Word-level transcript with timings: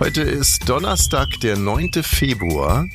Heute 0.00 0.22
ist 0.22 0.68
Donnerstag, 0.68 1.40
der 1.42 1.56
9. 1.56 1.90
Februar. 2.02 2.86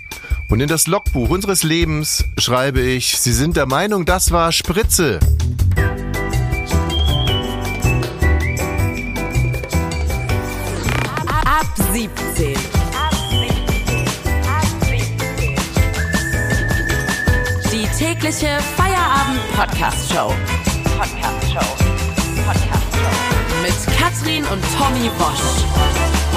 Und 0.49 0.61
in 0.61 0.69
das 0.69 0.87
Logbuch 0.87 1.29
unseres 1.29 1.63
Lebens 1.63 2.23
schreibe 2.37 2.79
ich, 2.79 3.19
Sie 3.19 3.33
sind 3.33 3.57
der 3.57 3.65
Meinung, 3.65 4.05
das 4.05 4.31
war 4.31 4.53
Spritze. 4.53 5.19
Ab 11.27 11.67
17. 11.91 12.55
Die 17.69 17.87
tägliche 17.97 18.59
Feierabend-Podcast-Show. 18.77 20.33
Podcast-Show. 20.97 21.75
Podcast-Show. 22.45 23.61
Mit 23.61 23.97
Katrin 23.97 24.45
und 24.45 24.63
Tommy 24.77 25.09
Bosch. 25.19 26.32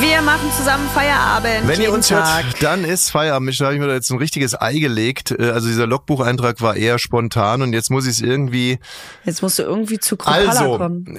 Wir 0.00 0.22
machen 0.22 0.50
zusammen 0.56 0.88
Feierabend. 0.90 1.68
Wenn 1.68 1.76
ihr 1.76 1.86
jeden 1.86 1.94
uns 1.94 2.08
Tag. 2.08 2.44
hört, 2.44 2.62
dann 2.62 2.84
ist 2.84 3.10
Feierabend. 3.10 3.50
Ich 3.50 3.60
habe 3.60 3.78
mir 3.78 3.86
da 3.86 3.94
jetzt 3.94 4.10
ein 4.10 4.18
richtiges 4.18 4.58
Ei 4.60 4.78
gelegt. 4.78 5.30
Äh, 5.32 5.50
Also 5.50 5.68
dieser 5.68 5.86
Logbucheintrag 5.86 6.60
war 6.62 6.76
eher 6.76 6.98
spontan 6.98 7.62
und 7.62 7.72
jetzt 7.72 7.90
muss 7.90 8.04
ich 8.06 8.12
es 8.12 8.20
irgendwie... 8.22 8.78
Jetzt 9.24 9.42
musst 9.42 9.58
du 9.58 9.62
irgendwie 9.62 9.98
zu 9.98 10.16
Kropala 10.16 10.48
Also, 10.50 10.78
kommen. 10.78 11.18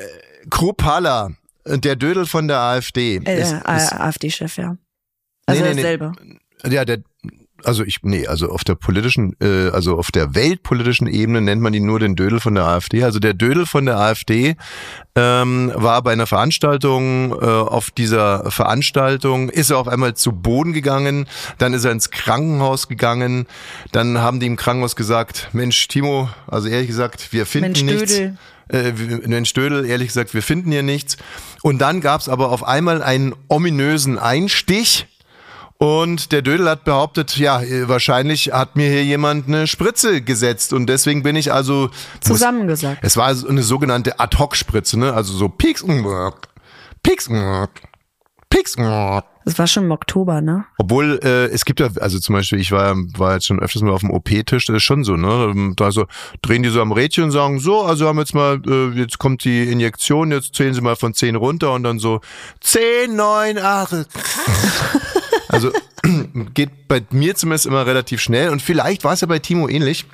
Kropala, 0.49 1.31
der 1.66 1.95
Dödel 1.95 2.25
von 2.25 2.48
der 2.48 2.59
AfD. 2.59 3.17
Äh, 3.17 3.41
äh, 3.41 3.62
AfD-Chef, 3.66 4.58
ja. 4.58 4.75
Also 5.45 5.61
Nee, 5.61 5.70
nee, 5.70 5.75
nee. 5.75 5.81
dasselbe. 5.81 6.11
Ja, 6.67 6.86
der, 6.86 7.00
also 7.63 7.83
ich, 7.83 7.97
nee, 8.03 8.27
also 8.27 8.49
auf 8.49 8.63
der 8.63 8.75
politischen, 8.75 9.35
äh, 9.41 9.69
also 9.69 9.97
auf 9.97 10.11
der 10.11 10.35
weltpolitischen 10.35 11.07
Ebene 11.07 11.41
nennt 11.41 11.61
man 11.61 11.73
ihn 11.73 11.85
nur 11.85 11.99
den 11.99 12.15
Dödel 12.15 12.39
von 12.39 12.55
der 12.55 12.65
AfD. 12.65 13.03
Also 13.03 13.19
der 13.19 13.33
Dödel 13.33 13.65
von 13.65 13.85
der 13.85 13.97
AfD 13.97 14.55
ähm, 15.15 15.71
war 15.75 16.02
bei 16.02 16.13
einer 16.13 16.27
Veranstaltung, 16.27 17.31
äh, 17.31 17.45
auf 17.45 17.91
dieser 17.91 18.49
Veranstaltung 18.52 19.49
ist 19.49 19.69
er 19.69 19.77
auf 19.77 19.88
einmal 19.88 20.13
zu 20.16 20.31
Boden 20.31 20.73
gegangen, 20.73 21.27
dann 21.58 21.73
ist 21.73 21.86
er 21.86 21.91
ins 21.91 22.11
Krankenhaus 22.11 22.88
gegangen, 22.88 23.47
dann 23.91 24.19
haben 24.19 24.39
die 24.39 24.47
im 24.47 24.55
Krankenhaus 24.55 24.95
gesagt, 24.95 25.49
Mensch, 25.53 25.88
Timo, 25.88 26.30
also 26.47 26.67
ehrlich 26.67 26.88
gesagt, 26.88 27.33
wir 27.33 27.45
finden 27.45 27.71
Mensch, 27.71 27.83
nichts. 27.83 28.16
Dödel. 28.16 28.38
Äh, 28.69 28.93
Mensch 29.27 29.53
Dödel, 29.53 29.86
ehrlich 29.86 30.08
gesagt, 30.08 30.33
wir 30.33 30.41
finden 30.41 30.71
hier 30.71 30.83
nichts. 30.83 31.17
Und 31.61 31.80
dann 31.80 31.99
gab's 31.99 32.30
aber 32.30 32.52
auf 32.52 32.64
einmal 32.64 33.03
einen 33.03 33.36
ominösen 33.49 34.17
Einstich. 34.17 35.08
Und 35.81 36.31
der 36.31 36.43
Dödel 36.43 36.69
hat 36.69 36.83
behauptet, 36.83 37.37
ja, 37.37 37.59
wahrscheinlich 37.87 38.51
hat 38.53 38.75
mir 38.75 38.87
hier 38.87 39.03
jemand 39.03 39.47
eine 39.47 39.65
Spritze 39.65 40.21
gesetzt 40.21 40.73
und 40.73 40.85
deswegen 40.85 41.23
bin 41.23 41.35
ich 41.35 41.51
also 41.51 41.89
muss, 41.89 42.21
Zusammengesagt. 42.21 42.99
Es 43.01 43.17
war 43.17 43.29
eine 43.29 43.63
sogenannte 43.63 44.19
Ad-Hoc-Spritze, 44.19 44.99
ne? 44.99 45.11
Also 45.11 45.33
so 45.33 45.49
Pieks, 45.49 45.83
Pieks, 47.02 47.29
Pieks. 48.52 48.75
Das 49.43 49.57
war 49.57 49.65
schon 49.65 49.85
im 49.85 49.91
Oktober, 49.91 50.39
ne? 50.41 50.65
Obwohl 50.77 51.19
äh, 51.23 51.45
es 51.45 51.65
gibt 51.65 51.79
ja, 51.79 51.89
also 51.99 52.19
zum 52.19 52.35
Beispiel, 52.35 52.59
ich 52.59 52.71
war, 52.71 52.95
war 53.17 53.33
jetzt 53.33 53.47
schon 53.47 53.59
öfters 53.59 53.81
mal 53.81 53.89
auf 53.89 54.02
dem 54.02 54.11
OP-Tisch, 54.11 54.67
das 54.67 54.75
ist 54.75 54.83
schon 54.83 55.03
so, 55.03 55.15
ne? 55.15 55.73
Da 55.75 55.91
so 55.91 56.05
drehen 56.43 56.61
die 56.61 56.69
so 56.69 56.79
am 56.79 56.91
Rädchen 56.91 57.23
und 57.23 57.31
sagen, 57.31 57.59
so, 57.59 57.81
also 57.81 58.07
haben 58.07 58.19
jetzt 58.19 58.35
mal, 58.35 58.61
äh, 58.67 58.89
jetzt 58.99 59.17
kommt 59.17 59.45
die 59.45 59.63
Injektion, 59.63 60.31
jetzt 60.31 60.53
zählen 60.53 60.75
sie 60.75 60.81
mal 60.81 60.95
von 60.95 61.15
10 61.15 61.35
runter 61.35 61.73
und 61.73 61.81
dann 61.81 61.97
so 61.97 62.21
10, 62.59 63.15
9, 63.15 63.57
8. 63.57 64.05
Also 65.52 65.71
geht 66.53 66.88
bei 66.88 67.03
mir 67.11 67.35
zumindest 67.35 67.66
immer 67.66 67.85
relativ 67.85 68.21
schnell 68.21 68.49
und 68.49 68.61
vielleicht 68.61 69.03
war 69.03 69.13
es 69.13 69.21
ja 69.21 69.27
bei 69.27 69.39
Timo 69.39 69.67
ähnlich. 69.67 70.05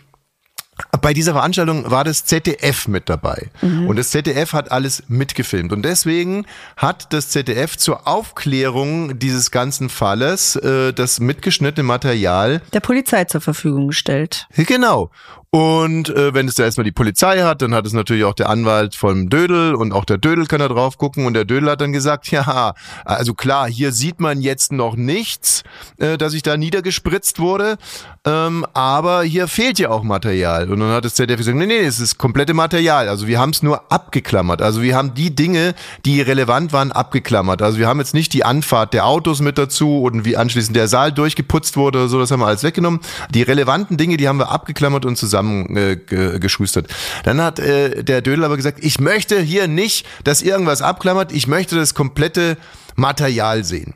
Bei 1.02 1.14
dieser 1.14 1.34
Veranstaltung 1.34 1.90
war 1.90 2.04
das 2.04 2.26
ZDF 2.26 2.88
mit 2.88 3.10
dabei. 3.10 3.50
Und 3.88 3.96
das 3.96 4.12
ZDF 4.12 4.54
hat 4.54 4.72
alles 4.72 5.04
mitgefilmt. 5.08 5.74
Und 5.74 5.84
deswegen 5.84 6.46
hat 6.76 7.14
das 7.14 7.30
ZDF 7.30 7.78
zur 7.78 8.08
Aufklärung 8.08 9.18
dieses 9.18 9.50
ganzen 9.50 9.90
Falles 9.90 10.56
äh, 10.56 10.94
das 10.94 11.20
mitgeschnittene 11.20 11.84
Material 11.84 12.62
Der 12.74 12.80
Polizei 12.80 13.26
zur 13.26 13.42
Verfügung 13.42 13.88
gestellt. 13.88 14.48
Genau. 14.56 15.10
Und 15.50 16.10
äh, 16.10 16.34
wenn 16.34 16.50
es 16.50 16.56
da 16.56 16.64
erstmal 16.64 16.84
die 16.84 16.92
Polizei 16.92 17.42
hat, 17.42 17.62
dann 17.62 17.74
hat 17.74 17.86
es 17.88 17.94
natürlich 17.94 18.26
auch 18.26 18.34
der 18.34 18.50
Anwalt 18.50 18.96
vom 18.96 19.30
Dödel 19.30 19.76
und 19.76 19.94
auch 19.94 20.04
der 20.04 20.18
Dödel 20.18 20.46
kann 20.46 20.60
da 20.60 20.68
drauf 20.68 20.98
gucken 20.98 21.26
und 21.26 21.36
der 21.36 21.46
Dödel 21.46 21.70
hat 21.70 21.80
dann 21.80 21.94
gesagt, 21.94 22.28
ja, 22.32 22.74
also 23.06 23.34
klar, 23.34 23.70
hier 23.70 23.94
sieht 23.94 24.20
man 24.20 24.42
jetzt 24.42 24.74
noch 24.74 24.98
nichts, 24.98 25.64
äh, 26.00 26.18
dass 26.18 26.34
ich 26.34 26.44
da 26.44 26.58
niedergespritzt 26.58 27.40
wurde, 27.40 27.78
ähm, 28.26 28.66
aber 28.74 29.24
hier 29.24 29.48
fehlt 29.48 29.80
ja 29.80 29.90
auch 29.90 30.04
Material. 30.04 30.70
Und 30.70 30.82
dann 30.82 30.92
hat 30.92 31.06
das 31.06 31.16
ZDF 31.16 31.38
gesagt, 31.38 31.58
nee, 31.58 31.66
nee, 31.66 31.80
es 31.80 32.02
ist 32.02 32.18
komplette 32.18 32.54
Material. 32.54 33.08
Also 33.08 33.26
wir 33.28 33.40
haben 33.40 33.52
es 33.52 33.64
nur 33.64 33.90
abgeklammert. 33.90 34.62
Also 34.62 34.82
wir 34.82 34.98
haben 34.98 35.14
die 35.14 35.34
Dinge, 35.34 35.76
die 36.06 36.20
relevant 36.20 36.74
waren, 36.74 36.92
abgeklammert. 36.92 37.62
Also 37.62 37.78
wir 37.78 37.88
haben 37.88 38.00
jetzt 38.00 38.14
nicht 38.14 38.34
die 38.34 38.44
Anfahrt 38.44 38.94
der 38.94 39.06
Autos 39.06 39.40
mit 39.40 39.58
dazu 39.58 40.02
und 40.02 40.26
wie 40.26 40.36
anschließend 40.36 40.76
der 40.76 40.90
Saal 40.90 41.14
durchgeputzt 41.14 41.78
wurde 41.78 42.00
oder 42.00 42.10
so, 42.10 42.20
das 42.20 42.32
haben 42.32 42.42
wir 42.42 42.48
alles 42.48 42.64
weggenommen. 42.64 43.00
Die 43.30 43.44
relevanten 43.44 43.96
Dinge, 43.96 44.18
die 44.18 44.28
haben 44.28 44.40
wir 44.40 44.52
abgeklammert 44.52 45.06
und 45.06 45.18
zusammengeschustert. 45.38 46.08
Ge- 46.08 46.40
geschustert. 46.40 46.88
Dann 47.24 47.42
hat 47.42 47.60
äh, 47.60 48.04
der 48.04 48.22
Dödel 48.22 48.44
aber 48.44 48.58
gesagt, 48.58 48.80
ich 48.84 49.00
möchte 49.00 49.40
hier 49.42 49.68
nicht, 49.68 50.06
dass 50.24 50.42
irgendwas 50.42 50.82
abklammert, 50.82 51.32
ich 51.32 51.48
möchte 51.48 51.76
das 51.76 51.94
komplette 51.94 52.58
Material 52.96 53.64
sehen. 53.64 53.94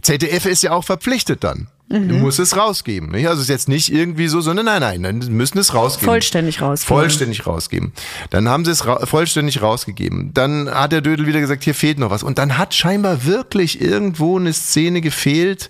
ZDF 0.00 0.46
ist 0.46 0.62
ja 0.62 0.72
auch 0.72 0.84
verpflichtet 0.84 1.44
dann. 1.44 1.68
Du 1.92 2.14
musst 2.14 2.38
es 2.38 2.56
rausgeben. 2.56 3.10
Nicht? 3.10 3.28
Also 3.28 3.40
es 3.40 3.44
ist 3.44 3.50
jetzt 3.50 3.68
nicht 3.68 3.92
irgendwie 3.92 4.28
so, 4.28 4.40
sondern 4.40 4.64
nein, 4.66 4.80
nein, 4.80 5.02
dann 5.02 5.18
müssen 5.32 5.58
es 5.58 5.74
rausgeben. 5.74 6.06
Vollständig 6.08 6.62
raus. 6.62 6.84
Vollständig 6.84 7.46
rausgeben. 7.46 7.92
Dann 8.30 8.48
haben 8.48 8.64
sie 8.64 8.70
es 8.70 8.86
ra 8.86 9.04
vollständig 9.04 9.60
rausgegeben. 9.60 10.32
Dann 10.32 10.70
hat 10.70 10.92
der 10.92 11.02
Dödel 11.02 11.26
wieder 11.26 11.40
gesagt, 11.40 11.64
hier 11.64 11.74
fehlt 11.74 11.98
noch 11.98 12.10
was. 12.10 12.22
Und 12.22 12.38
dann 12.38 12.56
hat 12.56 12.74
scheinbar 12.74 13.26
wirklich 13.26 13.80
irgendwo 13.80 14.38
eine 14.38 14.52
Szene 14.52 15.02
gefehlt 15.02 15.68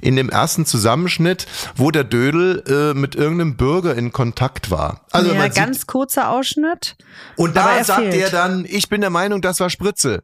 in 0.00 0.14
dem 0.16 0.30
ersten 0.30 0.64
Zusammenschnitt, 0.64 1.46
wo 1.74 1.90
der 1.90 2.04
Dödel 2.04 2.62
äh, 2.68 2.98
mit 2.98 3.16
irgendeinem 3.16 3.56
Bürger 3.56 3.96
in 3.96 4.12
Kontakt 4.12 4.70
war. 4.70 5.00
Also 5.10 5.32
ja, 5.32 5.38
man 5.38 5.50
sieht, 5.50 5.56
ganz 5.56 5.86
kurzer 5.86 6.30
Ausschnitt. 6.30 6.96
und 7.36 7.56
da 7.56 7.76
er 7.76 7.84
sagt 7.84 8.00
fehlt. 8.00 8.14
er 8.14 8.30
dann, 8.30 8.64
ich 8.68 8.88
bin 8.88 9.00
der 9.00 9.10
Meinung, 9.10 9.42
das 9.42 9.60
war 9.60 9.70
Spritze. 9.70 10.22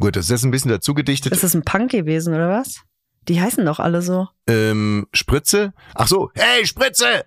Gut, 0.00 0.14
das 0.16 0.26
ist 0.26 0.30
jetzt 0.30 0.44
ein 0.44 0.50
bisschen 0.50 0.70
dazu 0.70 0.94
gedichtet. 0.94 1.32
Ist 1.32 1.42
das 1.42 1.54
ein 1.54 1.62
Punk 1.64 1.90
gewesen, 1.90 2.34
oder 2.34 2.48
was? 2.48 2.82
Die 3.28 3.40
heißen 3.40 3.64
doch 3.64 3.78
alle 3.78 4.02
so. 4.02 4.28
ähm, 4.46 5.06
Spritze. 5.12 5.72
Ach 5.94 6.08
so, 6.08 6.30
hey, 6.34 6.66
Spritze! 6.66 7.24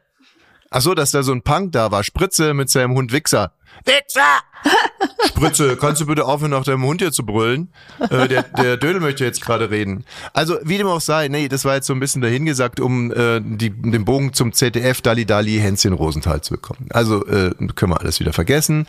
Ach 0.74 0.82
so, 0.82 0.94
dass 0.94 1.12
da 1.12 1.22
so 1.22 1.34
ein 1.34 1.42
Punk 1.42 1.74
da 1.74 1.92
war. 1.92 2.04
Spritze 2.04 2.54
mit 2.54 2.70
seinem 2.70 2.94
Hund 2.96 3.12
Wichser. 3.12 3.54
Wichser! 3.84 4.40
Spritze, 5.28 5.76
kannst 5.76 6.00
du 6.02 6.06
bitte 6.06 6.26
aufhören, 6.26 6.52
nach 6.52 6.64
deinem 6.64 6.84
Hund 6.84 7.02
hier 7.02 7.12
zu 7.12 7.26
brüllen? 7.26 7.74
Äh, 8.00 8.30
der, 8.30 8.44
der 8.44 8.78
Dödel 8.78 9.02
möchte 9.02 9.26
jetzt 9.26 9.42
gerade 9.42 9.70
reden. 9.70 10.06
Also, 10.34 10.58
wie 10.64 10.78
dem 10.78 10.88
auch 10.88 11.02
sei, 11.02 11.28
nee, 11.28 11.50
das 11.50 11.66
war 11.66 11.76
jetzt 11.76 11.88
so 11.88 11.94
ein 11.94 12.00
bisschen 12.00 12.22
dahingesagt, 12.22 12.80
um 12.80 13.12
äh, 13.12 13.42
die, 13.44 13.70
den 13.70 14.06
Bogen 14.06 14.34
zum 14.34 14.54
ZDF 14.54 15.02
Dali 15.02 15.26
Dali 15.26 15.58
Hänschen 15.60 15.94
Rosenthal 15.94 16.42
zu 16.42 16.54
bekommen. 16.54 16.88
Also, 16.92 17.26
äh, 17.26 17.52
können 17.76 17.92
wir 17.92 18.00
alles 18.00 18.20
wieder 18.22 18.34
vergessen. 18.34 18.88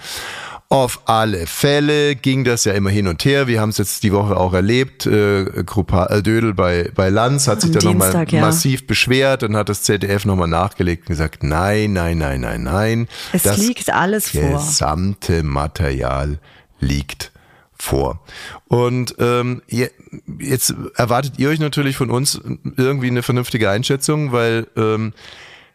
Auf 0.73 1.03
alle 1.05 1.47
Fälle 1.47 2.17
ging 2.17 2.45
das 2.45 2.65
ja 2.65 2.73
immer 2.73 2.89
hin 2.89 3.07
und 3.07 3.27
her. 3.27 3.47
Wir 3.47 3.61
haben 3.61 3.69
es 3.69 3.77
jetzt 3.77 4.03
die 4.05 4.11
Woche 4.11 4.39
auch 4.39 4.55
erlebt. 4.55 5.05
Äh, 5.05 5.45
Gruppa, 5.67 6.07
äh, 6.07 6.23
Dödel 6.23 6.55
bei, 6.55 6.91
bei 6.95 7.11
Lanz 7.11 7.47
hat 7.47 7.61
sich 7.61 7.77
Am 7.77 7.81
dann 7.81 7.99
nochmal 7.99 8.27
ja. 8.31 8.41
massiv 8.41 8.87
beschwert 8.87 9.43
und 9.43 9.55
hat 9.55 9.69
das 9.69 9.83
ZDF 9.83 10.25
nochmal 10.25 10.49
nachgelegt 10.49 11.03
und 11.03 11.09
gesagt, 11.09 11.43
nein, 11.43 11.93
nein, 11.93 12.17
nein, 12.17 12.41
nein, 12.41 12.63
nein. 12.63 13.09
Es 13.35 13.43
das 13.43 13.59
liegt 13.59 13.93
alles 13.93 14.31
vor. 14.31 14.41
gesamte 14.41 15.43
Material 15.43 16.39
liegt 16.81 17.33
vor. 17.75 18.23
Und 18.67 19.15
ähm, 19.19 19.61
je, 19.69 19.91
jetzt 20.39 20.75
erwartet 20.95 21.35
ihr 21.37 21.51
euch 21.51 21.61
natürlich 21.61 21.99
von 21.99 22.11
uns 22.11 22.41
irgendwie 22.79 23.09
eine 23.09 23.23
vernünftige 23.23 23.69
Einschätzung, 23.69 24.33
weil, 24.33 24.69
ähm, 24.77 25.13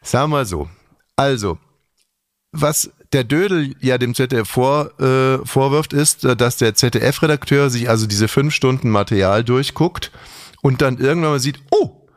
sagen 0.02 0.32
wir 0.32 0.38
mal 0.38 0.46
so, 0.48 0.68
also, 1.16 1.60
was 2.52 2.90
der 3.14 3.24
Dödel 3.24 3.76
ja 3.80 3.98
dem 3.98 4.16
ZDF 4.16 4.48
vor, 4.48 5.00
äh, 5.00 5.46
vorwirft, 5.46 5.94
ist, 5.94 6.24
äh, 6.26 6.36
dass 6.36 6.58
der 6.58 6.76
ZDF-Redakteur 6.76 7.70
sich 7.70 7.90
also 7.90 8.08
diese 8.08 8.28
fünf 8.28 8.54
Stunden 8.54 8.90
Material 8.90 9.44
durchguckt 9.44 10.12
und 10.62 10.82
dann 10.82 10.98
irgendwann 10.98 11.32
mal 11.32 11.40
sieht, 11.40 11.60
oh, 11.72 12.08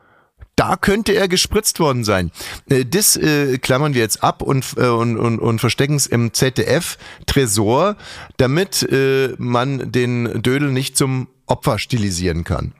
da 0.56 0.76
könnte 0.76 1.12
er 1.12 1.26
gespritzt 1.28 1.80
worden 1.80 2.04
sein. 2.04 2.30
Äh, 2.68 2.84
Das 2.84 3.16
äh, 3.16 3.58
klammern 3.58 3.94
wir 3.94 4.02
jetzt 4.02 4.22
ab 4.22 4.42
und, 4.42 4.76
äh, 4.76 4.88
und, 4.88 5.16
und, 5.16 5.38
und 5.38 5.58
verstecken 5.58 5.94
es 5.94 6.06
im 6.06 6.34
ZDF-Tresor, 6.34 7.96
damit 8.36 8.82
äh, 8.82 9.34
man 9.38 9.90
den 9.90 10.42
Dödel 10.42 10.70
nicht 10.70 10.96
zum 10.96 11.28
Opfer 11.46 11.78
stilisieren 11.78 12.44
kann. 12.44 12.74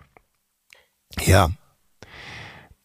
Ja. 1.25 1.51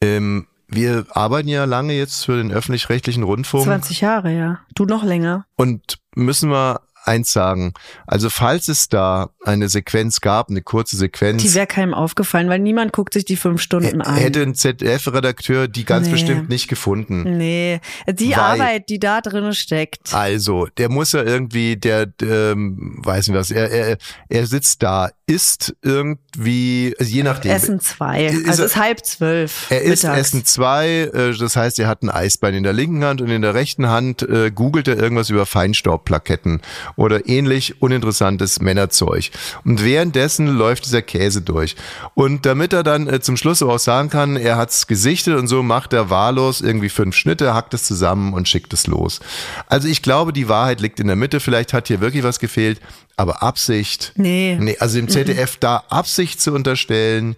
Ähm, 0.01 0.48
wir 0.67 1.06
arbeiten 1.12 1.47
ja 1.50 1.65
lange 1.65 1.94
jetzt 1.94 2.25
für 2.25 2.38
den 2.38 2.51
öffentlich-rechtlichen 2.51 3.23
Rundfunk 3.23 3.65
20 3.65 4.01
Jahre, 4.01 4.33
ja. 4.35 4.59
Du 4.75 4.85
noch 4.85 5.03
länger. 5.03 5.45
und 5.56 5.97
müssen 6.15 6.50
wir 6.50 6.81
eins 7.07 7.31
sagen. 7.31 7.73
Also 8.07 8.31
falls 8.31 8.67
es 8.67 8.89
da 8.89 9.29
eine 9.45 9.69
Sequenz 9.69 10.21
gab, 10.21 10.50
eine 10.50 10.63
kurze 10.63 10.97
Sequenz, 10.97 11.44
Die 11.44 11.53
wäre 11.53 11.67
keinem 11.67 11.94
aufgefallen, 11.94 12.50
weil 12.50 12.57
niemand 12.57 12.94
guckt 12.94 13.13
sich 13.13 13.25
die 13.25 13.35
fünf 13.35 13.62
Stunden 13.62 14.01
an. 14.01 14.15
hätte 14.15 14.41
ein 14.41 14.56
ZDF-Redakteur 14.56 15.67
die 15.67 15.85
ganz 15.85 16.07
Nee. 16.07 16.13
bestimmt 16.13 16.50
nicht 16.50 16.68
gefunden. 16.68 17.38
Nee, 17.38 17.79
die 18.07 18.31
Weil- 18.31 18.39
Arbeit, 18.39 18.89
die 18.89 18.97
da 18.97 19.21
drin 19.21 19.53
steckt. 19.53 20.15
Also, 20.15 20.68
der 20.77 20.89
muss 20.89 21.11
ja 21.11 21.21
irgendwie, 21.21 21.77
der, 21.77 22.07
ähm, 22.23 23.00
weiß 23.03 23.27
nicht 23.27 23.38
was, 23.38 23.51
er, 23.51 23.69
er, 23.69 23.97
er 24.29 24.47
sitzt 24.47 24.81
da, 24.81 25.11
isst 25.27 25.75
irgendwie, 25.81 26.95
also 27.00 27.12
je 27.12 27.24
nachdem. 27.24 27.51
Essen 27.51 27.80
zwei. 27.80 28.25
Ist 28.25 28.48
Also 28.48 28.63
es 28.63 28.72
ist 28.72 28.77
halb 28.77 29.04
zwölf. 29.04 29.68
Er 29.72 29.81
isst 29.81 30.04
mittags. 30.04 30.19
Essen 30.19 30.45
zwei, 30.45 30.88
äh, 31.13 31.36
das 31.36 31.56
heißt, 31.56 31.80
er 31.80 31.88
hat 31.88 32.04
ein 32.04 32.12
Eisbein 32.12 32.54
in 32.54 32.63
der 32.63 32.74
linken 32.74 33.04
Hand 33.04 33.22
und 33.22 33.30
in 33.30 33.42
der 33.42 33.56
rechten 33.56 33.88
Hand 33.88 34.22
äh, 34.22 34.51
googelt 34.51 34.88
er 34.88 34.98
irgendwas 34.98 35.31
über 35.31 35.48
Feinstaubplaketten 35.48 36.62
oder 36.95 37.27
ähnlich 37.27 37.81
uninteressantes 37.81 38.60
Männerzeug. 38.62 39.31
Und 39.63 39.83
währenddessen 39.83 40.48
läuft 40.48 40.86
dieser 40.86 41.01
Käse 41.01 41.42
durch. 41.42 41.75
Und 42.13 42.45
damit 42.45 42.71
er 42.74 42.83
dann 42.83 43.07
äh, 43.07 43.19
zum 43.19 43.36
Schluss 43.36 43.63
auch 43.63 43.80
sagen 43.80 44.12
kann, 44.12 44.36
er 44.36 44.57
hat's 44.57 44.86
gesichtet 44.86 45.39
und 45.39 45.48
so 45.48 45.63
macht 45.63 45.94
er 45.94 46.12
wahllos 46.12 46.62
irgendwie 46.62 46.89
fünf 46.89 47.16
Schnitte, 47.16 47.56
hackt 47.56 47.74
es 47.74 47.83
zusammen 47.83 48.33
und 48.33 48.48
schickt 48.48 48.74
es 48.74 48.86
los. 48.86 49.21
Also 49.66 49.88
ich 49.88 50.04
glaube, 50.04 50.33
die 50.33 50.50
Wahrheit 50.50 50.81
liegt 50.81 51.00
in 51.00 51.07
der 51.07 51.16
Mitte. 51.16 51.39
Vielleicht 51.39 51.74
hat 51.74 51.88
hier 51.88 52.00
wirklich 52.00 52.24
was 52.24 52.39
gefehlt, 52.39 52.80
aber 53.17 53.44
Absicht. 53.44 54.13
Nee. 54.15 54.57
Nee, 54.59 54.77
also 54.79 55.00
im 55.00 55.07
ZDF 55.07 55.57
da 55.57 55.83
Absicht 55.89 56.41
zu 56.41 56.53
unterstellen 56.53 57.35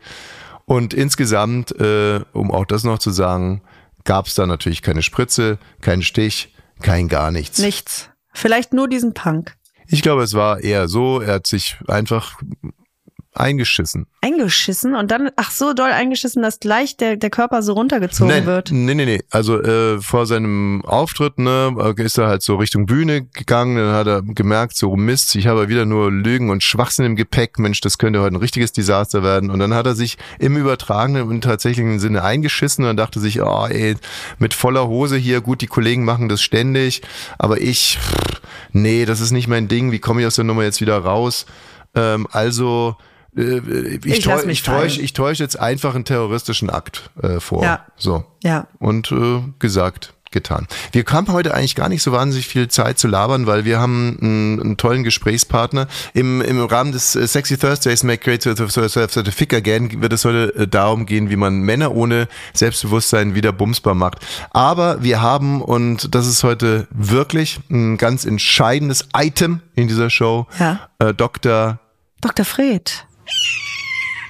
und 0.66 0.94
insgesamt, 0.94 1.72
äh, 1.80 2.22
um 2.34 2.52
auch 2.52 2.66
das 2.66 2.84
noch 2.84 3.00
zu 3.00 3.12
sagen, 3.12 3.62
gab 4.04 4.28
es 4.28 4.36
da 4.36 4.46
natürlich 4.46 4.82
keine 4.82 5.02
Spritze, 5.02 5.60
keinen 5.82 6.02
Stich, 6.02 6.54
kein 6.82 7.08
gar 7.08 7.32
nichts. 7.32 7.60
Nichts. 7.60 8.10
Vielleicht 8.34 8.74
nur 8.74 8.88
diesen 8.88 9.14
Punk. 9.14 9.56
Ich 9.88 10.02
glaube, 10.02 10.24
es 10.24 10.34
war 10.34 10.60
eher 10.60 10.88
so, 10.88 11.22
er 11.22 11.36
hat 11.36 11.48
sich 11.48 11.78
einfach 11.88 12.40
eingeschissen. 13.38 14.08
Eingeschissen 14.22 14.96
und 14.96 15.12
dann, 15.12 15.30
ach 15.36 15.52
so 15.52 15.74
doll 15.74 15.92
eingeschissen, 15.92 16.42
dass 16.42 16.60
gleich 16.60 16.98
der, 16.98 17.16
der 17.16 17.30
Körper 17.30 17.62
so 17.62 17.74
runtergezogen 17.74 18.34
Nein, 18.34 18.46
wird. 18.46 18.72
nee, 18.72 18.94
nee, 18.94 19.06
nee. 19.06 19.22
Also 19.30 19.62
äh, 19.62 20.02
vor 20.02 20.26
seinem 20.26 20.84
Auftritt, 20.86 21.40
ne, 21.40 21.76
ist 21.98 22.18
er 22.18 22.28
halt 22.28 22.42
so 22.42 22.56
Richtung 22.56 22.86
Bühne 22.86 23.24
gegangen, 23.24 23.78
dann 23.78 23.94
hat 23.94 24.08
er 24.08 24.22
gemerkt, 24.22 24.76
so 24.76 24.96
Mist, 24.96 25.36
ich 25.36 25.48
habe 25.48 25.70
wieder 25.70 25.86
nur 25.86 26.12
Lügen 26.12 26.50
und 26.50 26.64
Schwachsinn 26.64 27.06
im 27.06 27.16
Gepäck, 27.16 27.60
Mensch, 27.60 27.82
das 27.82 27.98
könnte 27.98 28.22
heute 28.22 28.36
ein 28.36 28.40
richtiges 28.40 28.72
Desaster 28.74 29.24
werden. 29.24 29.50
Und 29.50 29.60
dann 29.60 29.74
hat 29.74 29.86
er 29.86 29.96
sich 29.96 30.18
im 30.40 30.58
übertragenen 30.58 31.24
und 31.24 31.42
tatsächlichen 31.42 32.00
Sinne 32.00 32.24
eingeschissen 32.24 32.86
und 32.86 32.98
dachte 32.98 33.20
sich, 33.20 33.42
oh 33.42 33.68
ey, 33.70 33.96
mit 34.40 34.54
voller 34.54 34.88
Hose 34.88 35.18
hier, 35.18 35.42
gut, 35.42 35.62
die 35.62 35.68
Kollegen 35.68 36.04
machen 36.04 36.30
das 36.30 36.42
ständig, 36.42 37.02
aber 37.38 37.62
ich, 37.62 37.98
pff, 38.00 38.42
nee, 38.72 39.06
das 39.06 39.22
ist 39.22 39.32
nicht 39.32 39.48
mein 39.48 39.68
Ding, 39.68 39.92
wie 39.92 40.00
komme 40.00 40.22
ich 40.22 40.28
aus 40.28 40.36
der 40.36 40.46
Nummer 40.46 40.64
jetzt 40.64 40.82
wieder 40.82 40.98
raus? 40.98 41.46
Ähm, 41.96 42.28
also 42.32 42.96
äh, 43.00 43.04
ich, 43.36 44.06
Ich 44.06 44.26
lass 44.26 44.42
täusch, 44.44 44.52
ich 44.52 44.64
täusche 44.64 44.90
fallen. 44.96 45.04
ich 45.06 45.14
täusch 45.14 45.40
jetzt 45.40 45.60
einfach 45.60 45.96
einen 45.96 46.06
terroristischen 46.06 46.70
Akt 46.70 47.10
äh, 47.22 47.40
vor. 47.40 47.64
Ja. 47.64 47.86
So. 47.96 48.26
Ja. 48.44 48.68
Und 48.80 49.12
äh, 49.12 49.42
gesagt, 49.60 50.14
getan. 50.30 50.68
Wir 50.92 51.06
haben 51.10 51.32
heute 51.32 51.54
eigentlich 51.54 51.76
gar 51.76 51.88
nicht 51.88 52.04
so 52.04 52.12
wahnsinnig 52.12 52.48
viel 52.48 52.68
Zeit 52.68 53.00
zu 53.00 53.08
labern, 53.08 53.48
weil 53.48 53.64
wir 53.64 53.80
haben 53.80 54.18
einen, 54.22 54.60
einen 54.62 54.78
tollen 54.78 55.04
Gesprächspartner. 55.04 55.88
Im, 56.14 56.42
Im 56.42 56.64
Rahmen 56.66 56.92
des 56.92 57.16
äh, 57.16 57.26
Sexy 57.28 57.58
Thursdays 57.58 58.04
Make 58.04 58.24
Great 58.24 58.42
Certificate 58.44 59.58
Again 59.60 60.02
wird 60.02 60.12
es 60.14 60.26
heute 60.26 60.54
äh, 60.56 60.68
darum 60.68 61.06
gehen, 61.06 61.30
wie 61.30 61.38
man 61.38 61.60
Männer 61.62 61.96
ohne 61.96 62.28
Selbstbewusstsein 62.54 63.36
wieder 63.36 63.54
bumsbar 63.54 63.94
macht. 63.96 64.20
Aber 64.52 65.02
wir 65.02 65.22
haben, 65.22 65.62
und 65.62 66.14
das 66.14 66.28
ist 66.28 66.44
heute 66.44 66.88
wirklich 66.92 67.60
ein 67.70 67.98
ganz 67.98 68.26
entscheidendes 68.26 69.08
Item 69.16 69.62
in 69.76 69.88
dieser 69.88 70.10
Show, 70.10 70.46
Ja. 70.60 70.90
äh, 71.00 71.14
Dr. 71.14 71.80
Dr. 72.20 72.44
Fred. 72.46 73.07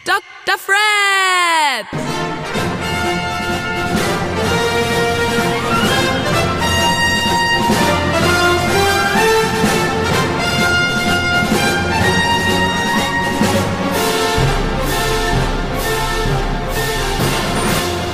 Dr. 0.05 0.57
Fred! 0.57 1.87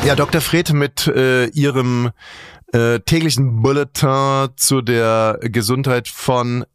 Ja, 0.05 0.15
Dr. 0.15 0.41
Fred 0.41 0.73
mit 0.73 1.07
äh, 1.07 1.45
Ihrem 1.51 2.11
äh, 2.73 2.99
täglichen 2.99 3.61
Bulletin 3.61 4.49
zu 4.57 4.81
der 4.81 5.39
Gesundheit 5.41 6.09
von 6.09 6.65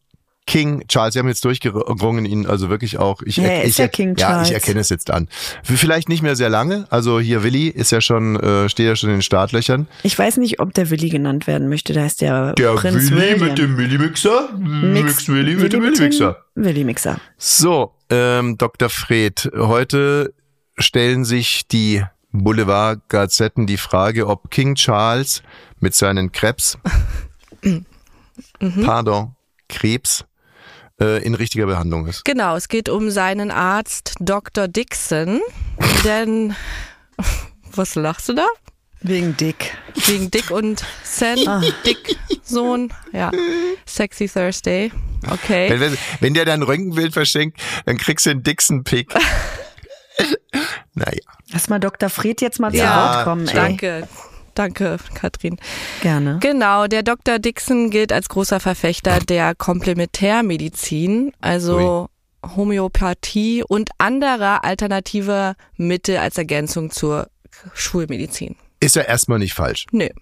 King 0.49 0.83
Charles. 0.89 1.13
Sie 1.13 1.19
haben 1.21 1.29
jetzt 1.29 1.45
durchgerungen, 1.45 2.25
ihn 2.25 2.47
also 2.47 2.71
wirklich 2.71 2.99
auch. 2.99 3.21
Ich, 3.23 3.37
Ja, 3.37 3.45
er 3.45 3.65
ist 3.65 3.73
ich, 3.73 3.79
ja 3.79 3.89
King 3.89 4.17
Ja, 4.17 4.29
Charles. 4.31 4.49
ich 4.49 4.55
erkenne 4.55 4.81
es 4.81 4.89
jetzt 4.89 5.11
an. 5.11 5.29
Vielleicht 5.63 6.09
nicht 6.09 6.23
mehr 6.23 6.37
sehr 6.37 6.49
lange. 6.49 6.87
Also 6.89 7.21
hier 7.21 7.43
Willi 7.43 7.69
ist 7.69 7.93
ja 7.93 8.01
schon, 8.01 8.35
äh, 8.41 8.69
steht 8.71 8.87
ja 8.87 8.97
schon 8.97 9.11
in 9.11 9.17
den 9.17 9.23
Startlöchern. 9.23 9.87
Ich 10.03 10.19
weiß 10.19 10.39
nicht, 10.39 10.59
ob 10.59 10.73
der 10.73 10.89
Willi 10.89 11.11
genannt 11.11 11.47
werden 11.47 11.69
möchte. 11.69 11.93
Da 11.93 12.01
heißt 12.01 12.23
der, 12.23 12.55
Prinz 12.55 13.11
William. 13.11 13.77
Willi-Mixer. 13.77 14.49
Mix- 14.59 15.29
Willi 15.29 15.55
mit 15.57 15.73
dem 15.75 15.83
mit 15.83 15.99
Willi-Mixer. 15.99 16.39
Willi 16.55 16.85
Mixer. 16.85 17.21
So, 17.37 17.93
ähm, 18.09 18.57
Dr. 18.57 18.89
Fred, 18.89 19.51
heute 19.55 20.33
stellen 20.79 21.27
sich 21.27 21.69
die 21.69 22.03
Boulevard-Gazetten 22.33 23.67
die 23.67 23.77
Frage, 23.77 24.27
ob 24.27 24.51
King 24.51 24.77
Charles 24.77 25.43
mit 25.81 25.95
seinen 25.95 26.33
Krebs, 26.33 26.79
pardon, 28.85 29.35
Krebs, 29.69 30.25
äh, 31.01 31.23
in 31.23 31.35
richtiger 31.35 31.67
Behandlung 31.67 32.07
ist. 32.07 32.25
Genau, 32.25 32.57
es 32.57 32.69
geht 32.69 32.89
um 32.89 33.11
seinen 33.11 33.51
Arzt 33.51 34.15
Dr. 34.21 34.69
Dixon, 34.69 35.41
denn 36.05 36.55
was 37.75 37.95
lachst 37.95 38.29
du 38.29 38.35
da? 38.35 38.47
Wegen 39.01 39.37
Dick. 39.37 39.77
Wegen 40.07 40.31
Dick 40.31 40.51
und 40.51 40.85
Sen, 41.05 41.39
Dick 41.87 42.17
Sohn, 42.43 42.93
ja, 43.13 43.31
Sexy 43.87 44.29
Thursday, 44.29 44.91
okay. 45.31 45.71
Wenn, 45.71 45.81
wenn, 45.81 45.99
wenn 46.21 46.35
der 46.35 46.45
dein 46.45 46.63
Röntgenbild 46.63 47.13
verschenkt, 47.13 47.61
dann 47.87 47.97
kriegst 47.97 48.27
du 48.27 48.31
einen 48.31 48.43
Dixon-Pick. 48.43 49.15
naja. 50.95 51.21
Lass 51.53 51.69
mal 51.69 51.79
Dr. 51.79 52.11
Fred 52.11 52.41
jetzt 52.41 52.59
mal 52.59 52.73
zu 52.73 52.79
Ja, 52.79 53.15
Wort 53.15 53.25
kommen. 53.25 53.49
Ey. 53.49 53.55
Danke, 53.55 54.09
danke, 54.59 54.99
Katrin. 55.15 55.57
Gerne. 56.01 56.39
Genau, 56.41 56.87
der 56.87 57.03
Dr. 57.03 57.39
Dixon 57.39 57.91
gilt 57.91 58.13
als 58.13 58.29
großer 58.29 58.61
Verfechter 58.61 59.21
der 59.21 59.55
Komplementärmedizin, 59.55 61.33
also 61.41 62.09
Homöopathie 62.45 63.65
und 63.67 63.91
anderer 63.99 64.65
alternativer 64.65 65.55
Mittel 65.77 66.19
als 66.19 66.39
Ergänzung 66.39 66.91
zur 66.91 67.29
Schulmedizin. 67.75 68.57
Ist 68.81 68.97
ja 68.97 69.03
erstmal 69.03 69.39
nicht 69.39 69.55
falsch. 69.55 69.87
Nee, 69.91 70.13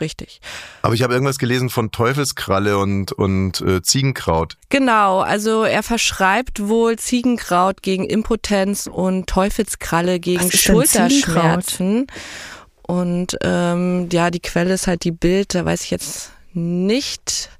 richtig. 0.00 0.40
Aber 0.82 0.94
ich 0.94 1.02
habe 1.02 1.12
irgendwas 1.12 1.38
gelesen 1.38 1.70
von 1.70 1.90
Teufelskralle 1.90 2.78
und, 2.78 3.12
und 3.12 3.60
äh, 3.62 3.82
Ziegenkraut. 3.82 4.56
Genau, 4.68 5.20
also 5.20 5.64
er 5.64 5.82
verschreibt 5.82 6.68
wohl 6.68 6.96
Ziegenkraut 6.98 7.82
gegen 7.82 8.04
Impotenz 8.04 8.86
und 8.86 9.26
Teufelskralle 9.26 10.20
gegen 10.20 10.50
Schulterschmerzen. 10.50 12.06
Und 12.90 13.36
ähm, 13.42 14.08
ja, 14.10 14.30
die 14.30 14.40
Quelle 14.40 14.74
ist 14.74 14.86
halt 14.88 15.04
die 15.04 15.12
Bild, 15.12 15.54
da 15.54 15.64
weiß 15.64 15.84
ich 15.84 15.90
jetzt 15.90 16.32
nicht, 16.52 17.50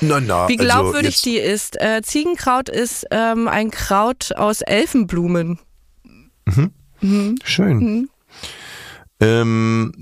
Na, 0.00 0.20
na, 0.20 0.48
wie 0.48 0.58
also 0.58 0.64
glaubwürdig 0.64 1.14
jetzt- 1.16 1.24
die 1.24 1.38
ist. 1.38 1.80
Äh, 1.80 2.02
Ziegenkraut 2.02 2.68
ist 2.68 3.04
ähm, 3.10 3.48
ein 3.48 3.70
Kraut 3.72 4.32
aus 4.36 4.60
Elfenblumen. 4.62 5.58
Schön. 7.44 7.78
Mhm. 7.78 8.10
Ähm, 9.18 9.92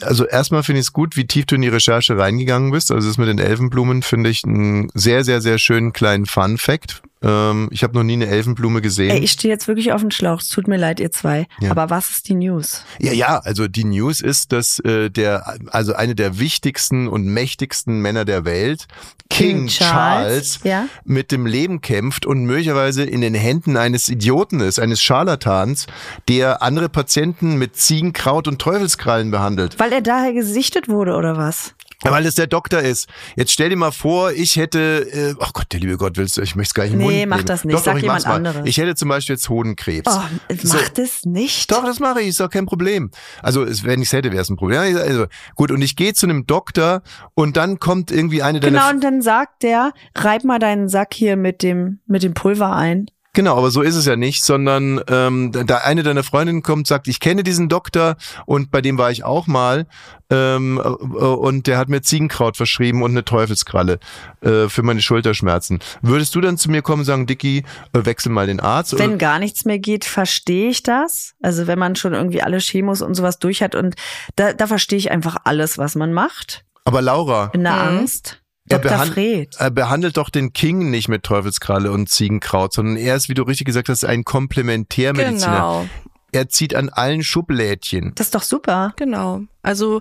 also 0.00 0.26
erstmal 0.26 0.64
finde 0.64 0.80
ich 0.80 0.86
es 0.86 0.92
gut, 0.92 1.16
wie 1.16 1.26
tief 1.26 1.46
du 1.46 1.54
in 1.54 1.62
die 1.62 1.68
Recherche 1.68 2.18
reingegangen 2.18 2.72
bist. 2.72 2.90
Also 2.90 3.06
das 3.08 3.18
mit 3.18 3.28
den 3.28 3.38
Elfenblumen 3.38 4.02
finde 4.02 4.30
ich 4.30 4.42
einen 4.44 4.88
sehr, 4.94 5.22
sehr, 5.22 5.40
sehr 5.40 5.58
schönen 5.58 5.92
kleinen 5.92 6.26
Fun-Fact. 6.26 7.02
Ähm, 7.24 7.68
ich 7.70 7.82
habe 7.82 7.94
noch 7.94 8.02
nie 8.02 8.12
eine 8.12 8.26
Elfenblume 8.26 8.82
gesehen. 8.82 9.10
Ey, 9.10 9.20
ich 9.20 9.32
stehe 9.32 9.52
jetzt 9.52 9.66
wirklich 9.66 9.92
auf 9.92 10.02
den 10.02 10.10
Schlauch. 10.10 10.40
Es 10.40 10.48
tut 10.48 10.68
mir 10.68 10.76
leid, 10.76 11.00
ihr 11.00 11.10
zwei. 11.10 11.46
Ja. 11.60 11.70
Aber 11.70 11.88
was 11.88 12.10
ist 12.10 12.28
die 12.28 12.34
News? 12.34 12.84
Ja, 12.98 13.12
ja, 13.12 13.38
also 13.38 13.66
die 13.66 13.84
News 13.84 14.20
ist, 14.20 14.52
dass 14.52 14.78
äh, 14.80 15.10
der, 15.10 15.56
also 15.68 15.94
eine 15.94 16.14
der 16.14 16.38
wichtigsten 16.38 17.08
und 17.08 17.24
mächtigsten 17.24 18.00
Männer 18.00 18.24
der 18.26 18.44
Welt, 18.44 18.86
King, 19.30 19.56
King 19.56 19.66
Charles, 19.68 20.60
Charles, 20.60 20.60
ja. 20.64 20.88
mit 21.04 21.32
dem 21.32 21.46
Leben 21.46 21.80
kämpft 21.80 22.26
und 22.26 22.44
möglicherweise 22.44 23.04
in 23.04 23.22
den 23.22 23.34
Händen 23.34 23.76
eines 23.76 24.08
Idioten 24.08 24.60
ist, 24.60 24.78
eines 24.78 25.02
Scharlatans, 25.02 25.86
der 26.28 26.62
andere 26.62 26.90
Patienten 26.90 27.56
mit 27.56 27.76
Ziegenkraut 27.76 28.46
und 28.46 28.60
Teufelskrallen 28.60 29.30
behandelt. 29.30 29.80
Weil 29.80 29.92
er 29.92 30.02
daher 30.02 30.34
gesichtet 30.34 30.88
wurde 30.88 31.14
oder 31.14 31.36
was? 31.36 31.74
Weil 32.02 32.26
es 32.26 32.34
der 32.34 32.46
Doktor 32.46 32.80
ist. 32.80 33.08
Jetzt 33.36 33.52
stell 33.52 33.70
dir 33.70 33.76
mal 33.76 33.90
vor, 33.92 34.32
ich 34.32 34.56
hätte, 34.56 34.78
äh, 35.10 35.34
ach 35.40 35.52
Gott, 35.52 35.66
der 35.72 35.80
liebe 35.80 35.96
Gott, 35.96 36.16
willst 36.16 36.36
du, 36.36 36.42
ich 36.42 36.54
möchte 36.56 36.70
es 36.70 36.74
gar 36.74 36.84
nicht 36.84 36.94
Nee, 36.96 37.04
Mund 37.20 37.28
mach 37.28 37.36
nehmen. 37.38 37.46
das 37.46 37.64
nicht. 37.64 37.74
Doch, 37.76 37.82
Sag 37.84 37.94
doch, 37.96 38.02
jemand 38.02 38.26
anderes. 38.26 38.62
Ich 38.64 38.76
hätte 38.78 38.94
zum 38.94 39.08
Beispiel 39.08 39.34
jetzt 39.36 39.48
Hodenkrebs. 39.48 40.08
Oh, 40.10 40.20
So. 40.62 40.76
mach 40.76 40.88
das 40.90 41.24
nicht. 41.24 41.70
Doch, 41.70 41.84
das 41.84 42.00
mache 42.00 42.20
ich, 42.20 42.28
ist 42.28 42.40
doch 42.40 42.50
kein 42.50 42.66
Problem. 42.66 43.10
Also 43.42 43.62
es- 43.64 43.84
wenn 43.84 44.02
ich 44.02 44.08
es 44.08 44.12
hätte, 44.12 44.32
wäre 44.32 44.42
es 44.42 44.50
ein 44.50 44.56
Problem. 44.56 44.82
Ja, 44.96 45.00
Also, 45.02 45.26
gut, 45.54 45.70
und 45.70 45.80
ich 45.82 45.96
gehe 45.96 46.12
zu 46.14 46.26
einem 46.26 46.46
Doktor 46.46 47.02
und 47.34 47.56
dann 47.56 47.78
kommt 47.78 48.10
irgendwie 48.10 48.42
eine 48.42 48.60
deiner 48.60 48.78
Genau, 48.80 48.90
und 48.90 49.02
dann 49.04 49.22
sagt 49.22 49.62
der, 49.62 49.92
reib 50.14 50.44
mal 50.44 50.58
deinen 50.58 50.88
Sack 50.88 51.14
hier 51.14 51.36
mit 51.36 51.62
dem, 51.62 52.00
mit 52.06 52.22
dem 52.22 52.34
Pulver 52.34 52.74
ein. 52.74 53.06
Genau, 53.34 53.56
aber 53.58 53.70
so 53.70 53.82
ist 53.82 53.96
es 53.96 54.06
ja 54.06 54.16
nicht, 54.16 54.42
sondern 54.44 55.00
ähm, 55.08 55.52
da- 55.52 55.78
eine 55.78 56.02
deiner 56.02 56.22
Freundinnen 56.22 56.62
kommt, 56.62 56.86
sagt, 56.86 57.08
ich 57.08 57.20
kenne 57.20 57.42
diesen 57.42 57.68
Doktor 57.68 58.16
und 58.46 58.70
bei 58.70 58.80
dem 58.80 58.96
war 58.96 59.10
ich 59.10 59.24
auch 59.24 59.46
mal 59.46 59.86
ähm, 60.30 60.80
äh, 60.82 60.88
und 60.88 61.66
der 61.66 61.76
hat 61.76 61.88
mir 61.88 62.00
Ziegenkraut 62.00 62.56
verschrieben 62.56 63.02
und 63.02 63.10
eine 63.10 63.24
Teufelskralle 63.24 63.98
äh, 64.40 64.68
für 64.68 64.82
meine 64.82 65.02
Schulterschmerzen. 65.02 65.80
Würdest 66.00 66.34
du 66.34 66.40
dann 66.40 66.56
zu 66.56 66.70
mir 66.70 66.80
kommen 66.82 67.00
und 67.00 67.06
sagen, 67.06 67.26
Dicky, 67.26 67.64
äh, 67.92 68.04
wechsel 68.06 68.30
mal 68.32 68.46
den 68.46 68.60
Arzt? 68.60 68.98
Wenn 68.98 69.10
Oder? 69.10 69.18
gar 69.18 69.38
nichts 69.38 69.64
mehr 69.64 69.78
geht, 69.78 70.04
verstehe 70.04 70.70
ich 70.70 70.82
das. 70.82 71.34
Also 71.42 71.66
wenn 71.66 71.78
man 71.78 71.96
schon 71.96 72.14
irgendwie 72.14 72.40
alle 72.42 72.58
Chemos 72.58 73.02
und 73.02 73.14
sowas 73.14 73.38
durch 73.40 73.62
hat 73.62 73.74
und 73.74 73.96
da, 74.36 74.52
da 74.52 74.66
verstehe 74.66 74.98
ich 74.98 75.10
einfach 75.10 75.36
alles, 75.44 75.76
was 75.76 75.94
man 75.96 76.12
macht. 76.12 76.64
Aber 76.84 77.02
Laura, 77.02 77.50
In 77.52 77.64
der 77.64 77.72
Mhm. 77.72 77.98
Angst. 77.98 78.40
Er 78.68 78.78
Dr. 78.78 78.92
behan- 78.92 79.12
Fred. 79.12 79.56
er 79.58 79.70
behandelt 79.70 80.16
doch 80.16 80.30
den 80.30 80.52
King 80.54 80.90
nicht 80.90 81.08
mit 81.08 81.22
Teufelskralle 81.22 81.92
und 81.92 82.08
Ziegenkraut, 82.08 82.72
sondern 82.72 82.96
er 82.96 83.14
ist, 83.16 83.28
wie 83.28 83.34
du 83.34 83.42
richtig 83.42 83.66
gesagt 83.66 83.88
hast, 83.90 84.04
ein 84.04 84.24
Komplementärmediziner. 84.24 85.52
Genau. 85.54 85.86
Er 86.32 86.48
zieht 86.48 86.74
an 86.74 86.88
allen 86.88 87.22
Schublädchen. 87.22 88.12
Das 88.16 88.26
ist 88.28 88.34
doch 88.34 88.42
super. 88.42 88.92
Genau. 88.96 89.42
Also 89.62 90.00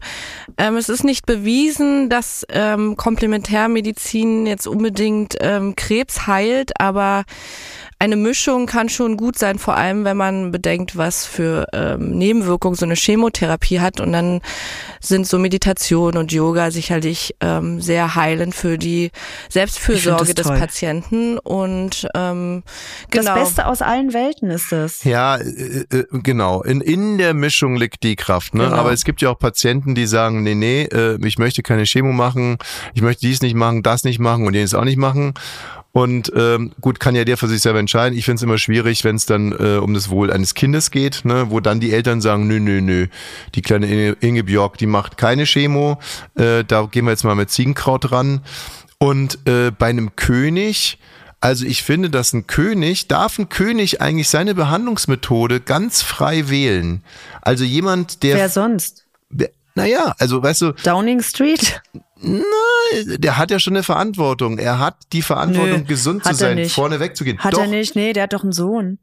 ähm, 0.57 0.77
es 0.77 0.89
ist 0.89 1.03
nicht 1.03 1.27
bewiesen, 1.27 2.09
dass 2.09 2.43
ähm, 2.49 2.95
Komplementärmedizin 2.97 4.47
jetzt 4.47 4.65
unbedingt 4.65 5.35
ähm, 5.41 5.75
Krebs 5.75 6.25
heilt, 6.25 6.71
aber 6.79 7.25
eine 8.03 8.17
Mischung 8.17 8.65
kann 8.65 8.89
schon 8.89 9.15
gut 9.15 9.39
sein, 9.39 9.57
vor 9.57 9.77
allem 9.77 10.03
wenn 10.03 10.17
man 10.17 10.51
bedenkt, 10.51 10.97
was 10.97 11.25
für 11.25 11.67
ähm, 11.71 12.17
Nebenwirkungen 12.17 12.75
so 12.75 12.85
eine 12.85 12.95
Chemotherapie 12.95 13.79
hat. 13.79 14.01
Und 14.01 14.11
dann 14.11 14.41
sind 14.99 15.25
so 15.25 15.39
Meditation 15.39 16.17
und 16.17 16.33
Yoga 16.33 16.69
sicherlich 16.69 17.33
ähm, 17.39 17.79
sehr 17.79 18.15
heilend 18.15 18.55
für 18.55 18.77
die 18.77 19.11
Selbstfürsorge 19.47 20.33
des 20.33 20.47
toll. 20.47 20.57
Patienten. 20.57 21.37
Und 21.37 22.05
ähm, 22.13 22.63
genau. 23.09 23.35
Das 23.35 23.45
Beste 23.45 23.67
aus 23.67 23.81
allen 23.81 24.11
Welten 24.11 24.49
ist 24.49 24.73
es. 24.73 25.05
Ja, 25.05 25.37
äh, 25.37 25.85
äh, 25.89 26.05
genau. 26.11 26.61
In, 26.61 26.81
in 26.81 27.17
der 27.17 27.33
Mischung 27.33 27.77
liegt 27.77 28.03
die 28.03 28.17
Kraft. 28.17 28.53
Ne? 28.53 28.65
Genau. 28.65 28.75
Aber 28.75 28.91
es 28.91 29.05
gibt 29.05 29.21
ja 29.21 29.29
auch 29.29 29.39
Patienten, 29.39 29.95
die 29.95 30.07
sagen, 30.07 30.43
nee, 30.43 30.55
nee, 30.55 30.83
äh, 30.91 31.17
ich 31.25 31.37
möchte 31.37 31.63
keine 31.63 31.83
Chemo 31.85 32.11
machen, 32.11 32.57
ich 32.95 33.01
möchte 33.01 33.21
dies 33.21 33.41
nicht 33.41 33.55
machen, 33.55 33.81
das 33.81 34.03
nicht 34.03 34.19
machen 34.19 34.45
und 34.45 34.55
jenes 34.55 34.73
auch 34.73 34.83
nicht 34.83 34.97
machen. 34.97 35.33
Und 35.95 36.31
ähm, 36.35 36.71
gut, 36.81 36.99
kann 36.99 37.15
ja 37.15 37.23
der 37.23 37.37
für 37.37 37.47
sich 37.47 37.61
selber 37.61 37.77
entscheiden. 37.77 38.17
Ich 38.17 38.25
finde 38.25 38.37
es 38.37 38.41
immer 38.41 38.57
schwierig, 38.57 39.03
wenn 39.03 39.15
es 39.15 39.27
dann 39.27 39.51
äh, 39.51 39.77
um 39.77 39.93
das 39.93 40.09
Wohl 40.09 40.33
eines 40.33 40.55
Kindes 40.55 40.89
geht, 40.89 41.23
ne? 41.23 41.51
wo 41.51 41.59
dann 41.59 41.79
die 41.79 41.93
Eltern 41.93 42.19
sagen, 42.19 42.47
nö, 42.47 42.59
nö, 42.59 42.81
nö, 42.81 43.07
die 43.53 43.61
kleine 43.61 43.85
Inge, 43.85 44.17
Inge 44.19 44.43
Björk, 44.43 44.79
die 44.79 44.87
macht 44.87 45.17
keine 45.17 45.45
Chemo, 45.45 45.99
äh, 46.33 46.63
da 46.63 46.87
gehen 46.89 47.05
wir 47.05 47.11
jetzt 47.11 47.23
mal 47.23 47.35
mit 47.35 47.51
Ziegenkraut 47.51 48.11
ran. 48.11 48.41
Und 48.97 49.47
äh, 49.47 49.69
bei 49.69 49.87
einem 49.87 50.15
König, 50.15 50.97
also 51.41 51.63
ich 51.63 51.83
finde, 51.83 52.09
dass 52.09 52.33
ein 52.33 52.47
König, 52.47 53.07
darf 53.07 53.37
ein 53.37 53.49
König 53.49 54.01
eigentlich 54.01 54.29
seine 54.29 54.55
Behandlungsmethode 54.55 55.59
ganz 55.59 56.01
frei 56.01 56.49
wählen. 56.49 57.03
Also 57.43 57.65
jemand, 57.65 58.23
der, 58.23 58.37
Wer 58.37 58.49
sonst? 58.49 59.05
naja, 59.75 60.15
also 60.17 60.41
weißt 60.41 60.61
du, 60.61 60.71
Downing 60.83 61.21
Street? 61.21 61.83
Der 63.17 63.37
hat 63.37 63.51
ja 63.51 63.59
schon 63.59 63.73
eine 63.73 63.83
Verantwortung. 63.83 64.57
Er 64.57 64.79
hat 64.79 64.95
die 65.11 65.21
Verantwortung, 65.21 65.81
Nö, 65.81 65.85
gesund 65.85 66.23
zu 66.23 66.33
sein, 66.33 66.65
vorne 66.69 66.99
wegzugehen. 66.99 67.39
Hat 67.39 67.53
Doch, 67.53 67.61
er 67.61 67.67
nicht? 67.67 67.95
Nee, 67.95 68.13
der 68.13 68.23
hat 68.23 68.33
doch 68.33 68.43
einen 68.43 68.53
Sohn. 68.53 68.99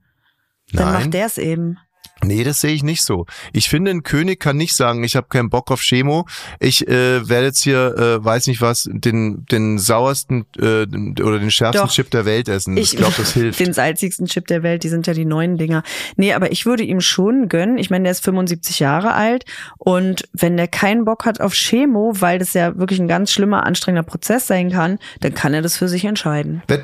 Dann 0.72 0.92
Nein. 0.92 1.02
macht 1.02 1.14
der 1.14 1.26
es 1.26 1.38
eben. 1.38 1.78
Nee, 2.24 2.44
das 2.44 2.60
sehe 2.60 2.72
ich 2.72 2.82
nicht 2.82 3.02
so. 3.02 3.26
Ich 3.52 3.68
finde, 3.68 3.90
ein 3.90 4.02
König 4.02 4.40
kann 4.40 4.56
nicht 4.56 4.74
sagen, 4.74 5.04
ich 5.04 5.16
habe 5.16 5.28
keinen 5.28 5.50
Bock 5.50 5.70
auf 5.70 5.80
Chemo. 5.80 6.26
Ich 6.58 6.86
äh, 6.86 7.28
werde 7.28 7.46
jetzt 7.46 7.62
hier, 7.62 7.96
äh, 7.96 8.24
weiß 8.24 8.46
nicht 8.46 8.60
was, 8.60 8.88
den 8.90 9.46
den 9.46 9.78
sauersten 9.78 10.46
äh, 10.58 10.82
oder 11.22 11.38
den 11.38 11.50
schärfsten 11.50 11.86
Doch. 11.86 11.92
Chip 11.92 12.10
der 12.10 12.24
Welt 12.24 12.48
essen. 12.48 12.76
Ich 12.76 12.96
glaube, 12.96 13.14
das 13.16 13.32
hilft. 13.32 13.60
Den 13.70 13.72
salzigsten 13.72 14.26
Chip 14.26 14.46
der 14.46 14.62
Welt, 14.62 14.84
die 14.84 14.88
sind 14.88 15.06
ja 15.06 15.12
die 15.14 15.24
neuen 15.24 15.58
Dinger. 15.58 15.82
Nee, 16.16 16.32
aber 16.32 16.52
ich 16.52 16.66
würde 16.66 16.82
ihm 16.82 17.00
schon 17.00 17.48
gönnen. 17.48 17.78
Ich 17.78 17.90
meine, 17.90 18.04
der 18.04 18.12
ist 18.12 18.24
75 18.24 18.80
Jahre 18.80 19.12
alt 19.14 19.44
und 19.78 20.28
wenn 20.32 20.56
der 20.56 20.68
keinen 20.68 21.04
Bock 21.04 21.24
hat 21.24 21.40
auf 21.40 21.54
Chemo, 21.54 22.12
weil 22.16 22.38
das 22.38 22.54
ja 22.54 22.76
wirklich 22.78 23.00
ein 23.00 23.08
ganz 23.08 23.32
schlimmer, 23.32 23.66
anstrengender 23.66 24.08
Prozess 24.08 24.46
sein 24.46 24.70
kann, 24.70 24.98
dann 25.20 25.34
kann 25.34 25.54
er 25.54 25.62
das 25.62 25.76
für 25.76 25.88
sich 25.88 26.04
entscheiden. 26.04 26.62
Äh, 26.68 26.78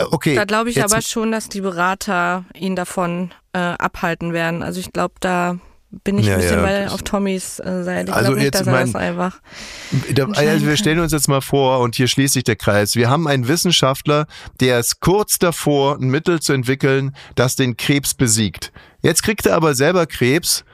Okay. 0.00 0.36
Da 0.36 0.44
glaube 0.44 0.70
ich 0.70 0.82
aber 0.82 1.02
schon, 1.02 1.32
dass 1.32 1.48
die 1.48 1.60
Berater 1.60 2.44
ihn 2.54 2.76
davon 2.76 3.32
äh, 3.58 3.82
abhalten 3.82 4.32
werden. 4.32 4.62
Also 4.62 4.80
ich 4.80 4.92
glaube, 4.92 5.14
da 5.20 5.56
bin 6.04 6.18
ich 6.18 6.26
Ja, 6.26 6.34
ein 6.34 6.40
bisschen 6.40 6.58
ja. 6.58 6.62
bei 6.64 6.90
auf 6.90 7.02
Tommys 7.02 7.60
äh, 7.60 7.82
Seite. 7.82 8.10
Ich 8.10 8.14
Also 8.14 8.26
glaube 8.26 8.36
nicht, 8.36 8.44
jetzt 8.44 8.60
dass 8.60 8.66
er 8.66 8.72
mein- 8.72 8.86
das 8.92 8.94
einfach. 8.94 9.40
Da, 10.12 10.26
also 10.26 10.66
wir 10.66 10.76
stellen 10.76 10.98
uns 11.00 11.12
jetzt 11.12 11.28
mal 11.28 11.40
vor, 11.40 11.80
und 11.80 11.94
hier 11.96 12.08
schließt 12.08 12.34
sich 12.34 12.44
der 12.44 12.56
Kreis. 12.56 12.94
Wir 12.94 13.08
haben 13.08 13.26
einen 13.26 13.48
Wissenschaftler, 13.48 14.26
der 14.60 14.78
ist 14.80 15.00
kurz 15.00 15.38
davor, 15.38 15.96
ein 15.96 16.08
Mittel 16.10 16.40
zu 16.40 16.52
entwickeln, 16.52 17.16
das 17.36 17.56
den 17.56 17.76
Krebs 17.78 18.12
besiegt. 18.14 18.70
Jetzt 19.00 19.22
kriegt 19.22 19.46
er 19.46 19.54
aber 19.56 19.74
selber 19.74 20.06
Krebs 20.06 20.64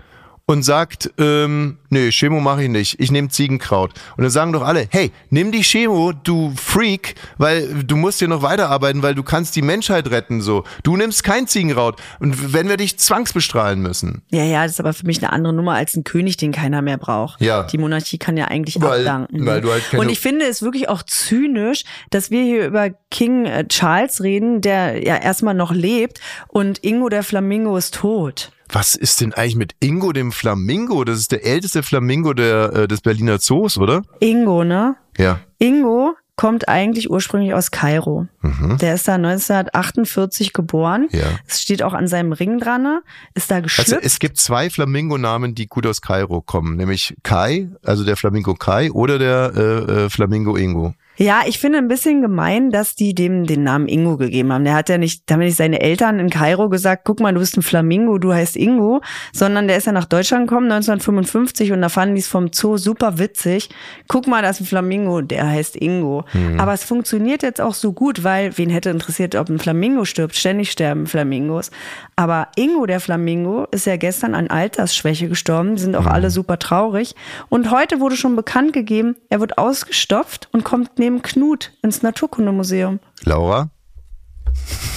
und 0.46 0.62
sagt, 0.62 1.10
ähm, 1.18 1.78
nee, 1.88 2.10
Chemo 2.10 2.38
mache 2.38 2.64
ich 2.64 2.68
nicht, 2.68 3.00
ich 3.00 3.10
nehme 3.10 3.28
Ziegenkraut. 3.28 3.92
Und 4.16 4.24
dann 4.24 4.30
sagen 4.30 4.52
doch 4.52 4.62
alle, 4.62 4.86
hey, 4.90 5.10
nimm 5.30 5.52
die 5.52 5.62
Chemo, 5.62 6.12
du 6.12 6.52
Freak, 6.54 7.14
weil 7.38 7.82
du 7.82 7.96
musst 7.96 8.18
hier 8.18 8.28
noch 8.28 8.42
weiterarbeiten, 8.42 9.02
weil 9.02 9.14
du 9.14 9.22
kannst 9.22 9.56
die 9.56 9.62
Menschheit 9.62 10.10
retten, 10.10 10.42
so. 10.42 10.64
Du 10.82 10.96
nimmst 10.98 11.24
kein 11.24 11.46
Ziegenkraut. 11.46 11.98
Und 12.20 12.52
wenn 12.52 12.68
wir 12.68 12.76
dich 12.76 12.98
zwangsbestrahlen 12.98 13.80
müssen. 13.80 14.22
Ja, 14.30 14.44
ja, 14.44 14.62
das 14.64 14.72
ist 14.72 14.80
aber 14.80 14.92
für 14.92 15.06
mich 15.06 15.22
eine 15.22 15.32
andere 15.32 15.54
Nummer 15.54 15.74
als 15.76 15.96
ein 15.96 16.04
König, 16.04 16.36
den 16.36 16.52
keiner 16.52 16.82
mehr 16.82 16.98
braucht. 16.98 17.40
Ja. 17.40 17.62
Die 17.62 17.78
Monarchie 17.78 18.18
kann 18.18 18.36
ja 18.36 18.44
eigentlich 18.46 18.80
Weil- 18.82 19.00
abdanken. 19.08 19.46
weil 19.46 19.62
du 19.62 19.70
halt 19.72 19.88
keine- 19.90 20.02
Und 20.02 20.10
ich 20.10 20.20
finde 20.20 20.44
es 20.44 20.60
wirklich 20.60 20.90
auch 20.90 21.02
zynisch, 21.04 21.84
dass 22.10 22.30
wir 22.30 22.42
hier 22.42 22.66
über 22.66 22.90
King 23.10 23.46
äh, 23.46 23.66
Charles 23.68 24.22
reden, 24.22 24.60
der 24.60 25.02
ja 25.02 25.16
erstmal 25.16 25.54
noch 25.54 25.72
lebt 25.72 26.20
und 26.48 26.84
Ingo 26.84 27.08
der 27.08 27.22
Flamingo 27.22 27.76
ist 27.78 27.94
tot. 27.94 28.50
Was 28.71 28.94
ist 28.94 29.21
denn 29.21 29.33
eigentlich 29.35 29.56
mit 29.56 29.75
Ingo 29.80 30.12
dem 30.12 30.33
Flamingo? 30.33 31.04
Das 31.04 31.18
ist 31.18 31.33
der 31.33 31.44
älteste 31.44 31.83
Flamingo 31.83 32.33
der, 32.33 32.73
äh, 32.73 32.88
des 32.88 33.00
Berliner 33.00 33.38
Zoos, 33.38 33.78
oder? 33.78 34.02
Ingo, 34.21 34.64
ne? 34.64 34.97
Ja. 35.18 35.40
Ingo 35.59 36.14
kommt 36.37 36.69
eigentlich 36.69 37.11
ursprünglich 37.11 37.55
aus 37.55 37.71
Kairo. 37.71 38.26
Mhm. 38.43 38.79
Der 38.79 38.95
ist 38.95 39.07
da 39.07 39.14
1948 39.14 40.53
geboren. 40.53 41.09
Ja. 41.12 41.23
Es 41.47 41.62
steht 41.62 41.83
auch 41.83 41.95
an 41.95 42.09
seinem 42.09 42.33
Ring 42.33 42.59
dran, 42.59 42.83
ne? 42.83 43.03
ist 43.35 43.50
da 43.50 43.57
Also 43.57 43.64
geschlüpft. 43.64 44.05
es 44.05 44.19
gibt 44.19 44.37
zwei 44.38 44.71
Flamingo-Namen, 44.71 45.55
die 45.55 45.67
gut 45.67 45.87
aus 45.87 46.00
Kairo 46.00 46.41
kommen, 46.41 46.76
nämlich 46.76 47.17
Kai, 47.23 47.69
also 47.85 48.05
der 48.05 48.17
Flamingo 48.17 48.55
Kai 48.55 48.91
oder 48.91 49.19
der 49.19 49.53
äh, 49.55 49.61
äh, 49.61 50.11
Flamingo 50.11 50.57
Ingo. 50.57 50.95
Ja, 51.17 51.43
ich 51.47 51.61
finde 51.61 51.79
ein 51.79 51.87
bisschen 51.87 52.23
gemein, 52.23 52.71
dass 52.71 52.97
die 52.97 53.14
dem 53.14 53.47
den 53.47 53.62
Namen 53.62 53.87
Ingo 53.87 54.17
gegeben 54.17 54.53
haben. 54.53 54.64
Der 54.64 54.75
hat 54.75 54.88
ja 54.88 54.99
nicht, 54.99 55.23
da 55.26 55.35
haben 55.35 55.43
ja 55.43 55.47
nicht 55.47 55.57
seine 55.57 55.81
Eltern 55.81 56.19
in 56.19 56.29
Kairo 56.29 56.69
gesagt, 56.69 57.03
guck 57.05 57.21
mal, 57.21 57.33
du 57.33 57.38
bist 57.38 57.57
ein 57.57 57.62
Flamingo, 57.62 58.19
du 58.19 58.33
heißt 58.33 58.57
Ingo, 58.57 59.00
sondern 59.33 59.69
der 59.69 59.76
ist 59.76 59.87
ja 59.87 59.93
nach 59.93 60.07
Deutschland 60.07 60.49
gekommen 60.49 60.73
1955 60.73 61.71
und 61.71 61.83
da 61.83 61.88
fanden 61.88 62.17
die 62.17 62.21
es 62.21 62.26
vom 62.26 62.53
Zoo 62.53 62.79
super 62.79 63.17
witzig. 63.19 63.69
Guck 64.09 64.26
mal, 64.26 64.43
da 64.43 64.50
ist 64.50 64.61
ein 64.61 64.67
Flamingo, 64.67 65.21
der 65.21 65.47
heißt 65.49 65.76
Ingo. 65.76 66.24
Aber 66.59 66.73
es 66.73 66.85
funktioniert 66.85 67.43
jetzt 67.43 67.61
auch 67.61 67.75
so 67.75 67.93
gut, 67.93 68.25
weil 68.25 68.57
wen 68.59 68.71
hätte 68.71 68.90
interessiert, 68.90 69.35
ob 69.35 69.49
ein 69.49 69.59
Flamingo 69.59 70.04
stirbt? 70.04 70.35
Ständig 70.37 70.71
sterben 70.71 71.07
Flamingos. 71.07 71.71
Aber 72.16 72.49
Ingo, 72.57 72.87
der 72.87 73.00
Flamingo, 73.00 73.66
ist 73.71 73.87
ja 73.87 73.97
gestern 73.97 74.35
an 74.35 74.49
Altersschwäche 74.49 75.28
gestorben. 75.28 75.76
Die 75.76 75.83
sind 75.83 75.97
auch 75.97 76.07
alle 76.07 76.31
super 76.31 76.59
traurig. 76.59 77.14
Und 77.49 77.71
heute 77.71 78.00
wurde 78.00 78.16
schon 78.16 78.37
bekannt 78.37 78.73
gegeben, 78.73 79.16
er 79.31 79.40
wird 79.40 79.59
ausgestopft 79.59 80.49
und 80.52 80.64
kommt 80.64 80.99
neben 80.99 81.23
Knut 81.23 81.73
ins 81.83 82.02
Naturkundemuseum. 82.02 83.00
Laura? 83.25 83.71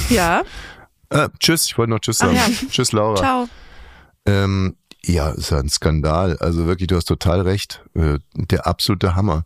Ja, 0.10 0.42
Äh, 1.10 1.30
tschüss, 1.40 1.66
ich 1.68 1.78
wollte 1.78 1.92
noch 1.92 2.00
Tschüss 2.00 2.18
sagen. 2.18 2.36
ja. 2.36 2.46
Tschüss, 2.70 2.92
Laura. 2.92 3.16
ciao. 3.16 3.48
Ähm, 4.26 4.76
ja, 5.06 5.30
ist 5.30 5.52
ja 5.52 5.60
ein 5.60 5.70
Skandal. 5.70 6.38
Also 6.40 6.66
wirklich, 6.66 6.88
du 6.88 6.98
hast 6.98 7.06
total 7.06 7.42
recht. 7.42 7.82
Äh, 7.96 8.20
der 8.36 8.68
absolute 8.68 9.16
Hammer. 9.16 9.46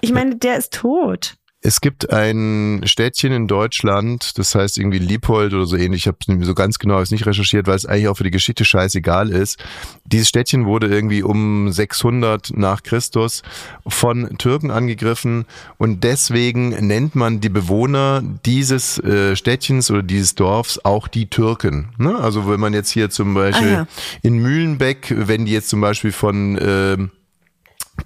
Ich 0.00 0.12
meine, 0.12 0.36
der 0.36 0.56
ist 0.56 0.72
tot. 0.72 1.34
Es 1.62 1.82
gibt 1.82 2.10
ein 2.10 2.80
Städtchen 2.84 3.32
in 3.32 3.46
Deutschland, 3.46 4.38
das 4.38 4.54
heißt 4.54 4.78
irgendwie 4.78 4.98
Lieppold 4.98 5.52
oder 5.52 5.66
so 5.66 5.76
ähnlich. 5.76 6.02
Ich 6.02 6.06
habe 6.06 6.16
es 6.26 6.46
so 6.46 6.54
ganz 6.54 6.78
genau 6.78 7.00
jetzt 7.00 7.12
nicht 7.12 7.26
recherchiert, 7.26 7.66
weil 7.66 7.76
es 7.76 7.84
eigentlich 7.84 8.08
auch 8.08 8.16
für 8.16 8.24
die 8.24 8.30
Geschichte 8.30 8.64
scheißegal 8.64 9.28
ist. 9.28 9.62
Dieses 10.06 10.30
Städtchen 10.30 10.64
wurde 10.64 10.86
irgendwie 10.86 11.22
um 11.22 11.70
600 11.70 12.56
nach 12.56 12.82
Christus 12.82 13.42
von 13.86 14.38
Türken 14.38 14.70
angegriffen 14.70 15.44
und 15.76 16.02
deswegen 16.02 16.70
nennt 16.86 17.14
man 17.14 17.42
die 17.42 17.50
Bewohner 17.50 18.22
dieses 18.46 18.96
äh, 18.96 19.36
Städtchens 19.36 19.90
oder 19.90 20.02
dieses 20.02 20.34
Dorfs 20.34 20.78
auch 20.82 21.08
die 21.08 21.28
Türken. 21.28 21.90
Ne? 21.98 22.16
Also 22.16 22.48
wenn 22.48 22.58
man 22.58 22.72
jetzt 22.72 22.88
hier 22.90 23.10
zum 23.10 23.34
Beispiel 23.34 23.68
Ah, 23.68 23.72
ja. 23.72 23.86
in 24.22 24.38
Mühlenbeck, 24.38 25.12
wenn 25.14 25.44
die 25.44 25.52
jetzt 25.52 25.68
zum 25.68 25.82
Beispiel 25.82 26.12
von 26.12 26.58
ähm, 26.58 27.10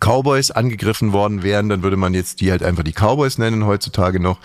Cowboys 0.05 0.51
angegriffen 0.51 1.13
worden 1.13 1.43
wären, 1.43 1.69
dann 1.69 1.83
würde 1.83 1.97
man 1.97 2.13
jetzt 2.13 2.41
die 2.41 2.51
halt 2.51 2.63
einfach 2.63 2.83
die 2.83 2.93
Cowboys 2.93 3.39
nennen 3.39 3.65
heutzutage 3.65 4.21
noch. 4.21 4.39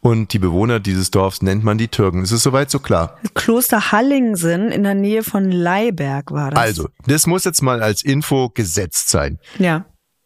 Und 0.00 0.32
die 0.32 0.38
Bewohner 0.38 0.80
dieses 0.80 1.10
Dorfs 1.10 1.42
nennt 1.42 1.64
man 1.64 1.76
die 1.76 1.88
Türken. 1.88 2.22
Ist 2.22 2.32
es 2.32 2.42
soweit 2.42 2.70
so 2.70 2.78
klar? 2.78 3.18
Kloster 3.34 3.92
Hallingsen 3.92 4.70
in 4.70 4.82
der 4.82 4.94
Nähe 4.94 5.22
von 5.22 5.50
Leiberg 5.50 6.30
war 6.32 6.50
das. 6.50 6.58
Also, 6.58 6.88
das 7.06 7.26
muss 7.26 7.44
jetzt 7.44 7.62
mal 7.62 7.82
als 7.82 8.02
Info 8.02 8.48
gesetzt 8.48 9.10
sein. 9.10 9.38
Ja. 9.58 9.84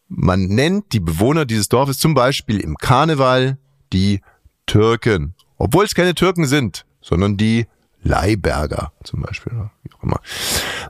Man 0.08 0.46
nennt 0.46 0.92
die 0.92 1.00
Bewohner 1.00 1.46
dieses 1.46 1.68
Dorfes 1.68 1.98
zum 1.98 2.14
Beispiel 2.14 2.60
im 2.60 2.76
Karneval 2.76 3.58
die 3.92 4.20
Türken. 4.66 5.34
Obwohl 5.58 5.84
es 5.84 5.94
keine 5.94 6.14
Türken 6.14 6.46
sind, 6.46 6.86
sondern 7.00 7.36
die 7.36 7.66
Leiberger 8.06 8.92
zum 9.04 9.22
Beispiel. 9.22 9.52
Wie 9.82 9.92
auch 9.92 10.02
immer. 10.02 10.20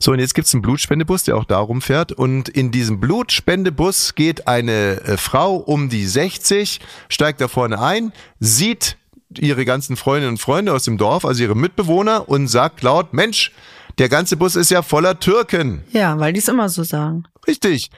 So, 0.00 0.12
und 0.12 0.18
jetzt 0.18 0.34
gibt's 0.34 0.52
einen 0.54 0.62
Blutspendebus, 0.62 1.24
der 1.24 1.36
auch 1.36 1.44
darum 1.44 1.82
fährt. 1.82 2.12
Und 2.12 2.48
in 2.48 2.70
diesem 2.70 3.00
Blutspendebus 3.00 4.14
geht 4.14 4.46
eine 4.46 5.00
äh, 5.02 5.16
Frau 5.16 5.56
um 5.56 5.88
die 5.88 6.06
60, 6.06 6.80
steigt 7.08 7.40
da 7.40 7.48
vorne 7.48 7.80
ein, 7.80 8.12
sieht 8.38 8.96
ihre 9.38 9.64
ganzen 9.64 9.96
Freundinnen 9.96 10.34
und 10.34 10.38
Freunde 10.38 10.72
aus 10.72 10.84
dem 10.84 10.98
Dorf, 10.98 11.24
also 11.24 11.42
ihre 11.42 11.56
Mitbewohner, 11.56 12.28
und 12.28 12.48
sagt 12.48 12.82
laut, 12.82 13.12
Mensch, 13.12 13.52
der 13.98 14.08
ganze 14.08 14.36
Bus 14.36 14.56
ist 14.56 14.70
ja 14.70 14.82
voller 14.82 15.18
Türken. 15.18 15.82
Ja, 15.90 16.18
weil 16.18 16.32
die 16.32 16.40
es 16.40 16.48
immer 16.48 16.68
so 16.68 16.84
sagen. 16.84 17.24
Richtig. 17.46 17.90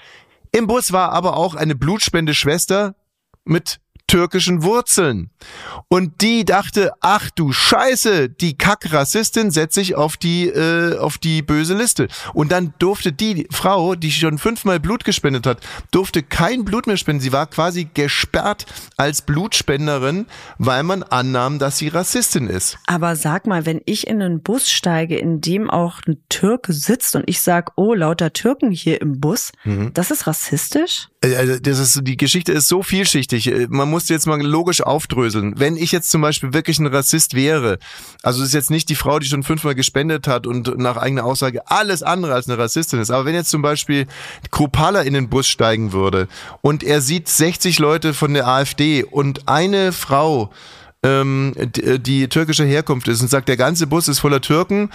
Im 0.52 0.66
Bus 0.66 0.92
war 0.92 1.12
aber 1.12 1.36
auch 1.36 1.54
eine 1.54 1.74
Blutspende-Schwester 1.74 2.94
mit 3.44 3.80
türkischen 4.08 4.62
Wurzeln. 4.64 5.30
Und 5.86 6.20
die 6.22 6.44
dachte, 6.44 6.90
ach 7.00 7.30
du 7.30 7.52
Scheiße, 7.52 8.28
die 8.28 8.58
Kack-Rassistin 8.58 9.50
setze 9.52 9.80
ich 9.80 9.94
auf 9.94 10.16
die, 10.16 10.48
äh, 10.48 10.98
auf 10.98 11.18
die 11.18 11.42
böse 11.42 11.74
Liste. 11.76 12.08
Und 12.34 12.50
dann 12.50 12.74
durfte 12.80 13.12
die 13.12 13.46
Frau, 13.52 13.94
die 13.94 14.10
schon 14.10 14.38
fünfmal 14.38 14.80
Blut 14.80 15.04
gespendet 15.04 15.46
hat, 15.46 15.60
durfte 15.92 16.22
kein 16.24 16.64
Blut 16.64 16.86
mehr 16.86 16.96
spenden. 16.96 17.20
Sie 17.20 17.32
war 17.32 17.46
quasi 17.46 17.88
gesperrt 17.94 18.66
als 18.96 19.22
Blutspenderin, 19.22 20.26
weil 20.58 20.82
man 20.82 21.02
annahm, 21.02 21.58
dass 21.58 21.78
sie 21.78 21.88
Rassistin 21.88 22.48
ist. 22.48 22.78
Aber 22.86 23.14
sag 23.16 23.46
mal, 23.46 23.66
wenn 23.66 23.80
ich 23.84 24.06
in 24.06 24.20
einen 24.22 24.42
Bus 24.42 24.68
steige, 24.70 25.16
in 25.18 25.40
dem 25.40 25.70
auch 25.70 26.00
ein 26.06 26.16
Türke 26.28 26.72
sitzt 26.72 27.14
und 27.14 27.24
ich 27.26 27.40
sag, 27.40 27.72
oh, 27.76 27.94
lauter 27.94 28.32
Türken 28.32 28.70
hier 28.70 29.00
im 29.00 29.20
Bus, 29.20 29.52
Mhm. 29.64 29.92
das 29.94 30.10
ist 30.10 30.26
rassistisch? 30.26 31.08
Äh, 31.20 31.36
Also 31.36 31.58
das 31.58 31.78
ist, 31.78 32.00
die 32.04 32.16
Geschichte 32.16 32.52
ist 32.52 32.68
so 32.68 32.82
vielschichtig. 32.82 33.46
Äh, 33.48 33.66
Man 33.68 33.90
muss 33.90 33.97
jetzt 34.06 34.26
mal 34.26 34.40
logisch 34.40 34.82
aufdröseln. 34.82 35.58
Wenn 35.58 35.76
ich 35.76 35.90
jetzt 35.90 36.10
zum 36.10 36.20
Beispiel 36.20 36.52
wirklich 36.52 36.78
ein 36.78 36.86
Rassist 36.86 37.34
wäre, 37.34 37.78
also 38.22 38.42
es 38.42 38.48
ist 38.48 38.54
jetzt 38.54 38.70
nicht 38.70 38.88
die 38.88 38.94
Frau, 38.94 39.18
die 39.18 39.26
schon 39.26 39.42
fünfmal 39.42 39.74
gespendet 39.74 40.28
hat 40.28 40.46
und 40.46 40.78
nach 40.78 40.96
eigener 40.96 41.24
Aussage 41.24 41.68
alles 41.68 42.04
andere 42.04 42.34
als 42.34 42.48
eine 42.48 42.58
Rassistin 42.58 43.00
ist. 43.00 43.10
Aber 43.10 43.24
wenn 43.24 43.34
jetzt 43.34 43.50
zum 43.50 43.62
Beispiel 43.62 44.06
Kropala 44.50 45.02
in 45.02 45.14
den 45.14 45.28
Bus 45.28 45.48
steigen 45.48 45.92
würde 45.92 46.28
und 46.60 46.84
er 46.84 47.00
sieht 47.00 47.28
60 47.28 47.80
Leute 47.80 48.14
von 48.14 48.34
der 48.34 48.46
AfD 48.46 49.02
und 49.02 49.48
eine 49.48 49.92
Frau, 49.92 50.50
ähm, 51.02 51.54
die, 51.56 51.98
die 51.98 52.28
türkischer 52.28 52.64
Herkunft 52.64 53.08
ist 53.08 53.20
und 53.20 53.28
sagt, 53.28 53.48
der 53.48 53.56
ganze 53.56 53.86
Bus 53.86 54.08
ist 54.08 54.18
voller 54.18 54.40
Türken, 54.40 54.90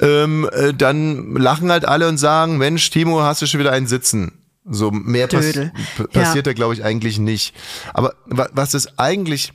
ähm, 0.00 0.48
äh, 0.52 0.74
dann 0.74 1.34
lachen 1.36 1.70
halt 1.70 1.84
alle 1.86 2.08
und 2.08 2.18
sagen, 2.18 2.58
Mensch, 2.58 2.90
Timo, 2.90 3.22
hast 3.22 3.42
du 3.42 3.46
schon 3.46 3.60
wieder 3.60 3.72
einen 3.72 3.86
Sitzen. 3.86 4.45
So 4.68 4.90
mehr 4.90 5.28
pass 5.28 5.44
Dödel. 5.46 5.72
passiert 6.12 6.46
da, 6.46 6.52
glaube 6.52 6.74
ich, 6.74 6.82
eigentlich 6.84 7.18
nicht. 7.18 7.54
Aber 7.94 8.14
wa- 8.26 8.48
was 8.52 8.70
das 8.70 8.98
eigentlich 8.98 9.52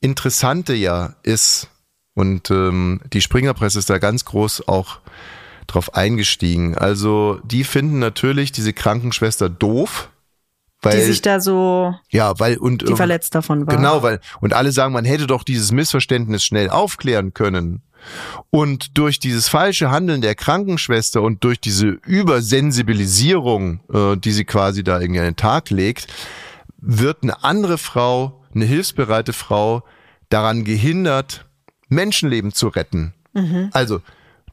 Interessante 0.00 0.74
ja 0.74 1.14
ist, 1.22 1.68
und 2.14 2.50
ähm, 2.50 3.00
die 3.12 3.20
Springerpresse 3.20 3.78
ist 3.78 3.90
da 3.90 3.98
ganz 3.98 4.24
groß 4.24 4.68
auch 4.68 5.00
drauf 5.66 5.94
eingestiegen. 5.94 6.74
Also 6.76 7.40
die 7.44 7.64
finden 7.64 7.98
natürlich 7.98 8.52
diese 8.52 8.72
Krankenschwester 8.72 9.48
doof. 9.50 10.10
Weil, 10.82 10.98
die 10.98 11.04
sich 11.04 11.22
da 11.22 11.40
so, 11.40 11.94
ja, 12.10 12.38
weil 12.38 12.58
und 12.58 12.88
die 12.88 12.94
verletzt 12.94 13.34
davon 13.34 13.66
war. 13.66 13.74
Genau, 13.76 14.02
weil 14.02 14.20
und 14.40 14.52
alle 14.54 14.72
sagen, 14.72 14.92
man 14.92 15.04
hätte 15.04 15.26
doch 15.26 15.42
dieses 15.42 15.72
Missverständnis 15.72 16.44
schnell 16.44 16.70
aufklären 16.70 17.34
können. 17.34 17.82
Und 18.50 18.96
durch 18.98 19.18
dieses 19.18 19.48
falsche 19.48 19.90
Handeln 19.90 20.20
der 20.20 20.34
Krankenschwester 20.34 21.22
und 21.22 21.44
durch 21.44 21.60
diese 21.60 21.86
Übersensibilisierung, 21.86 23.80
äh, 23.92 24.16
die 24.16 24.32
sie 24.32 24.44
quasi 24.44 24.84
da 24.84 25.00
irgendwie 25.00 25.20
an 25.20 25.26
den 25.26 25.36
Tag 25.36 25.70
legt, 25.70 26.06
wird 26.78 27.22
eine 27.22 27.44
andere 27.44 27.78
Frau, 27.78 28.42
eine 28.54 28.64
hilfsbereite 28.64 29.32
Frau, 29.32 29.82
daran 30.28 30.64
gehindert, 30.64 31.46
Menschenleben 31.88 32.52
zu 32.52 32.68
retten. 32.68 33.14
Also 33.72 34.00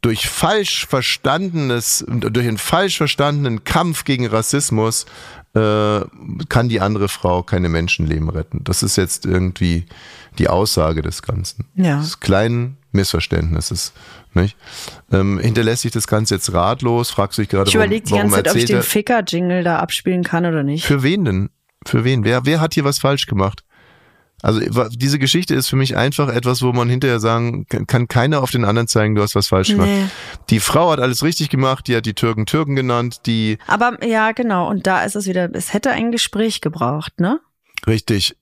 durch 0.01 0.27
falsch 0.27 0.86
verstandenes, 0.86 2.05
durch 2.07 2.48
einen 2.48 2.57
falsch 2.57 2.98
verstandenen 2.98 3.63
Kampf 3.63 4.03
gegen 4.03 4.27
Rassismus 4.27 5.05
äh, 5.53 6.01
kann 6.50 6.69
die 6.69 6.81
andere 6.81 7.07
Frau 7.07 7.41
keine 7.41 7.69
Menschenleben 7.69 8.29
retten. 8.29 8.63
Das 8.63 8.83
ist 8.83 8.98
jetzt 8.98 9.25
irgendwie 9.25 9.86
die 10.38 10.50
Aussage 10.50 11.01
des 11.01 11.22
Ganzen. 11.22 11.65
Ja. 11.75 12.00
Des 12.00 12.19
kleinen 12.19 12.77
Missverständnisses. 12.94 13.94
Nicht? 14.34 14.58
Ähm, 15.12 15.40
hinterlässt 15.40 15.84
sich 15.84 15.92
das 15.92 16.08
Ganze 16.08 16.36
jetzt 16.36 16.54
ratlos? 16.54 17.12
Fragst 17.12 17.38
du 17.38 17.42
dich 17.42 17.50
gerade, 17.50 17.70
Ich 17.70 17.75
warum, 17.75 17.86
überlege 17.86 18.06
die 18.06 18.12
warum 18.12 18.32
ganze 18.32 18.44
Zeit, 18.44 18.51
ob 18.51 18.58
ich 18.58 18.66
den 18.66 18.77
er? 18.77 18.84
Ficker-Jingle 18.84 19.64
da 19.64 19.79
abspielen 19.79 20.24
kann 20.24 20.46
oder 20.46 20.64
nicht. 20.64 20.86
Für 20.86 21.03
wen 21.03 21.25
denn? 21.25 21.50
Für 21.86 22.03
wen? 22.03 22.24
Wer, 22.24 22.46
wer 22.46 22.62
hat 22.62 22.74
hier 22.74 22.86
was 22.86 23.00
falsch 23.00 23.27
gemacht? 23.27 23.64
Also 24.42 24.60
diese 24.90 25.20
Geschichte 25.20 25.56
ist 25.56 25.70
für 25.70 25.77
mich 25.77 25.96
einfach 25.96 26.27
etwas, 26.27 26.62
wo 26.62 26.74
man 26.74 26.90
hinterher 26.90 27.22
sagen 27.22 27.66
kann, 27.66 27.88
kann 27.88 28.08
keiner 28.10 28.42
auf 28.44 28.51
den 28.51 28.66
anderen 28.66 28.90
zeigen, 28.90 29.16
du 29.16 29.22
hast 29.22 29.36
was 29.36 29.48
falsch 29.48 29.70
gemacht. 29.70 29.88
Nee. 29.88 30.06
Die 30.50 30.60
Frau 30.60 30.92
hat 30.92 31.00
alles 31.00 31.24
richtig 31.24 31.50
gemacht, 31.50 31.88
die 31.88 31.96
hat 31.96 32.06
die 32.06 32.14
Türken 32.14 32.46
Türken 32.46 32.75
genannt, 32.75 33.22
die 33.25 33.58
Aber 33.68 34.06
ja, 34.06 34.34
genau. 34.34 34.70
Und 34.70 34.86
da 34.86 35.03
ist 35.03 35.16
es 35.16 35.27
wieder, 35.27 35.50
es 35.53 35.72
hätte 35.72 35.92
ein 35.92 36.12
Gespräch 36.12 36.60
gebraucht, 36.60 37.22
ne? 37.22 37.40
richtig. 37.88 38.36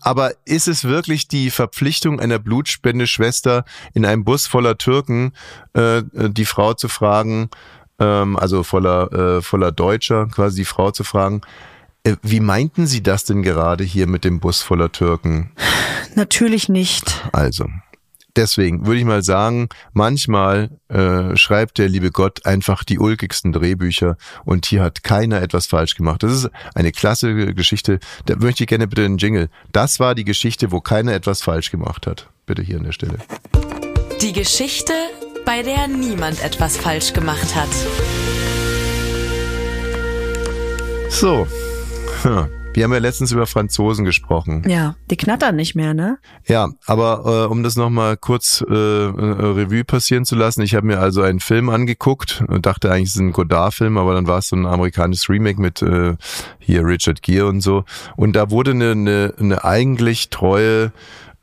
Aber 0.00 0.32
ist 0.44 0.68
es 0.68 0.84
wirklich 0.84 1.28
die 1.28 1.50
Verpflichtung 1.50 2.20
einer 2.20 2.38
Blutspendeschwester 2.38 3.64
in 3.94 4.04
einem 4.04 4.24
Bus 4.24 4.46
voller 4.46 4.78
Türken, 4.78 5.32
äh, 5.74 6.02
die 6.12 6.44
Frau 6.44 6.74
zu 6.74 6.88
fragen, 6.88 7.50
ähm, 7.98 8.36
also 8.36 8.62
voller, 8.62 9.12
äh, 9.12 9.42
voller 9.42 9.72
Deutscher, 9.72 10.26
quasi 10.26 10.62
die 10.62 10.64
Frau 10.64 10.90
zu 10.90 11.04
fragen, 11.04 11.40
äh, 12.04 12.16
wie 12.22 12.40
meinten 12.40 12.86
Sie 12.86 13.02
das 13.02 13.24
denn 13.24 13.42
gerade 13.42 13.84
hier 13.84 14.06
mit 14.06 14.24
dem 14.24 14.40
Bus 14.40 14.62
voller 14.62 14.92
Türken? 14.92 15.50
Natürlich 16.14 16.68
nicht. 16.68 17.28
Also, 17.32 17.66
deswegen 18.36 18.86
würde 18.86 19.00
ich 19.00 19.04
mal 19.04 19.22
sagen, 19.22 19.68
manchmal 19.92 20.70
äh, 20.88 21.36
schreibt 21.36 21.78
der 21.78 21.88
liebe 21.88 22.10
Gott 22.10 22.46
einfach 22.46 22.84
die 22.84 22.98
ulkigsten 22.98 23.52
Drehbücher 23.52 24.16
und 24.44 24.66
hier 24.66 24.82
hat 24.82 25.02
keiner 25.02 25.42
etwas 25.42 25.66
falsch 25.66 25.94
gemacht. 25.94 26.22
Das 26.22 26.32
ist 26.32 26.50
eine 26.74 26.92
klasse 26.92 27.54
Geschichte. 27.54 27.98
Da 28.26 28.36
möchte 28.36 28.64
ich 28.64 28.68
gerne 28.68 28.86
bitte 28.86 29.04
einen 29.04 29.18
Jingle. 29.18 29.48
Das 29.72 30.00
war 30.00 30.14
die 30.14 30.24
Geschichte, 30.24 30.70
wo 30.72 30.80
keiner 30.80 31.14
etwas 31.14 31.42
falsch 31.42 31.70
gemacht 31.70 32.06
hat. 32.06 32.28
Bitte 32.46 32.62
hier 32.62 32.76
an 32.76 32.84
der 32.84 32.92
Stelle. 32.92 33.18
Die 34.20 34.32
Geschichte, 34.32 34.92
bei 35.44 35.62
der 35.62 35.88
niemand 35.88 36.42
etwas 36.42 36.76
falsch 36.76 37.12
gemacht 37.12 37.54
hat. 37.54 37.68
So. 41.10 41.46
Hm. 42.22 42.48
Wir 42.76 42.84
haben 42.84 42.92
ja 42.92 42.98
letztens 42.98 43.32
über 43.32 43.46
Franzosen 43.46 44.04
gesprochen. 44.04 44.62
Ja, 44.68 44.96
die 45.10 45.16
knattern 45.16 45.56
nicht 45.56 45.76
mehr, 45.76 45.94
ne? 45.94 46.18
Ja, 46.46 46.68
aber 46.84 47.46
äh, 47.46 47.50
um 47.50 47.62
das 47.62 47.74
nochmal 47.76 48.18
kurz 48.18 48.62
äh, 48.68 48.74
äh, 48.74 49.08
Revue 49.08 49.82
passieren 49.82 50.26
zu 50.26 50.36
lassen, 50.36 50.60
ich 50.60 50.74
habe 50.74 50.86
mir 50.86 50.98
also 50.98 51.22
einen 51.22 51.40
Film 51.40 51.70
angeguckt 51.70 52.44
und 52.46 52.66
dachte 52.66 52.92
eigentlich, 52.92 53.08
es 53.08 53.14
ist 53.14 53.22
ein 53.22 53.32
Godard-Film, 53.32 53.96
aber 53.96 54.12
dann 54.12 54.26
war 54.26 54.40
es 54.40 54.48
so 54.48 54.56
ein 54.56 54.66
amerikanisches 54.66 55.30
Remake 55.30 55.58
mit 55.58 55.80
äh, 55.80 56.16
hier 56.58 56.84
Richard 56.84 57.22
Gere 57.22 57.46
und 57.46 57.62
so. 57.62 57.86
Und 58.14 58.36
da 58.36 58.50
wurde 58.50 58.72
eine, 58.72 58.90
eine, 58.90 59.32
eine 59.38 59.64
eigentlich 59.64 60.28
treue 60.28 60.92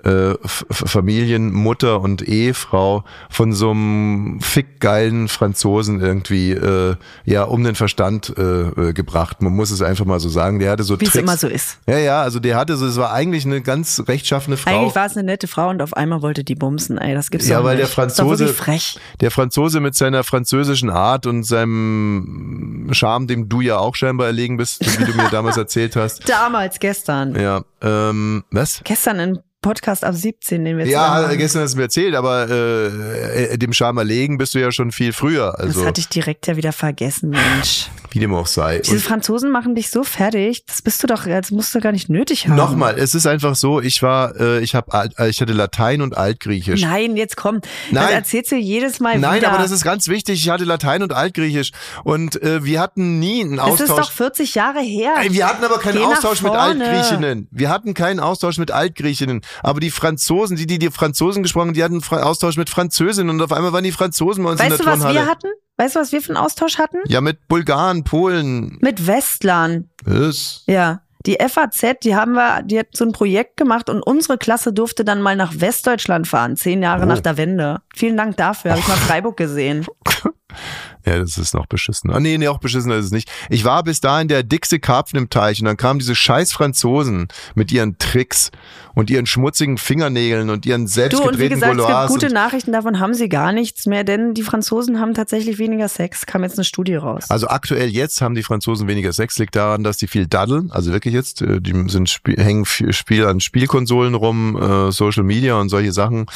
äh, 0.03 0.35
Familienmutter 0.71 2.01
und 2.01 2.21
Ehefrau 2.21 3.03
von 3.29 3.53
so 3.53 3.71
einem 3.71 4.39
fickgeilen 4.41 5.27
Franzosen 5.27 5.99
irgendwie 6.01 6.51
äh, 6.51 6.95
ja 7.25 7.43
um 7.43 7.63
den 7.63 7.75
Verstand 7.75 8.33
äh, 8.37 8.41
äh, 8.41 8.93
gebracht. 8.93 9.41
Man 9.41 9.53
muss 9.53 9.71
es 9.71 9.81
einfach 9.81 10.05
mal 10.05 10.19
so 10.19 10.29
sagen. 10.29 10.59
Der 10.59 10.71
hatte 10.71 10.83
so 10.83 10.99
Wie 10.99 11.05
es 11.05 11.11
Tricks. 11.11 11.23
immer 11.23 11.37
so 11.37 11.47
ist. 11.47 11.79
Ja, 11.87 11.97
ja, 11.97 12.21
also 12.21 12.39
der 12.39 12.55
hatte 12.55 12.75
so, 12.77 12.85
es 12.85 12.97
war 12.97 13.11
eigentlich 13.13 13.45
eine 13.45 13.61
ganz 13.61 14.03
rechtschaffene 14.07 14.57
Frau. 14.57 14.71
Eigentlich 14.71 14.95
war 14.95 15.05
es 15.05 15.15
eine 15.17 15.23
nette 15.25 15.47
Frau 15.47 15.69
und 15.69 15.81
auf 15.81 15.93
einmal 15.95 16.21
wollte 16.21 16.43
die 16.43 16.55
bumsen. 16.55 16.97
Ey, 16.97 17.13
das 17.13 17.31
gibt's 17.31 17.47
Ja, 17.47 17.57
doch 17.59 17.65
weil 17.65 17.77
nicht. 17.77 17.87
der 17.87 17.93
Franzose- 17.93 18.43
Das 18.43 18.51
ist 18.51 18.57
frech. 18.57 18.99
Der 19.21 19.31
Franzose 19.31 19.79
mit 19.79 19.95
seiner 19.95 20.23
französischen 20.23 20.89
Art 20.89 21.25
und 21.25 21.43
seinem 21.43 22.89
Charme, 22.91 23.27
dem 23.27 23.49
du 23.49 23.61
ja 23.61 23.77
auch 23.77 23.95
scheinbar 23.95 24.27
erlegen 24.27 24.57
bist, 24.57 24.81
wie 24.99 25.05
du 25.05 25.13
mir 25.15 25.29
damals 25.29 25.57
erzählt 25.63 25.95
hast. 25.95 26.27
Damals, 26.29 26.79
gestern. 26.79 27.35
Ja, 27.39 27.61
ähm, 27.81 28.43
was? 28.51 28.81
Gestern 28.83 29.19
in 29.19 29.39
Podcast 29.63 30.03
ab 30.03 30.13
17, 30.13 30.63
den 30.63 30.77
wir 30.77 30.85
Ja, 30.85 31.15
zusammen 31.17 31.37
gestern 31.39 31.61
hast 31.63 31.73
du 31.73 31.77
mir 31.77 31.83
erzählt, 31.85 32.13
aber 32.13 32.47
äh, 32.49 33.45
äh, 33.53 33.57
dem 33.57 33.73
Charme 33.73 34.03
legen 34.03 34.37
bist 34.37 34.53
du 34.53 34.59
ja 34.59 34.71
schon 34.71 34.91
viel 34.91 35.13
früher. 35.13 35.57
Also 35.59 35.79
Das 35.79 35.87
hatte 35.87 36.01
ich 36.01 36.09
direkt 36.09 36.45
ja 36.45 36.55
wieder 36.55 36.71
vergessen, 36.71 37.29
Mensch. 37.31 37.89
wie 38.11 38.19
dem 38.19 38.33
auch 38.35 38.45
sei. 38.45 38.79
Diese 38.79 38.93
Und 38.95 39.01
Franzosen 39.01 39.49
machen 39.51 39.73
dich 39.73 39.89
so 39.89 40.03
fertig, 40.03 40.65
das 40.67 40.81
bist 40.83 41.01
du 41.01 41.07
doch, 41.07 41.25
das 41.25 41.49
musst 41.49 41.73
du 41.73 41.79
gar 41.79 41.91
nicht 41.91 42.09
nötig 42.09 42.47
haben. 42.47 42.55
Nochmal, 42.55 42.95
es 42.99 43.15
ist 43.15 43.25
einfach 43.25 43.55
so, 43.55 43.81
ich 43.81 44.03
war, 44.03 44.39
äh, 44.39 44.59
ich 44.59 44.75
habe, 44.75 45.09
ich 45.29 45.41
hatte 45.41 45.53
Latein 45.53 46.01
und 46.01 46.15
Altgriechisch. 46.15 46.81
Nein, 46.83 47.15
jetzt 47.15 47.37
komm. 47.37 47.61
Das 47.61 47.71
Nein. 48.03 48.13
erzählst 48.13 48.51
du 48.51 48.55
jedes 48.57 48.99
Mal 48.99 49.17
Nein, 49.17 49.37
wieder. 49.37 49.49
aber 49.51 49.61
das 49.63 49.71
ist 49.71 49.83
ganz 49.83 50.07
wichtig. 50.09 50.43
Ich 50.43 50.49
hatte 50.49 50.65
Latein 50.65 51.01
und 51.01 51.13
Altgriechisch 51.13 51.71
und 52.03 52.39
äh, 52.43 52.63
wir 52.63 52.79
hatten 52.81 53.17
nie 53.19 53.41
einen 53.41 53.57
Das 53.57 53.79
ist 53.79 53.89
doch 53.89 53.99
Austausch. 53.99 54.11
40 54.13 54.55
Jahre 54.55 54.81
her. 54.81 55.13
Ey, 55.21 55.31
wir 55.33 55.47
hatten 55.47 55.63
aber 55.63 55.79
keinen 55.79 55.97
Geh 55.97 56.03
Austausch 56.03 56.41
mit. 56.41 56.51
Altgriechinnen. 56.51 57.47
Wir 57.51 57.69
hatten 57.69 57.93
keinen 57.93 58.19
Austausch 58.19 58.57
mit 58.57 58.71
Altgriechinnen. 58.71 59.41
Aber 59.61 59.79
die 59.79 59.91
Franzosen, 59.91 60.55
die, 60.57 60.65
die 60.65 60.79
die 60.79 60.89
Franzosen 60.91 61.43
gesprochen 61.43 61.67
haben, 61.67 61.73
die 61.73 61.83
hatten 61.83 62.01
Fra- 62.01 62.23
Austausch 62.23 62.57
mit 62.57 62.69
Französinnen 62.69 63.29
und 63.29 63.41
auf 63.41 63.51
einmal 63.51 63.73
waren 63.73 63.83
die 63.83 63.91
Franzosen 63.91 64.43
bei 64.43 64.51
uns 64.51 64.61
in 64.61 64.69
Weißt 64.71 64.79
der 64.85 64.95
du, 64.95 65.01
was 65.03 65.13
wir 65.13 65.25
hatten? 65.25 65.47
Weißt 65.77 65.95
du, 65.95 65.99
was 65.99 66.11
wir 66.11 66.21
für 66.21 66.29
einen 66.29 66.37
Austausch 66.37 66.77
hatten? 66.77 66.97
Ja, 67.07 67.19
mit 67.21 67.47
Bulgaren, 67.47 68.03
Polen. 68.03 68.77
Mit 68.81 69.07
Westlern. 69.07 69.89
Was? 70.03 70.63
Ja. 70.67 71.01
Die 71.25 71.37
FAZ, 71.39 71.99
die 72.03 72.15
haben 72.15 72.33
wir, 72.33 72.63
die 72.63 72.77
hat 72.79 72.87
so 72.93 73.05
ein 73.05 73.13
Projekt 73.13 73.55
gemacht 73.55 73.89
und 73.89 74.01
unsere 74.01 74.37
Klasse 74.37 74.73
durfte 74.73 75.05
dann 75.05 75.21
mal 75.21 75.37
nach 75.37 75.53
Westdeutschland 75.55 76.27
fahren, 76.27 76.57
zehn 76.57 76.83
Jahre 76.83 77.03
Oh. 77.03 77.05
nach 77.05 77.21
der 77.21 77.37
Wende. 77.37 77.81
Vielen 77.95 78.17
Dank 78.17 78.35
dafür, 78.35 78.71
habe 78.71 78.81
ich 78.81 78.87
mal 78.89 78.97
Freiburg 79.07 79.37
gesehen. 79.37 79.85
Ja, 81.05 81.19
das 81.19 81.37
ist 81.37 81.53
noch 81.53 81.65
beschissen. 81.65 82.11
Ah, 82.11 82.19
nee, 82.19 82.37
nee, 82.37 82.47
auch 82.47 82.59
beschissener 82.59 82.95
ist 82.95 83.05
es 83.05 83.11
nicht. 83.11 83.29
Ich 83.49 83.65
war 83.65 83.83
bis 83.83 83.99
dahin 83.99 84.27
der 84.27 84.43
dickste 84.43 84.79
Karpfen 84.79 85.19
im 85.19 85.29
Teich 85.29 85.59
und 85.59 85.65
dann 85.65 85.77
kamen 85.77 85.99
diese 85.99 86.15
scheiß 86.15 86.53
Franzosen 86.53 87.27
mit 87.55 87.71
ihren 87.71 87.97
Tricks 87.97 88.51
und 88.93 89.09
ihren 89.09 89.25
schmutzigen 89.25 89.77
Fingernägeln 89.77 90.49
und 90.49 90.65
ihren 90.65 90.81
Du, 90.81 90.83
und 90.83 90.89
wie 90.89 90.93
selbstgedrehten 90.93 91.59
gesagt, 91.59 91.79
es 91.79 92.11
gibt 92.11 92.21
gute 92.21 92.33
Nachrichten, 92.33 92.71
davon 92.71 92.99
haben 92.99 93.13
sie 93.13 93.27
gar 93.27 93.51
nichts 93.51 93.85
mehr, 93.85 94.03
denn 94.03 94.33
die 94.33 94.43
Franzosen 94.43 94.99
haben 94.99 95.13
tatsächlich 95.13 95.57
weniger 95.57 95.89
Sex, 95.89 96.25
kam 96.25 96.43
jetzt 96.43 96.57
eine 96.57 96.63
Studie 96.63 96.95
raus. 96.95 97.25
Also 97.29 97.47
aktuell 97.47 97.89
jetzt 97.89 98.21
haben 98.21 98.35
die 98.35 98.43
Franzosen 98.43 98.87
weniger 98.87 99.11
Sex, 99.13 99.37
liegt 99.39 99.55
daran, 99.55 99.83
dass 99.83 99.97
die 99.97 100.07
viel 100.07 100.27
daddeln. 100.27 100.71
Also 100.71 100.91
wirklich 100.91 101.13
jetzt, 101.13 101.41
äh, 101.41 101.59
die 101.59 101.73
sind 101.89 102.09
Spiel, 102.09 102.37
hängen 102.37 102.65
Spiel 102.65 103.25
an 103.25 103.39
Spielkonsolen 103.39 104.13
rum, 104.13 104.55
äh, 104.55 104.91
Social 104.91 105.23
Media 105.23 105.55
und 105.55 105.69
solche 105.69 105.91
Sachen. 105.91 106.27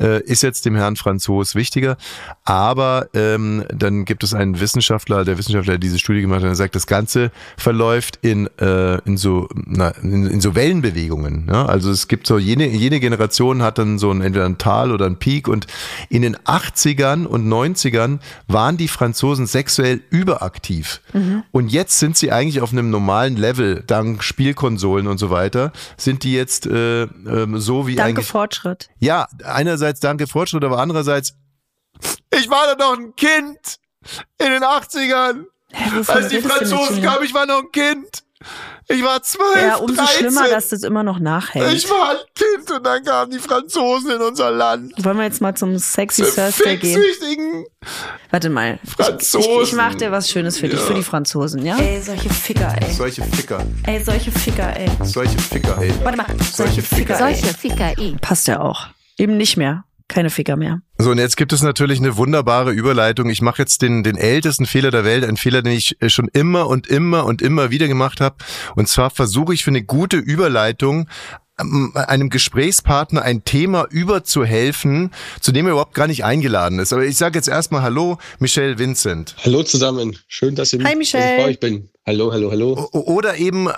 Äh, 0.00 0.22
ist 0.22 0.42
jetzt 0.42 0.64
dem 0.66 0.76
Herrn 0.76 0.96
Franzos 0.96 1.54
wichtiger. 1.54 1.96
Aber 2.44 3.08
ähm, 3.14 3.64
dann 3.74 4.04
gibt 4.04 4.13
es 4.22 4.34
einen 4.34 4.60
Wissenschaftler, 4.60 5.24
der 5.24 5.38
Wissenschaftler, 5.38 5.72
der 5.72 5.78
diese 5.78 5.98
Studie 5.98 6.20
gemacht 6.20 6.40
hat, 6.40 6.48
der 6.48 6.54
sagt, 6.54 6.74
das 6.74 6.86
Ganze 6.86 7.30
verläuft 7.56 8.18
in, 8.22 8.48
äh, 8.58 8.98
in 9.04 9.16
so 9.16 9.48
na, 9.54 9.88
in, 10.02 10.26
in 10.26 10.40
so 10.40 10.54
Wellenbewegungen. 10.54 11.48
Ja? 11.50 11.66
Also 11.66 11.90
es 11.90 12.08
gibt 12.08 12.26
so 12.26 12.38
jene, 12.38 12.68
jene 12.68 13.00
Generation 13.00 13.62
hat 13.62 13.78
dann 13.78 13.98
so 13.98 14.10
ein 14.10 14.20
entweder 14.20 14.46
ein 14.46 14.58
Tal 14.58 14.92
oder 14.92 15.06
ein 15.06 15.18
Peak 15.18 15.48
und 15.48 15.66
in 16.08 16.22
den 16.22 16.36
80ern 16.36 17.24
und 17.24 17.48
90ern 17.48 18.20
waren 18.46 18.76
die 18.76 18.88
Franzosen 18.88 19.46
sexuell 19.46 20.02
überaktiv. 20.10 21.00
Und 21.52 21.68
jetzt 21.68 21.98
sind 21.98 22.16
sie 22.16 22.32
eigentlich 22.32 22.60
auf 22.60 22.72
einem 22.72 22.90
normalen 22.90 23.36
Level, 23.36 23.84
dank 23.86 24.22
Spielkonsolen 24.22 25.06
und 25.06 25.18
so 25.18 25.30
weiter, 25.30 25.72
sind 25.96 26.24
die 26.24 26.34
jetzt 26.34 26.66
äh, 26.66 27.02
ähm, 27.02 27.58
so 27.60 27.86
wie 27.86 27.94
Danke 27.94 28.10
eigentlich. 28.10 28.26
Fortschritt. 28.26 28.88
Ja, 28.98 29.28
einerseits 29.44 30.00
danke 30.00 30.26
Fortschritt, 30.26 30.64
aber 30.64 30.78
andererseits, 30.78 31.34
ich 32.30 32.50
war 32.50 32.66
da 32.66 32.84
noch 32.84 32.98
ein 32.98 33.14
Kind 33.16 33.78
in 34.38 34.50
den 34.50 34.62
80ern. 34.62 35.44
Hä, 35.72 35.90
Als 36.06 36.28
die 36.28 36.40
Franzosen 36.40 37.02
kamen, 37.02 37.24
ich 37.24 37.34
war 37.34 37.46
noch 37.46 37.60
ein 37.62 37.72
Kind. 37.72 38.22
Ich 38.88 39.02
war 39.02 39.22
zwölf, 39.22 39.56
Ja, 39.62 39.76
umso 39.76 39.94
13. 39.96 40.18
schlimmer, 40.18 40.48
dass 40.48 40.68
das 40.68 40.82
immer 40.82 41.02
noch 41.02 41.18
nachhält. 41.18 41.72
Ich 41.72 41.88
war 41.88 42.10
ein 42.10 42.16
Kind 42.34 42.70
und 42.70 42.84
dann 42.84 43.02
kamen 43.02 43.30
die 43.30 43.38
Franzosen 43.38 44.10
in 44.10 44.20
unser 44.20 44.50
Land. 44.50 44.92
Wollen 45.02 45.16
wir 45.16 45.24
jetzt 45.24 45.40
mal 45.40 45.54
zum 45.56 45.78
Sexy 45.78 46.22
Thursday 46.24 46.76
gehen? 46.76 47.02
Warte 48.30 48.50
mal. 48.50 48.78
Ich, 48.82 48.90
Franzosen. 48.90 49.62
ich 49.62 49.72
mach 49.72 49.94
dir 49.94 50.12
was 50.12 50.28
Schönes 50.30 50.58
für 50.58 50.68
dich, 50.68 50.78
Ja. 50.78 50.84
für 50.86 50.94
die 50.94 51.02
Franzosen, 51.02 51.64
ja? 51.64 51.76
Ey, 51.78 52.02
solche 52.02 52.28
Ficker, 52.28 52.74
ey. 52.80 52.92
Solche 52.92 53.22
Ficker, 53.22 53.64
Ey, 53.86 54.04
solche 54.04 54.30
Ficker, 54.30 54.76
ey. 54.76 54.90
solche 55.02 55.38
Ficker, 55.38 55.78
ey. 55.80 55.92
Warte 56.02 56.18
mal. 56.18 56.26
Solche 56.52 56.82
Ficker. 56.82 57.16
Solche 57.16 57.46
Ficker 57.54 57.96
eh. 57.98 58.16
Passt 58.20 58.46
ja 58.48 58.60
auch. 58.60 58.88
Eben 59.16 59.38
nicht 59.38 59.56
mehr. 59.56 59.84
Keine 60.08 60.30
Ficker 60.30 60.56
mehr. 60.56 60.80
So, 60.98 61.10
und 61.10 61.18
jetzt 61.18 61.36
gibt 61.36 61.52
es 61.52 61.62
natürlich 61.62 61.98
eine 61.98 62.16
wunderbare 62.16 62.72
Überleitung. 62.72 63.30
Ich 63.30 63.40
mache 63.40 63.62
jetzt 63.62 63.80
den, 63.82 64.02
den 64.02 64.16
ältesten 64.16 64.66
Fehler 64.66 64.90
der 64.90 65.04
Welt, 65.04 65.24
einen 65.24 65.38
Fehler, 65.38 65.62
den 65.62 65.72
ich 65.72 66.00
äh, 66.02 66.10
schon 66.10 66.28
immer 66.28 66.66
und 66.66 66.86
immer 66.86 67.24
und 67.24 67.40
immer 67.40 67.70
wieder 67.70 67.88
gemacht 67.88 68.20
habe. 68.20 68.36
Und 68.76 68.88
zwar 68.88 69.10
versuche 69.10 69.54
ich 69.54 69.64
für 69.64 69.70
eine 69.70 69.82
gute 69.82 70.18
Überleitung 70.18 71.08
ähm, 71.58 71.92
einem 71.94 72.30
Gesprächspartner 72.30 73.22
ein 73.22 73.44
Thema 73.44 73.86
überzuhelfen, 73.90 75.10
zu 75.40 75.52
dem 75.52 75.66
er 75.66 75.72
überhaupt 75.72 75.94
gar 75.94 76.06
nicht 76.06 76.24
eingeladen 76.24 76.78
ist. 76.80 76.92
Aber 76.92 77.04
ich 77.04 77.16
sage 77.16 77.38
jetzt 77.38 77.48
erstmal 77.48 77.82
Hallo, 77.82 78.18
Michelle 78.38 78.78
Vincent. 78.78 79.36
Hallo 79.44 79.62
zusammen, 79.62 80.18
schön, 80.28 80.54
dass 80.54 80.72
ihr 80.72 80.80
Hi, 80.80 80.96
mich 80.96 81.14
Michelle. 81.14 81.38
bei 81.38 81.44
euch 81.46 81.60
bin. 81.60 81.90
Hallo, 82.06 82.32
hallo, 82.32 82.50
hallo. 82.50 82.88
O 82.92 83.00
oder 83.14 83.36
eben 83.38 83.68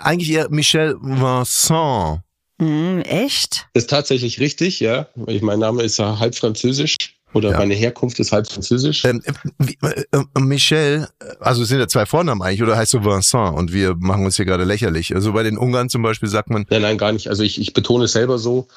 eigentlich 0.00 0.30
eher 0.30 0.48
Michelle 0.48 0.94
Vincent. 1.00 2.20
Hm, 2.64 3.02
echt? 3.02 3.66
Das 3.74 3.84
ist 3.84 3.90
tatsächlich 3.90 4.40
richtig, 4.40 4.80
ja. 4.80 5.08
Ich, 5.26 5.42
mein 5.42 5.58
Name 5.58 5.82
ist 5.82 5.98
ja 5.98 6.18
halb 6.18 6.34
französisch 6.34 6.96
oder 7.32 7.50
Ja. 7.52 7.58
meine 7.58 7.74
Herkunft 7.74 8.18
ist 8.20 8.32
halb 8.32 8.50
französisch. 8.50 9.04
Ähm, 9.04 9.22
wie, 9.58 9.76
äh, 9.82 10.04
äh, 10.12 10.40
Michelle, 10.40 11.08
also 11.40 11.62
es 11.62 11.68
sind 11.68 11.78
ja 11.80 11.88
zwei 11.88 12.06
Vornamen 12.06 12.40
eigentlich, 12.42 12.62
oder 12.62 12.76
heißt 12.76 12.94
du 12.94 13.04
Vincent? 13.04 13.56
Und 13.56 13.72
wir 13.72 13.94
machen 13.96 14.24
uns 14.24 14.36
hier 14.36 14.44
gerade 14.44 14.64
lächerlich. 14.64 15.14
Also 15.14 15.32
bei 15.32 15.42
den 15.42 15.58
Ungarn 15.58 15.88
zum 15.90 16.02
Beispiel 16.02 16.28
sagt 16.28 16.50
man, 16.50 16.64
Nein, 16.70 16.82
nein, 16.82 16.98
gar 16.98 17.12
nicht. 17.12 17.28
Also 17.28 17.42
ich, 17.42 17.60
ich 17.60 17.72
betone 17.74 18.04
es 18.04 18.12
selber 18.12 18.38
so. 18.38 18.68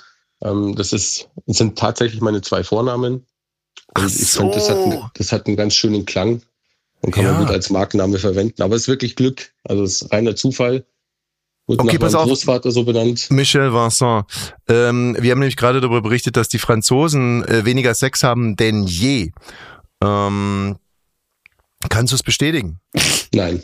Ähm, 0.43 0.75
das 0.75 0.91
ist, 0.93 1.29
das 1.45 1.57
sind 1.57 1.77
tatsächlich 1.77 2.21
meine 2.21 2.41
zwei 2.41 2.63
Vornamen. 2.63 3.25
Ach 3.93 4.03
Und 4.03 4.13
ich 4.19 4.27
fand, 4.29 4.55
das 4.55 4.69
hat, 4.69 4.77
so. 4.77 4.83
einen- 4.83 5.01
das 5.15 5.31
hat 5.31 5.47
einen 5.47 5.55
ganz 5.55 5.73
schönen 5.75 6.05
Klang 6.05 6.41
und 7.01 7.11
kann 7.11 7.23
Ja. 7.25 7.33
man 7.33 7.41
gut 7.45 7.51
als 7.53 7.69
Markenname 7.69 8.17
verwenden. 8.17 8.61
Aber 8.61 8.75
es 8.75 8.83
ist 8.83 8.87
wirklich 8.87 9.15
Glück. 9.15 9.51
Also 9.63 9.83
es 9.83 10.01
ist 10.01 10.11
reiner 10.11 10.35
Zufall. 10.35 10.85
Wurde 11.67 11.81
Okay, 11.83 11.93
nach 11.95 11.99
pass 11.99 12.15
auf. 12.15 12.27
Großvater 12.27 12.71
so 12.71 12.83
benannt. 12.83 13.27
Michel 13.29 13.73
Vincent, 13.73 14.25
ähm, 14.69 15.17
wir 15.19 15.31
haben 15.31 15.39
nämlich 15.39 15.57
gerade 15.57 15.81
darüber 15.81 16.01
berichtet, 16.01 16.37
dass 16.37 16.47
die 16.47 16.59
Franzosen 16.59 17.43
äh, 17.45 17.65
weniger 17.65 17.93
Sex 17.93 18.23
haben 18.23 18.55
denn 18.55 18.83
je. 18.87 19.31
Ähm, 20.01 20.77
kannst 21.89 22.13
du 22.13 22.15
es 22.15 22.23
bestätigen? 22.23 22.79
Nein. 23.33 23.61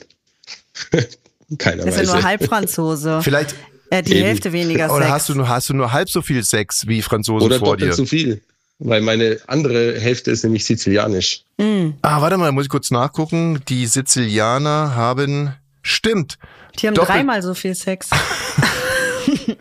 Keiner 1.57 1.85
Das 1.85 1.97
ist 1.97 2.07
ja 2.07 2.13
nur 2.15 2.23
Halbfranzose. 2.23 3.21
Vielleicht 3.21 3.55
Er 3.89 3.99
hat 3.99 4.07
die 4.07 4.13
Eben. 4.15 4.25
Hälfte 4.25 4.51
weniger 4.53 4.91
oder 4.91 5.03
Sex. 5.03 5.11
hast 5.13 5.29
du 5.29 5.35
nur 5.35 5.47
hast 5.49 5.69
du 5.69 5.73
nur 5.73 5.91
halb 5.93 6.09
so 6.09 6.21
viel 6.21 6.43
Sex 6.43 6.87
wie 6.87 7.01
Franzosen 7.01 7.45
Oder 7.45 7.59
vor 7.59 7.77
dir? 7.77 7.89
doppelt 7.89 7.95
so 7.97 8.05
viel. 8.05 8.41
Weil 8.79 9.01
meine 9.01 9.37
andere 9.47 9.99
Hälfte 9.99 10.31
ist 10.31 10.43
nämlich 10.43 10.65
sizilianisch. 10.65 11.43
Hm, 11.59 11.93
Ah, 12.01 12.21
warte 12.21 12.37
mal, 12.37 12.51
muss 12.51 12.63
ich 12.65 12.69
kurz 12.69 12.89
nachgucken. 12.91 13.61
Die 13.69 13.85
Sizilianer 13.85 14.95
haben 14.95 15.53
stimmt. 15.83 16.37
Die 16.79 16.87
haben 16.87 16.95
Doppelt- 16.95 17.17
dreimal 17.17 17.41
so 17.41 17.53
viel 17.53 17.75
Sex. 17.75 18.09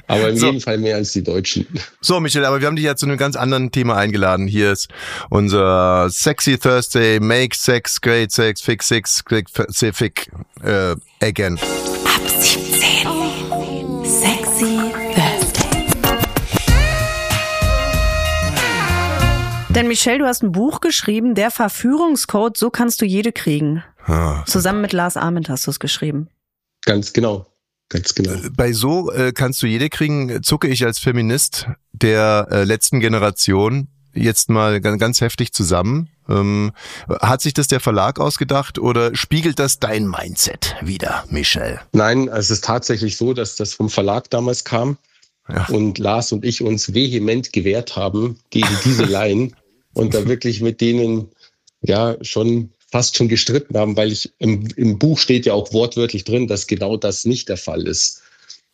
Aber 0.08 0.28
in 0.30 0.36
So. 0.36 0.46
jedem 0.46 0.60
Fall 0.60 0.78
mehr 0.78 0.96
als 0.96 1.12
die 1.12 1.22
Deutschen. 1.22 1.66
So, 2.00 2.18
Michel, 2.20 2.44
aber 2.44 2.60
wir 2.60 2.66
haben 2.66 2.74
dich 2.76 2.84
ja 2.84 2.96
zu 2.96 3.06
einem 3.06 3.16
ganz 3.16 3.36
anderen 3.36 3.70
Thema 3.70 3.96
eingeladen. 3.96 4.46
Hier 4.48 4.72
ist 4.72 4.88
unser 5.30 6.10
Sexy 6.10 6.58
Thursday, 6.58 7.20
Make 7.20 7.56
Sex, 7.56 8.00
Great 8.00 8.32
Sex, 8.32 8.60
Fix 8.60 8.88
Sex, 8.88 9.24
Click, 9.24 9.48
Fick, 9.94 10.30
äh, 10.64 10.96
again. 11.22 11.58
Ab 12.04 12.20
17. 12.40 14.04
Sexy 14.04 14.80
Thursday. 15.14 15.86
Denn 19.70 19.88
Michelle, 19.88 20.18
du 20.18 20.26
hast 20.26 20.42
ein 20.42 20.52
Buch 20.52 20.80
geschrieben, 20.80 21.34
der 21.34 21.50
Verführungscode, 21.50 22.58
so 22.58 22.68
kannst 22.70 23.00
du 23.00 23.06
jede 23.06 23.32
kriegen. 23.32 23.82
Ah. 24.06 24.42
Zusammen 24.46 24.82
mit 24.82 24.92
Lars 24.92 25.16
Ament 25.16 25.48
hast 25.48 25.66
du 25.66 25.70
es 25.70 25.78
geschrieben. 25.80 26.28
Ganz 26.84 27.12
genau. 27.12 27.46
Ganz 27.88 28.14
genau. 28.14 28.32
Bei 28.56 28.72
so 28.72 29.12
äh, 29.12 29.32
kannst 29.32 29.62
du 29.62 29.66
jede 29.66 29.90
kriegen, 29.90 30.42
zucke 30.42 30.68
ich 30.68 30.84
als 30.84 30.98
Feminist 30.98 31.66
der 31.92 32.48
äh, 32.50 32.64
letzten 32.64 33.00
Generation 33.00 33.88
jetzt 34.14 34.48
mal 34.50 34.80
ganz, 34.80 34.98
ganz 34.98 35.20
heftig 35.20 35.52
zusammen. 35.52 36.08
Ähm, 36.28 36.72
hat 37.20 37.42
sich 37.42 37.52
das 37.54 37.68
der 37.68 37.80
Verlag 37.80 38.18
ausgedacht 38.20 38.78
oder 38.78 39.14
spiegelt 39.14 39.58
das 39.58 39.78
dein 39.78 40.06
Mindset 40.06 40.76
wieder, 40.80 41.24
Michel? 41.28 41.80
Nein, 41.92 42.28
es 42.28 42.50
ist 42.50 42.64
tatsächlich 42.64 43.16
so, 43.16 43.34
dass 43.34 43.56
das 43.56 43.74
vom 43.74 43.90
Verlag 43.90 44.30
damals 44.30 44.64
kam 44.64 44.96
Ja. 45.48 45.66
und 45.66 45.98
Lars 45.98 46.32
und 46.32 46.44
ich 46.44 46.62
uns 46.62 46.94
vehement 46.94 47.52
gewehrt 47.52 47.96
haben 47.96 48.38
gegen 48.50 48.68
diese 48.84 49.04
Laien 49.06 49.54
und 49.92 50.14
da 50.14 50.26
wirklich 50.26 50.60
mit 50.62 50.80
denen 50.80 51.28
ja 51.82 52.16
schon 52.22 52.70
fast 52.92 53.16
schon 53.16 53.28
gestritten 53.28 53.76
haben, 53.76 53.96
weil 53.96 54.12
ich 54.12 54.32
im, 54.38 54.68
im 54.76 54.98
Buch 54.98 55.18
steht 55.18 55.46
ja 55.46 55.54
auch 55.54 55.72
wortwörtlich 55.72 56.24
drin, 56.24 56.46
dass 56.46 56.66
genau 56.66 56.98
das 56.98 57.24
nicht 57.24 57.48
der 57.48 57.56
Fall 57.56 57.88
ist. 57.88 58.22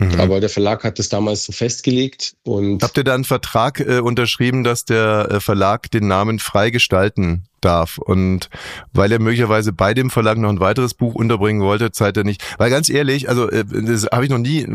Mhm. 0.00 0.20
Aber 0.20 0.40
der 0.40 0.48
Verlag 0.48 0.84
hat 0.84 0.98
das 0.98 1.08
damals 1.08 1.44
so 1.44 1.52
festgelegt 1.52 2.34
und 2.42 2.82
Habt 2.82 2.96
ihr 2.96 3.04
da 3.04 3.14
einen 3.14 3.24
Vertrag 3.24 3.80
äh, 3.80 4.00
unterschrieben, 4.00 4.64
dass 4.64 4.84
der 4.84 5.28
äh, 5.30 5.40
Verlag 5.40 5.90
den 5.90 6.08
Namen 6.08 6.40
frei 6.40 6.70
gestalten 6.70 7.47
darf. 7.60 7.98
Und 7.98 8.48
weil 8.92 9.12
er 9.12 9.20
möglicherweise 9.20 9.72
bei 9.72 9.94
dem 9.94 10.10
Verlag 10.10 10.38
noch 10.38 10.50
ein 10.50 10.60
weiteres 10.60 10.94
Buch 10.94 11.14
unterbringen 11.14 11.62
wollte, 11.62 11.92
Zeit 11.92 12.16
er 12.16 12.24
nicht. 12.24 12.42
Weil 12.58 12.70
ganz 12.70 12.88
ehrlich, 12.88 13.28
also 13.28 13.50
äh, 13.50 13.64
das 13.64 14.06
habe 14.12 14.24
ich 14.24 14.30
noch 14.30 14.38
nie, 14.38 14.66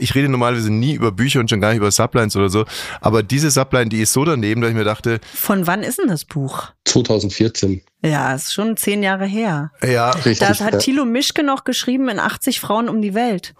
ich 0.00 0.14
rede 0.14 0.28
normalerweise 0.28 0.72
nie 0.72 0.94
über 0.94 1.12
Bücher 1.12 1.40
und 1.40 1.50
schon 1.50 1.60
gar 1.60 1.70
nicht 1.70 1.78
über 1.78 1.90
Sublines 1.90 2.36
oder 2.36 2.48
so, 2.48 2.64
aber 3.00 3.22
diese 3.22 3.50
Subline, 3.50 3.88
die 3.88 4.00
ist 4.00 4.12
so 4.12 4.24
daneben, 4.24 4.60
dass 4.60 4.70
ich 4.70 4.76
mir 4.76 4.84
dachte. 4.84 5.20
Von 5.34 5.66
wann 5.66 5.82
ist 5.82 5.98
denn 5.98 6.08
das 6.08 6.24
Buch? 6.24 6.68
2014. 6.84 7.82
Ja, 8.02 8.34
ist 8.34 8.54
schon 8.54 8.76
zehn 8.76 9.02
Jahre 9.02 9.26
her. 9.26 9.72
Ja, 9.82 10.10
richtig. 10.10 10.38
Das 10.38 10.60
hat 10.60 10.78
Thilo 10.78 11.04
Mischke 11.04 11.42
noch 11.42 11.64
geschrieben 11.64 12.08
in 12.08 12.20
80 12.20 12.60
Frauen 12.60 12.88
um 12.88 13.02
die 13.02 13.14
Welt. 13.14 13.54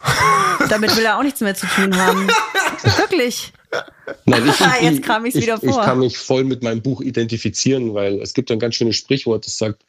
Damit 0.69 0.97
will 0.97 1.05
er 1.05 1.19
auch 1.19 1.23
nichts 1.25 1.41
mehr 1.41 1.57
zu 1.57 1.67
tun 1.67 1.97
haben. 1.97 2.29
Wirklich. 2.83 3.53
Nein, 4.25 4.49
ich, 4.49 4.83
Jetzt 4.83 5.03
kam 5.03 5.25
ich's 5.27 5.37
ich, 5.37 5.43
wieder 5.43 5.59
vor. 5.59 5.69
Ich 5.69 5.77
kann 5.77 5.99
mich 5.99 6.19
voll 6.19 6.45
mit 6.45 6.63
meinem 6.63 6.83
Buch 6.83 7.01
identifizieren, 7.01 7.95
weil 7.95 8.21
es 8.21 8.35
gibt 8.35 8.51
ein 8.51 8.59
ganz 8.59 8.75
schönes 8.75 8.97
Sprichwort, 8.97 9.47
das 9.47 9.59
sagt, 9.59 9.85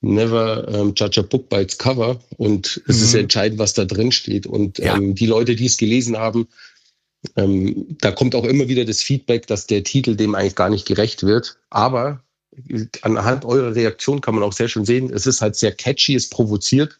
never 0.00 0.68
um, 0.68 0.94
judge 0.94 1.20
a 1.20 1.22
book 1.22 1.48
by 1.48 1.56
its 1.56 1.78
cover. 1.78 2.20
Und 2.36 2.82
es 2.86 2.98
mhm. 2.98 3.04
ist 3.04 3.14
entscheidend, 3.14 3.58
was 3.58 3.74
da 3.74 3.84
drin 3.84 4.12
steht. 4.12 4.46
Und 4.46 4.78
ja. 4.78 4.96
ähm, 4.96 5.14
die 5.14 5.26
Leute, 5.26 5.56
die 5.56 5.66
es 5.66 5.76
gelesen 5.76 6.16
haben, 6.16 6.48
ähm, 7.36 7.86
da 8.00 8.12
kommt 8.12 8.34
auch 8.34 8.44
immer 8.44 8.68
wieder 8.68 8.84
das 8.84 9.02
Feedback, 9.02 9.46
dass 9.46 9.66
der 9.66 9.84
Titel 9.84 10.16
dem 10.16 10.34
eigentlich 10.34 10.56
gar 10.56 10.70
nicht 10.70 10.86
gerecht 10.86 11.22
wird. 11.22 11.58
Aber 11.68 12.22
anhand 13.02 13.44
eurer 13.44 13.74
Reaktion 13.74 14.20
kann 14.20 14.34
man 14.34 14.42
auch 14.42 14.52
sehr 14.52 14.68
schön 14.68 14.84
sehen, 14.84 15.10
es 15.12 15.26
ist 15.26 15.40
halt 15.40 15.56
sehr 15.56 15.72
catchy, 15.72 16.14
es 16.14 16.28
provoziert. 16.30 16.98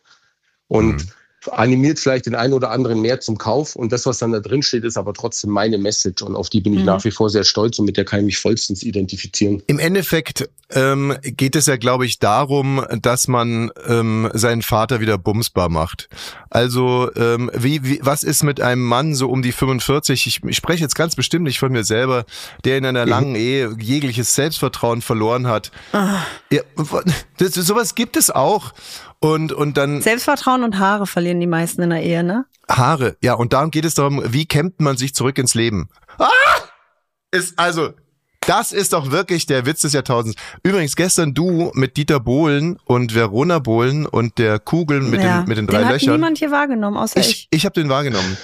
Und 0.68 0.96
mhm 0.96 1.10
animiert 1.50 1.98
vielleicht 1.98 2.26
den 2.26 2.34
einen 2.34 2.52
oder 2.52 2.70
anderen 2.70 3.00
mehr 3.00 3.20
zum 3.20 3.38
Kauf. 3.38 3.76
Und 3.76 3.92
das, 3.92 4.06
was 4.06 4.18
dann 4.18 4.32
da 4.32 4.40
drin 4.40 4.62
steht, 4.62 4.84
ist 4.84 4.96
aber 4.96 5.14
trotzdem 5.14 5.50
meine 5.50 5.78
Message. 5.78 6.22
Und 6.22 6.36
auf 6.36 6.50
die 6.50 6.60
bin 6.60 6.74
ich 6.74 6.80
mhm. 6.80 6.86
nach 6.86 7.04
wie 7.04 7.10
vor 7.10 7.30
sehr 7.30 7.44
stolz 7.44 7.78
und 7.78 7.86
mit 7.86 7.96
der 7.96 8.04
kann 8.04 8.20
ich 8.20 8.26
mich 8.26 8.38
vollstens 8.38 8.82
identifizieren. 8.82 9.62
Im 9.66 9.78
Endeffekt 9.78 10.48
ähm, 10.70 11.16
geht 11.22 11.56
es 11.56 11.66
ja, 11.66 11.76
glaube 11.76 12.06
ich, 12.06 12.18
darum, 12.18 12.84
dass 13.00 13.26
man 13.26 13.70
ähm, 13.86 14.30
seinen 14.34 14.62
Vater 14.62 15.00
wieder 15.00 15.18
bumsbar 15.18 15.68
macht. 15.68 16.08
Also 16.50 17.10
ähm, 17.16 17.50
wie, 17.54 17.84
wie, 17.84 18.00
was 18.02 18.22
ist 18.22 18.42
mit 18.42 18.60
einem 18.60 18.82
Mann 18.82 19.14
so 19.14 19.30
um 19.30 19.42
die 19.42 19.52
45? 19.52 20.26
Ich, 20.26 20.44
ich 20.44 20.56
spreche 20.56 20.82
jetzt 20.82 20.94
ganz 20.94 21.16
bestimmt 21.16 21.44
nicht 21.44 21.58
von 21.58 21.72
mir 21.72 21.84
selber, 21.84 22.24
der 22.64 22.78
in 22.78 22.84
einer 22.84 23.04
mhm. 23.04 23.10
langen 23.10 23.34
Ehe 23.34 23.74
jegliches 23.80 24.34
Selbstvertrauen 24.34 25.00
verloren 25.02 25.46
hat. 25.46 25.72
Ah. 25.92 26.18
Ja, 26.52 26.62
das, 27.38 27.54
sowas 27.54 27.94
gibt 27.94 28.16
es 28.16 28.30
auch. 28.30 28.72
Und, 29.20 29.52
und 29.52 29.76
dann. 29.76 30.00
Selbstvertrauen 30.00 30.64
und 30.64 30.78
Haare 30.78 31.06
verlieren 31.06 31.40
die 31.40 31.46
meisten 31.46 31.82
in 31.82 31.90
der 31.90 32.02
Ehe, 32.02 32.24
ne? 32.24 32.46
Haare, 32.70 33.16
ja. 33.22 33.34
Und 33.34 33.52
darum 33.52 33.70
geht 33.70 33.84
es 33.84 33.94
darum, 33.94 34.22
wie 34.26 34.46
kämpft 34.46 34.80
man 34.80 34.96
sich 34.96 35.14
zurück 35.14 35.38
ins 35.38 35.54
Leben? 35.54 35.88
Ah! 36.18 36.26
Ist, 37.30 37.58
also, 37.58 37.90
das 38.40 38.72
ist 38.72 38.94
doch 38.94 39.10
wirklich 39.10 39.44
der 39.44 39.66
Witz 39.66 39.82
des 39.82 39.92
Jahrtausends. 39.92 40.40
Übrigens, 40.62 40.96
gestern 40.96 41.34
du 41.34 41.70
mit 41.74 41.98
Dieter 41.98 42.18
Bohlen 42.18 42.78
und 42.86 43.14
Verona 43.14 43.58
Bohlen 43.58 44.06
und 44.06 44.38
der 44.38 44.58
Kugel 44.58 45.02
mit, 45.02 45.22
ja, 45.22 45.40
den, 45.40 45.48
mit 45.48 45.58
den 45.58 45.66
drei 45.66 45.80
den 45.80 45.88
Löchern. 45.88 46.08
Hat 46.08 46.16
niemand 46.16 46.38
hier 46.38 46.50
wahrgenommen, 46.50 46.96
außer 46.96 47.20
ich. 47.20 47.28
Ich, 47.28 47.48
ich 47.50 47.64
habe 47.66 47.74
den 47.74 47.90
wahrgenommen. 47.90 48.38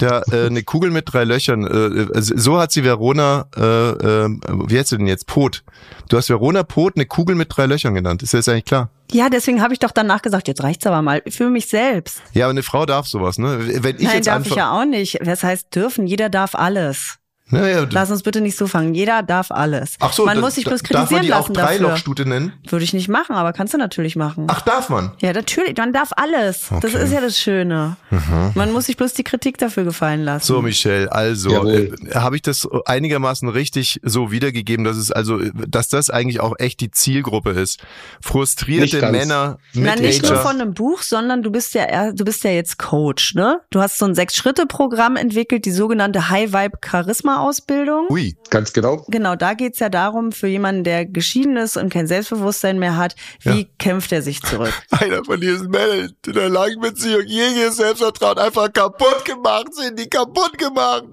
Der, 0.00 0.24
äh, 0.32 0.46
eine 0.46 0.62
Kugel 0.62 0.90
mit 0.90 1.12
drei 1.12 1.24
Löchern. 1.24 1.66
Äh, 1.66 2.18
äh 2.18 2.22
so 2.22 2.58
hat 2.58 2.72
sie 2.72 2.82
Verona, 2.82 3.46
äh, 3.54 3.60
äh, 3.60 4.28
wie 4.66 4.78
heißt 4.78 4.88
sie 4.88 4.96
denn 4.96 5.06
jetzt? 5.06 5.26
Pot. 5.26 5.62
Du 6.08 6.16
hast 6.16 6.30
Verona 6.30 6.62
Pot 6.62 6.96
eine 6.96 7.04
Kugel 7.04 7.36
mit 7.36 7.54
drei 7.54 7.66
Löchern 7.66 7.94
genannt. 7.94 8.22
Ist 8.22 8.32
das 8.32 8.48
eigentlich 8.48 8.64
klar? 8.64 8.88
Ja, 9.12 9.28
deswegen 9.28 9.62
habe 9.62 9.72
ich 9.74 9.78
doch 9.78 9.90
danach 9.90 10.22
gesagt, 10.22 10.48
jetzt 10.48 10.62
reicht's 10.62 10.86
aber 10.86 11.02
mal 11.02 11.22
für 11.28 11.50
mich 11.50 11.66
selbst. 11.66 12.22
Ja, 12.32 12.46
aber 12.46 12.50
eine 12.50 12.62
Frau 12.62 12.86
darf 12.86 13.06
sowas, 13.06 13.38
ne? 13.38 13.82
Wenn 13.82 13.96
ich 13.96 14.02
Nein, 14.02 14.16
jetzt 14.16 14.26
darf 14.26 14.46
ich 14.46 14.54
ja 14.54 14.72
auch 14.72 14.84
nicht. 14.84 15.18
Das 15.22 15.42
heißt 15.42 15.74
dürfen, 15.74 16.06
jeder 16.06 16.28
darf 16.28 16.54
alles. 16.54 17.18
Naja, 17.50 17.86
Lass 17.90 18.10
uns 18.10 18.22
bitte 18.22 18.40
nicht 18.40 18.56
so 18.56 18.66
fangen. 18.66 18.94
Jeder 18.94 19.22
darf 19.22 19.50
alles. 19.50 19.96
Ach 20.00 20.12
so, 20.12 20.24
man 20.24 20.40
muss 20.40 20.54
sich 20.54 20.64
bloß 20.64 20.82
kritisieren 20.82 21.02
darf 21.02 21.10
man 21.10 21.22
die 21.22 21.28
lassen 21.28 21.50
auch 21.50 21.52
Dreilochstute 21.52 22.24
nennen? 22.26 22.52
Würde 22.66 22.84
ich 22.84 22.94
nicht 22.94 23.08
machen, 23.08 23.34
aber 23.36 23.52
kannst 23.52 23.74
du 23.74 23.78
natürlich 23.78 24.16
machen. 24.16 24.46
Ach, 24.48 24.62
darf 24.62 24.88
man? 24.88 25.12
Ja, 25.20 25.32
natürlich. 25.34 25.76
Man 25.76 25.92
darf 25.92 26.12
alles. 26.16 26.70
Okay. 26.70 26.80
Das 26.80 26.94
ist 27.02 27.12
ja 27.12 27.20
das 27.20 27.38
Schöne. 27.38 27.96
Mhm. 28.10 28.52
Man 28.54 28.72
muss 28.72 28.86
sich 28.86 28.96
bloß 28.96 29.12
die 29.12 29.24
Kritik 29.24 29.58
dafür 29.58 29.84
gefallen 29.84 30.24
lassen. 30.24 30.46
So, 30.46 30.62
Michelle, 30.62 31.12
also 31.12 31.68
äh, 31.68 31.92
habe 32.14 32.36
ich 32.36 32.42
das 32.42 32.66
einigermaßen 32.86 33.48
richtig 33.48 34.00
so 34.02 34.30
wiedergegeben, 34.30 34.84
dass 34.84 34.96
es 34.96 35.12
also, 35.12 35.38
dass 35.68 35.88
das 35.88 36.08
eigentlich 36.08 36.40
auch 36.40 36.54
echt 36.58 36.80
die 36.80 36.90
Zielgruppe 36.90 37.50
ist. 37.50 37.80
Frustrierte 38.22 39.10
Männer 39.10 39.58
mit 39.74 39.84
Na, 39.84 39.96
nicht 39.96 40.24
Ager. 40.24 40.34
nur 40.34 40.42
von 40.42 40.60
einem 40.60 40.74
Buch, 40.74 41.02
sondern 41.02 41.42
du 41.42 41.50
bist 41.50 41.74
ja, 41.74 42.12
du 42.12 42.24
bist 42.24 42.44
ja 42.44 42.50
jetzt 42.50 42.78
Coach, 42.78 43.34
ne? 43.34 43.60
Du 43.70 43.80
hast 43.80 43.98
so 43.98 44.06
ein 44.06 44.14
Sechs-Schritte-Programm 44.14 45.16
entwickelt, 45.16 45.66
die 45.66 45.70
sogenannte 45.72 46.30
High-Vibe-Charisma 46.30 47.41
Ausbildung. 47.42 48.06
Ui, 48.10 48.36
ganz 48.50 48.72
genau. 48.72 49.04
Genau, 49.08 49.36
da 49.36 49.54
geht's 49.54 49.78
ja 49.78 49.88
darum, 49.88 50.32
für 50.32 50.46
jemanden, 50.46 50.84
der 50.84 51.06
geschieden 51.06 51.56
ist 51.56 51.76
und 51.76 51.92
kein 51.92 52.06
Selbstbewusstsein 52.06 52.78
mehr 52.78 52.96
hat, 52.96 53.16
wie 53.40 53.62
ja. 53.62 53.66
kämpft 53.78 54.12
er 54.12 54.22
sich 54.22 54.40
zurück? 54.42 54.72
Einer 54.90 55.24
von 55.24 55.40
diesen 55.40 55.70
Männern 55.70 56.12
in 56.26 56.32
der 56.32 56.48
langen 56.48 56.80
Beziehung 56.80 57.22
jedes 57.26 57.76
Selbstvertrauen 57.76 58.38
einfach 58.38 58.72
kaputt 58.72 59.24
gemacht, 59.24 59.74
sind 59.74 59.98
die 59.98 60.08
kaputt 60.08 60.56
gemacht. 60.58 61.04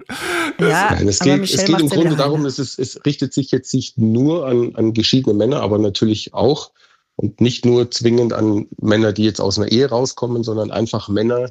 Ja, 0.58 0.92
Nein, 0.92 1.08
es 1.08 1.18
geht, 1.20 1.42
es 1.42 1.64
geht 1.64 1.80
im 1.80 1.88
Grunde 1.88 2.16
darum, 2.16 2.46
es, 2.46 2.58
ist, 2.58 2.78
es 2.78 3.04
richtet 3.04 3.34
sich 3.34 3.50
jetzt 3.50 3.74
nicht 3.74 3.98
nur 3.98 4.46
an, 4.46 4.74
an 4.76 4.92
geschiedene 4.92 5.34
Männer, 5.34 5.60
aber 5.60 5.78
natürlich 5.78 6.34
auch 6.34 6.70
und 7.20 7.40
nicht 7.42 7.66
nur 7.66 7.90
zwingend 7.90 8.32
an 8.32 8.66
Männer, 8.80 9.12
die 9.12 9.24
jetzt 9.24 9.42
aus 9.42 9.58
einer 9.58 9.70
Ehe 9.70 9.90
rauskommen, 9.90 10.42
sondern 10.42 10.70
einfach 10.70 11.10
Männer, 11.10 11.50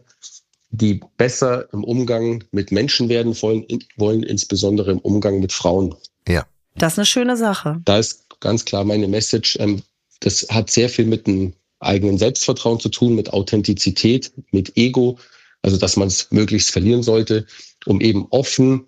die 0.72 1.02
besser 1.18 1.72
im 1.74 1.84
Umgang 1.84 2.44
mit 2.52 2.72
Menschen 2.72 3.10
werden 3.10 3.40
wollen, 3.42 3.66
wollen 3.98 4.24
insbesondere 4.24 4.92
im 4.92 5.00
Umgang 5.00 5.40
mit 5.40 5.52
Frauen. 5.52 5.96
Ja. 6.28 6.46
Das 6.76 6.94
ist 6.94 7.00
eine 7.00 7.06
schöne 7.06 7.38
Sache. 7.38 7.82
Da 7.86 7.98
ist 7.98 8.26
ganz 8.40 8.66
klar 8.66 8.84
meine 8.84 9.08
Message. 9.08 9.58
Ähm, 9.60 9.82
das 10.20 10.48
hat 10.50 10.70
sehr 10.70 10.90
viel 10.90 11.06
mit 11.06 11.28
dem 11.28 11.54
eigenen 11.80 12.18
Selbstvertrauen 12.18 12.80
zu 12.80 12.90
tun, 12.90 13.16
mit 13.16 13.34
Authentizität, 13.34 14.32
mit 14.52 14.78
Ego. 14.78 15.18
Also, 15.62 15.78
dass 15.78 15.98
man 15.98 16.08
es 16.08 16.32
möglichst 16.32 16.72
verlieren 16.72 17.04
sollte, 17.04 17.46
um 17.86 18.00
eben 18.00 18.28
offen 18.30 18.86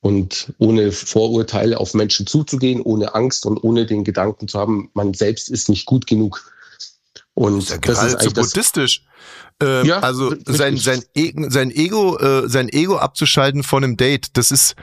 und 0.00 0.52
ohne 0.58 0.92
Vorurteile 0.92 1.78
auf 1.78 1.94
Menschen 1.94 2.26
zuzugehen, 2.26 2.82
ohne 2.82 3.14
Angst 3.14 3.46
und 3.46 3.62
ohne 3.62 3.86
den 3.86 4.04
Gedanken 4.04 4.48
zu 4.48 4.58
haben, 4.58 4.90
man 4.94 5.14
selbst 5.14 5.48
ist 5.48 5.68
nicht 5.68 5.86
gut 5.86 6.06
genug. 6.06 6.52
Und 7.34 7.58
das 7.58 7.62
ist, 7.64 7.70
ja 7.70 7.78
das 7.78 8.04
ist 8.04 8.14
eigentlich 8.16 8.34
buddhistisch. 8.34 9.02
Ähm, 9.60 9.86
ja, 9.86 10.00
also 10.00 10.34
sein 10.46 10.76
sein, 10.76 11.02
e 11.14 11.32
sein 11.48 11.70
Ego 11.70 12.18
äh, 12.18 12.48
sein 12.48 12.68
Ego 12.68 12.98
abzuschalten 12.98 13.62
von 13.62 13.84
einem 13.84 13.96
Date, 13.96 14.36
das 14.36 14.50
ist 14.50 14.74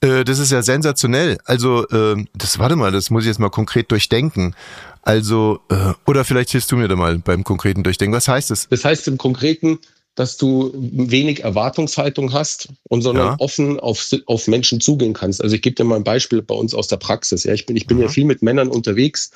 äh, 0.00 0.24
das 0.24 0.38
ist 0.38 0.50
ja 0.50 0.62
sensationell. 0.62 1.38
Also 1.44 1.86
äh, 1.88 2.16
das 2.34 2.58
warte 2.58 2.76
mal, 2.76 2.92
das 2.92 3.10
muss 3.10 3.24
ich 3.24 3.28
jetzt 3.28 3.38
mal 3.38 3.50
konkret 3.50 3.90
durchdenken. 3.90 4.54
Also 5.02 5.60
äh, 5.70 5.92
oder 6.06 6.24
vielleicht 6.24 6.50
hilfst 6.50 6.70
du 6.72 6.76
mir 6.76 6.88
da 6.88 6.96
mal 6.96 7.18
beim 7.18 7.44
konkreten 7.44 7.82
Durchdenken. 7.82 8.14
Was 8.14 8.28
heißt 8.28 8.50
das? 8.50 8.68
Das 8.68 8.84
heißt 8.84 9.06
im 9.08 9.18
Konkreten, 9.18 9.78
dass 10.14 10.36
du 10.36 10.72
wenig 10.74 11.42
Erwartungshaltung 11.42 12.32
hast 12.32 12.68
und 12.84 13.02
sondern 13.02 13.26
ja. 13.26 13.36
offen 13.38 13.80
auf, 13.80 14.08
auf 14.26 14.46
Menschen 14.46 14.80
zugehen 14.80 15.12
kannst. 15.12 15.42
Also 15.42 15.56
ich 15.56 15.62
gebe 15.62 15.74
dir 15.74 15.84
mal 15.84 15.96
ein 15.96 16.04
Beispiel 16.04 16.40
bei 16.40 16.54
uns 16.54 16.74
aus 16.74 16.88
der 16.88 16.96
Praxis. 16.98 17.44
Ja, 17.44 17.52
ich 17.52 17.66
bin, 17.66 17.76
ich 17.76 17.86
bin 17.86 17.96
mhm. 17.96 18.04
ja 18.04 18.08
viel 18.08 18.24
mit 18.24 18.42
Männern 18.42 18.68
unterwegs 18.68 19.32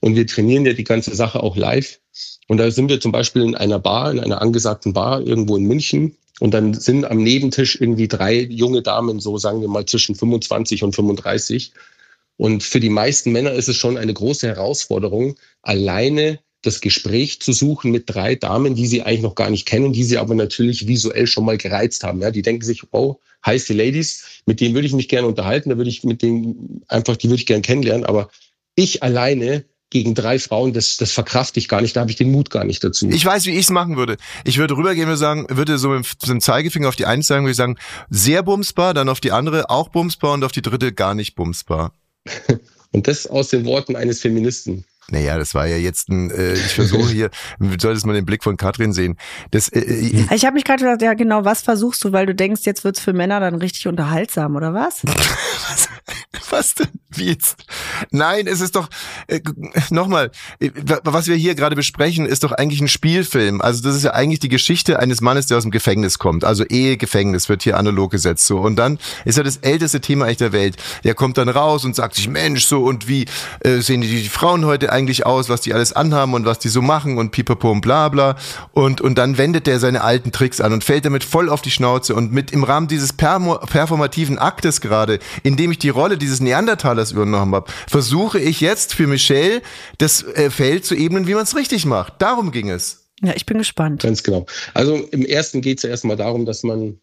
und 0.00 0.16
wir 0.16 0.26
trainieren 0.26 0.66
ja 0.66 0.72
die 0.72 0.84
ganze 0.84 1.14
Sache 1.14 1.42
auch 1.42 1.56
live. 1.56 2.00
Und 2.48 2.58
da 2.58 2.70
sind 2.70 2.88
wir 2.88 3.00
zum 3.00 3.12
Beispiel 3.12 3.42
in 3.42 3.54
einer 3.54 3.78
Bar, 3.78 4.10
in 4.10 4.20
einer 4.20 4.42
angesagten 4.42 4.92
Bar 4.92 5.20
irgendwo 5.26 5.56
in 5.56 5.64
München. 5.64 6.16
Und 6.40 6.52
dann 6.52 6.74
sind 6.74 7.04
am 7.04 7.22
Nebentisch 7.22 7.80
irgendwie 7.80 8.08
drei 8.08 8.40
junge 8.40 8.82
Damen, 8.82 9.20
so 9.20 9.36
sagen 9.38 9.60
wir 9.60 9.68
mal 9.68 9.86
zwischen 9.86 10.14
25 10.14 10.82
und 10.82 10.94
35. 10.94 11.72
Und 12.36 12.62
für 12.62 12.80
die 12.80 12.88
meisten 12.88 13.32
Männer 13.32 13.52
ist 13.52 13.68
es 13.68 13.76
schon 13.76 13.98
eine 13.98 14.14
große 14.14 14.46
Herausforderung, 14.48 15.36
alleine 15.60 16.40
das 16.62 16.80
Gespräch 16.80 17.40
zu 17.40 17.52
suchen 17.52 17.90
mit 17.90 18.04
drei 18.06 18.34
Damen, 18.34 18.74
die 18.74 18.86
sie 18.86 19.02
eigentlich 19.02 19.22
noch 19.22 19.34
gar 19.34 19.50
nicht 19.50 19.66
kennen, 19.66 19.92
die 19.92 20.04
sie 20.04 20.18
aber 20.18 20.34
natürlich 20.34 20.86
visuell 20.86 21.26
schon 21.26 21.44
mal 21.44 21.58
gereizt 21.58 22.04
haben. 22.04 22.20
Ja, 22.20 22.30
die 22.30 22.42
denken 22.42 22.64
sich, 22.64 22.82
oh, 22.92 23.16
heiße 23.44 23.72
Ladies, 23.72 24.42
mit 24.46 24.60
denen 24.60 24.74
würde 24.74 24.86
ich 24.86 24.92
mich 24.92 25.08
gerne 25.08 25.26
unterhalten, 25.26 25.70
da 25.70 25.76
würde 25.76 25.90
ich 25.90 26.04
mit 26.04 26.22
denen 26.22 26.82
einfach, 26.88 27.16
die 27.16 27.28
würde 27.28 27.40
ich 27.40 27.46
gerne 27.46 27.62
kennenlernen. 27.62 28.04
Aber 28.04 28.30
ich 28.74 29.02
alleine 29.02 29.64
gegen 29.90 30.14
drei 30.14 30.38
Frauen, 30.38 30.72
das, 30.72 30.96
das 30.96 31.12
verkraft 31.12 31.56
ich 31.56 31.68
gar 31.68 31.80
nicht, 31.80 31.96
da 31.96 32.00
habe 32.00 32.10
ich 32.10 32.16
den 32.16 32.30
Mut 32.30 32.50
gar 32.50 32.64
nicht 32.64 32.82
dazu. 32.82 33.08
Ich 33.10 33.24
weiß, 33.24 33.46
wie 33.46 33.50
ich 33.50 33.64
es 33.64 33.70
machen 33.70 33.96
würde. 33.96 34.16
Ich 34.44 34.58
würde 34.58 34.76
rübergehen 34.76 35.10
und 35.10 35.16
sagen, 35.16 35.46
würde 35.48 35.78
so 35.78 35.88
mit 35.88 36.06
dem 36.28 36.40
Zeigefinger 36.40 36.88
auf 36.88 36.96
die 36.96 37.06
eine 37.06 37.22
sagen, 37.22 37.44
würde 37.44 37.50
ich 37.50 37.56
sagen, 37.56 37.76
sehr 38.08 38.42
bumsbar, 38.42 38.94
dann 38.94 39.08
auf 39.08 39.20
die 39.20 39.32
andere 39.32 39.68
auch 39.68 39.88
bumsbar 39.88 40.32
und 40.32 40.44
auf 40.44 40.52
die 40.52 40.62
dritte 40.62 40.92
gar 40.92 41.14
nicht 41.14 41.34
bumsbar. 41.34 41.92
und 42.92 43.08
das 43.08 43.26
aus 43.26 43.48
den 43.48 43.64
Worten 43.64 43.96
eines 43.96 44.20
Feministen. 44.20 44.84
Naja, 45.10 45.38
das 45.38 45.54
war 45.54 45.66
ja 45.66 45.76
jetzt 45.76 46.08
ein, 46.08 46.30
äh, 46.30 46.54
ich 46.54 46.74
versuche 46.74 47.08
hier, 47.12 47.30
du 47.58 47.68
solltest 47.78 48.06
mal 48.06 48.12
den 48.12 48.24
Blick 48.24 48.44
von 48.44 48.56
Katrin 48.56 48.92
sehen. 48.92 49.16
Das, 49.50 49.68
äh, 49.68 49.80
äh, 49.80 50.34
ich 50.34 50.44
habe 50.44 50.54
mich 50.54 50.64
gerade 50.64 50.82
gesagt, 50.82 51.02
ja 51.02 51.14
genau, 51.14 51.44
was 51.44 51.62
versuchst 51.62 52.02
du, 52.04 52.12
weil 52.12 52.26
du 52.26 52.34
denkst, 52.34 52.62
jetzt 52.64 52.84
wird's 52.84 53.00
für 53.00 53.12
Männer 53.12 53.40
dann 53.40 53.54
richtig 53.54 53.86
unterhaltsam, 53.86 54.56
oder 54.56 54.74
was? 54.74 55.02
was? 55.04 55.88
was 56.50 56.74
denn? 56.74 56.88
Wie 57.10 57.26
jetzt? 57.26 57.56
Nein, 58.10 58.46
es 58.46 58.60
ist 58.60 58.76
doch 58.76 58.88
äh, 59.26 59.40
nochmal, 59.90 60.30
äh, 60.60 60.70
was 61.04 61.26
wir 61.26 61.36
hier 61.36 61.54
gerade 61.54 61.76
besprechen, 61.76 62.26
ist 62.26 62.44
doch 62.44 62.52
eigentlich 62.52 62.80
ein 62.80 62.88
Spielfilm. 62.88 63.60
Also 63.60 63.82
das 63.82 63.96
ist 63.96 64.04
ja 64.04 64.12
eigentlich 64.12 64.40
die 64.40 64.48
Geschichte 64.48 64.98
eines 64.98 65.20
Mannes, 65.20 65.46
der 65.46 65.56
aus 65.56 65.64
dem 65.64 65.72
Gefängnis 65.72 66.18
kommt. 66.18 66.44
Also 66.44 66.64
Ehe, 66.64 66.96
Gefängnis 66.96 67.48
wird 67.48 67.62
hier 67.62 67.76
analog 67.76 68.10
gesetzt 68.10 68.46
so. 68.46 68.58
Und 68.58 68.76
dann 68.76 68.98
ist 69.24 69.38
ja 69.38 69.42
das 69.42 69.58
älteste 69.58 70.00
Thema 70.00 70.26
eigentlich 70.26 70.38
der 70.38 70.52
Welt. 70.52 70.76
Der 71.04 71.14
kommt 71.14 71.38
dann 71.38 71.48
raus 71.48 71.84
und 71.84 71.96
sagt 71.96 72.14
sich, 72.14 72.28
Mensch, 72.28 72.64
so 72.64 72.84
und 72.84 73.08
wie 73.08 73.26
äh, 73.60 73.78
sehen 73.78 74.00
die, 74.00 74.22
die 74.22 74.28
Frauen 74.28 74.64
heute 74.64 74.92
eigentlich 74.92 74.99
aus, 75.26 75.48
was 75.48 75.60
die 75.60 75.74
alles 75.74 75.92
anhaben 75.92 76.34
und 76.34 76.44
was 76.44 76.58
die 76.58 76.68
so 76.68 76.82
machen 76.82 77.18
und 77.18 77.30
pipapo 77.30 77.70
und 77.70 77.80
bla 77.80 78.08
bla. 78.08 78.36
Und, 78.72 79.00
und 79.00 79.16
dann 79.16 79.38
wendet 79.38 79.66
der 79.66 79.80
seine 79.80 80.02
alten 80.02 80.32
Tricks 80.32 80.60
an 80.60 80.72
und 80.72 80.84
fällt 80.84 81.04
damit 81.04 81.24
voll 81.24 81.48
auf 81.48 81.62
die 81.62 81.70
Schnauze. 81.70 82.14
Und 82.14 82.32
mit 82.32 82.52
im 82.52 82.64
Rahmen 82.64 82.88
dieses 82.88 83.12
performativen 83.12 84.38
Aktes 84.38 84.80
gerade, 84.80 85.18
in 85.42 85.56
dem 85.56 85.70
ich 85.72 85.78
die 85.78 85.88
Rolle 85.88 86.18
dieses 86.18 86.40
Neandertalers 86.40 87.12
übernommen 87.12 87.54
habe, 87.54 87.70
versuche 87.88 88.38
ich 88.38 88.60
jetzt 88.60 88.94
für 88.94 89.06
Michelle 89.06 89.62
das 89.98 90.22
äh, 90.22 90.50
Feld 90.50 90.84
zu 90.84 90.94
ebnen, 90.94 91.26
wie 91.26 91.34
man 91.34 91.44
es 91.44 91.56
richtig 91.56 91.86
macht. 91.86 92.14
Darum 92.18 92.52
ging 92.52 92.70
es. 92.70 93.08
Ja, 93.22 93.34
ich 93.34 93.46
bin 93.46 93.58
gespannt. 93.58 94.02
Ganz 94.02 94.22
genau. 94.22 94.46
Also 94.72 94.96
im 94.96 95.24
ersten 95.24 95.60
geht 95.60 95.78
es 95.78 95.82
ja 95.82 95.90
erstmal 95.90 96.16
darum, 96.16 96.46
dass 96.46 96.62
man 96.62 96.98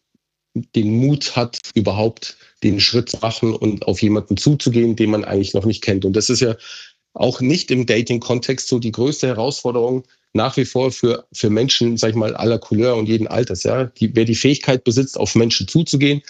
den 0.76 0.98
Mut 0.98 1.36
hat, 1.36 1.60
überhaupt 1.76 2.38
den 2.64 2.80
Schritt 2.80 3.10
zu 3.10 3.18
machen 3.22 3.54
und 3.54 3.86
auf 3.86 4.02
jemanden 4.02 4.36
zuzugehen, 4.36 4.96
den 4.96 5.12
man 5.12 5.24
eigentlich 5.24 5.54
noch 5.54 5.66
nicht 5.66 5.84
kennt. 5.84 6.06
Und 6.06 6.14
das 6.14 6.30
ist 6.30 6.40
ja 6.40 6.56
auch 7.17 7.41
nicht 7.41 7.71
im 7.71 7.86
Dating-Kontext 7.86 8.67
so 8.67 8.80
die 8.80 8.91
größte 8.91 9.27
Herausforderung 9.27 10.03
nach 10.34 10.56
wie 10.58 10.65
vor 10.65 10.91
für, 10.91 11.25
für 11.34 11.49
Menschen, 11.49 11.97
sag 11.97 12.12
ich 12.12 12.15
mal, 12.15 12.36
aller 12.36 12.60
Couleur 12.60 12.95
und 12.95 13.08
jeden 13.08 13.27
Alters. 13.27 13.63
Ja? 13.63 13.86
Die, 13.86 14.15
wer 14.15 14.25
die 14.25 14.36
Fähigkeit 14.36 14.84
besitzt, 14.84 15.17
auf 15.17 15.36
Menschen 15.36 15.67
zuzugehen, 15.67 16.21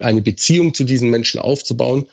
eine 0.00 0.22
Beziehung 0.22 0.74
zu 0.74 0.84
diesen 0.84 1.10
Menschen 1.10 1.40
aufzubauen 1.40 2.06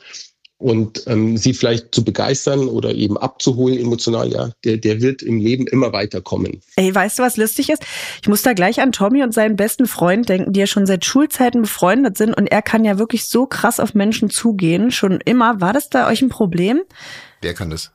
und 0.58 1.02
ähm, 1.08 1.36
sie 1.36 1.52
vielleicht 1.52 1.94
zu 1.94 2.04
begeistern 2.04 2.68
oder 2.68 2.94
eben 2.94 3.18
abzuholen 3.18 3.78
emotional, 3.78 4.32
ja, 4.32 4.50
der, 4.64 4.76
der 4.76 5.02
wird 5.02 5.20
im 5.22 5.38
Leben 5.38 5.66
immer 5.66 5.92
weiterkommen. 5.92 6.62
Ey, 6.76 6.94
weißt 6.94 7.18
du, 7.18 7.22
was 7.22 7.36
lustig 7.36 7.70
ist? 7.70 7.82
Ich 8.22 8.28
muss 8.28 8.42
da 8.42 8.52
gleich 8.52 8.80
an 8.80 8.92
Tommy 8.92 9.22
und 9.22 9.34
seinen 9.34 9.56
besten 9.56 9.86
Freund 9.86 10.28
denken, 10.28 10.52
die 10.52 10.60
ja 10.60 10.66
schon 10.66 10.86
seit 10.86 11.04
Schulzeiten 11.04 11.62
befreundet 11.62 12.16
sind 12.16 12.34
und 12.34 12.46
er 12.46 12.62
kann 12.62 12.84
ja 12.84 12.98
wirklich 12.98 13.26
so 13.26 13.46
krass 13.46 13.80
auf 13.80 13.94
Menschen 13.94 14.30
zugehen, 14.30 14.90
schon 14.90 15.20
immer. 15.24 15.60
War 15.60 15.72
das 15.72 15.90
da 15.90 16.08
euch 16.08 16.22
ein 16.22 16.28
Problem? 16.28 16.82
Wer 17.42 17.54
kann 17.54 17.70
das? 17.70 17.90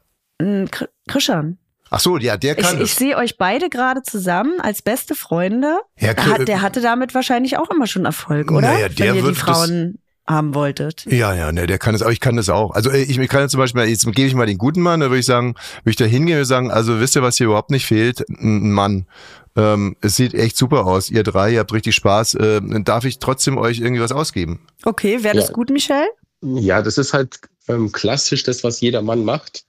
Krishan. 1.07 1.57
Ach 1.91 1.99
so, 1.99 2.17
ja, 2.17 2.37
der 2.37 2.55
kann 2.55 2.77
ich, 2.77 2.83
Ich 2.83 2.93
sehe 2.93 3.17
euch 3.17 3.37
beide 3.37 3.69
gerade 3.69 4.03
zusammen 4.03 4.61
als 4.61 4.81
beste 4.81 5.15
Freunde. 5.15 5.79
Ja, 5.99 6.13
der, 6.13 6.45
der 6.45 6.61
hatte 6.61 6.81
damit 6.81 7.15
wahrscheinlich 7.15 7.57
auch 7.57 7.69
immer 7.71 7.87
schon 7.87 8.05
Erfolg, 8.05 8.51
oder? 8.51 8.73
Naja, 8.73 8.89
der 8.89 9.07
Wenn 9.07 9.15
ihr 9.15 9.23
wird 9.23 9.35
die 9.35 9.39
Frauen 9.39 9.99
haben 10.27 10.53
wolltet. 10.53 11.05
Ja, 11.07 11.33
ja, 11.33 11.51
ne, 11.51 11.65
der 11.65 11.79
kann 11.79 11.95
es, 11.95 12.03
aber 12.03 12.11
ich 12.11 12.19
kann 12.19 12.35
das 12.35 12.49
auch. 12.49 12.71
Also 12.71 12.91
ich, 12.91 13.17
ich 13.17 13.29
kann 13.29 13.49
zum 13.49 13.59
Beispiel, 13.59 13.83
jetzt 13.85 14.05
gebe 14.05 14.27
ich 14.27 14.35
mal 14.35 14.45
den 14.45 14.59
guten 14.59 14.81
Mann, 14.81 14.99
da 14.99 15.07
würde 15.07 15.19
ich 15.19 15.25
sagen, 15.25 15.55
würde 15.83 15.89
ich 15.89 15.95
da 15.95 16.05
hingehen 16.05 16.37
und 16.37 16.45
sagen, 16.45 16.69
also 16.69 16.99
wisst 16.99 17.15
ihr, 17.15 17.23
was 17.23 17.37
hier 17.37 17.47
überhaupt 17.47 17.71
nicht 17.71 17.87
fehlt? 17.87 18.23
Ein 18.29 18.71
Mann. 18.71 19.07
Ähm, 19.55 19.95
es 20.01 20.15
sieht 20.15 20.35
echt 20.35 20.55
super 20.55 20.85
aus. 20.85 21.09
Ihr 21.09 21.23
drei, 21.23 21.53
ihr 21.53 21.59
habt 21.59 21.73
richtig 21.73 21.95
Spaß. 21.95 22.35
Äh, 22.35 22.61
darf 22.83 23.05
ich 23.05 23.17
trotzdem 23.17 23.57
euch 23.57 23.79
irgendwie 23.79 24.03
was 24.03 24.11
ausgeben? 24.11 24.67
Okay, 24.85 25.23
wäre 25.23 25.35
das 25.35 25.47
ja. 25.47 25.53
gut, 25.53 25.71
Michelle? 25.71 26.07
Ja, 26.41 26.83
das 26.83 26.99
ist 26.99 27.13
halt 27.13 27.39
ähm, 27.67 27.91
klassisch 27.91 28.43
das, 28.43 28.63
was 28.63 28.79
jeder 28.81 29.01
Mann 29.01 29.25
macht. 29.25 29.63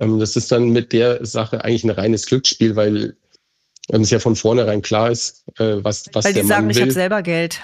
Ähm, 0.00 0.18
das 0.18 0.36
ist 0.36 0.52
dann 0.52 0.70
mit 0.70 0.92
der 0.92 1.24
Sache 1.24 1.64
eigentlich 1.64 1.84
ein 1.84 1.90
reines 1.90 2.26
Glücksspiel, 2.26 2.76
weil 2.76 3.16
wenn 3.88 4.02
es 4.02 4.10
ja 4.10 4.18
von 4.18 4.36
vornherein 4.36 4.82
klar 4.82 5.10
ist, 5.10 5.44
äh, 5.58 5.76
was, 5.78 6.06
was 6.12 6.24
Weil 6.24 6.34
der 6.34 6.42
die 6.42 6.48
sagen, 6.48 6.62
Mann 6.62 6.70
ich 6.70 6.76
will. 6.76 6.82
habe 6.82 6.92
selber 6.92 7.22
Geld. 7.22 7.60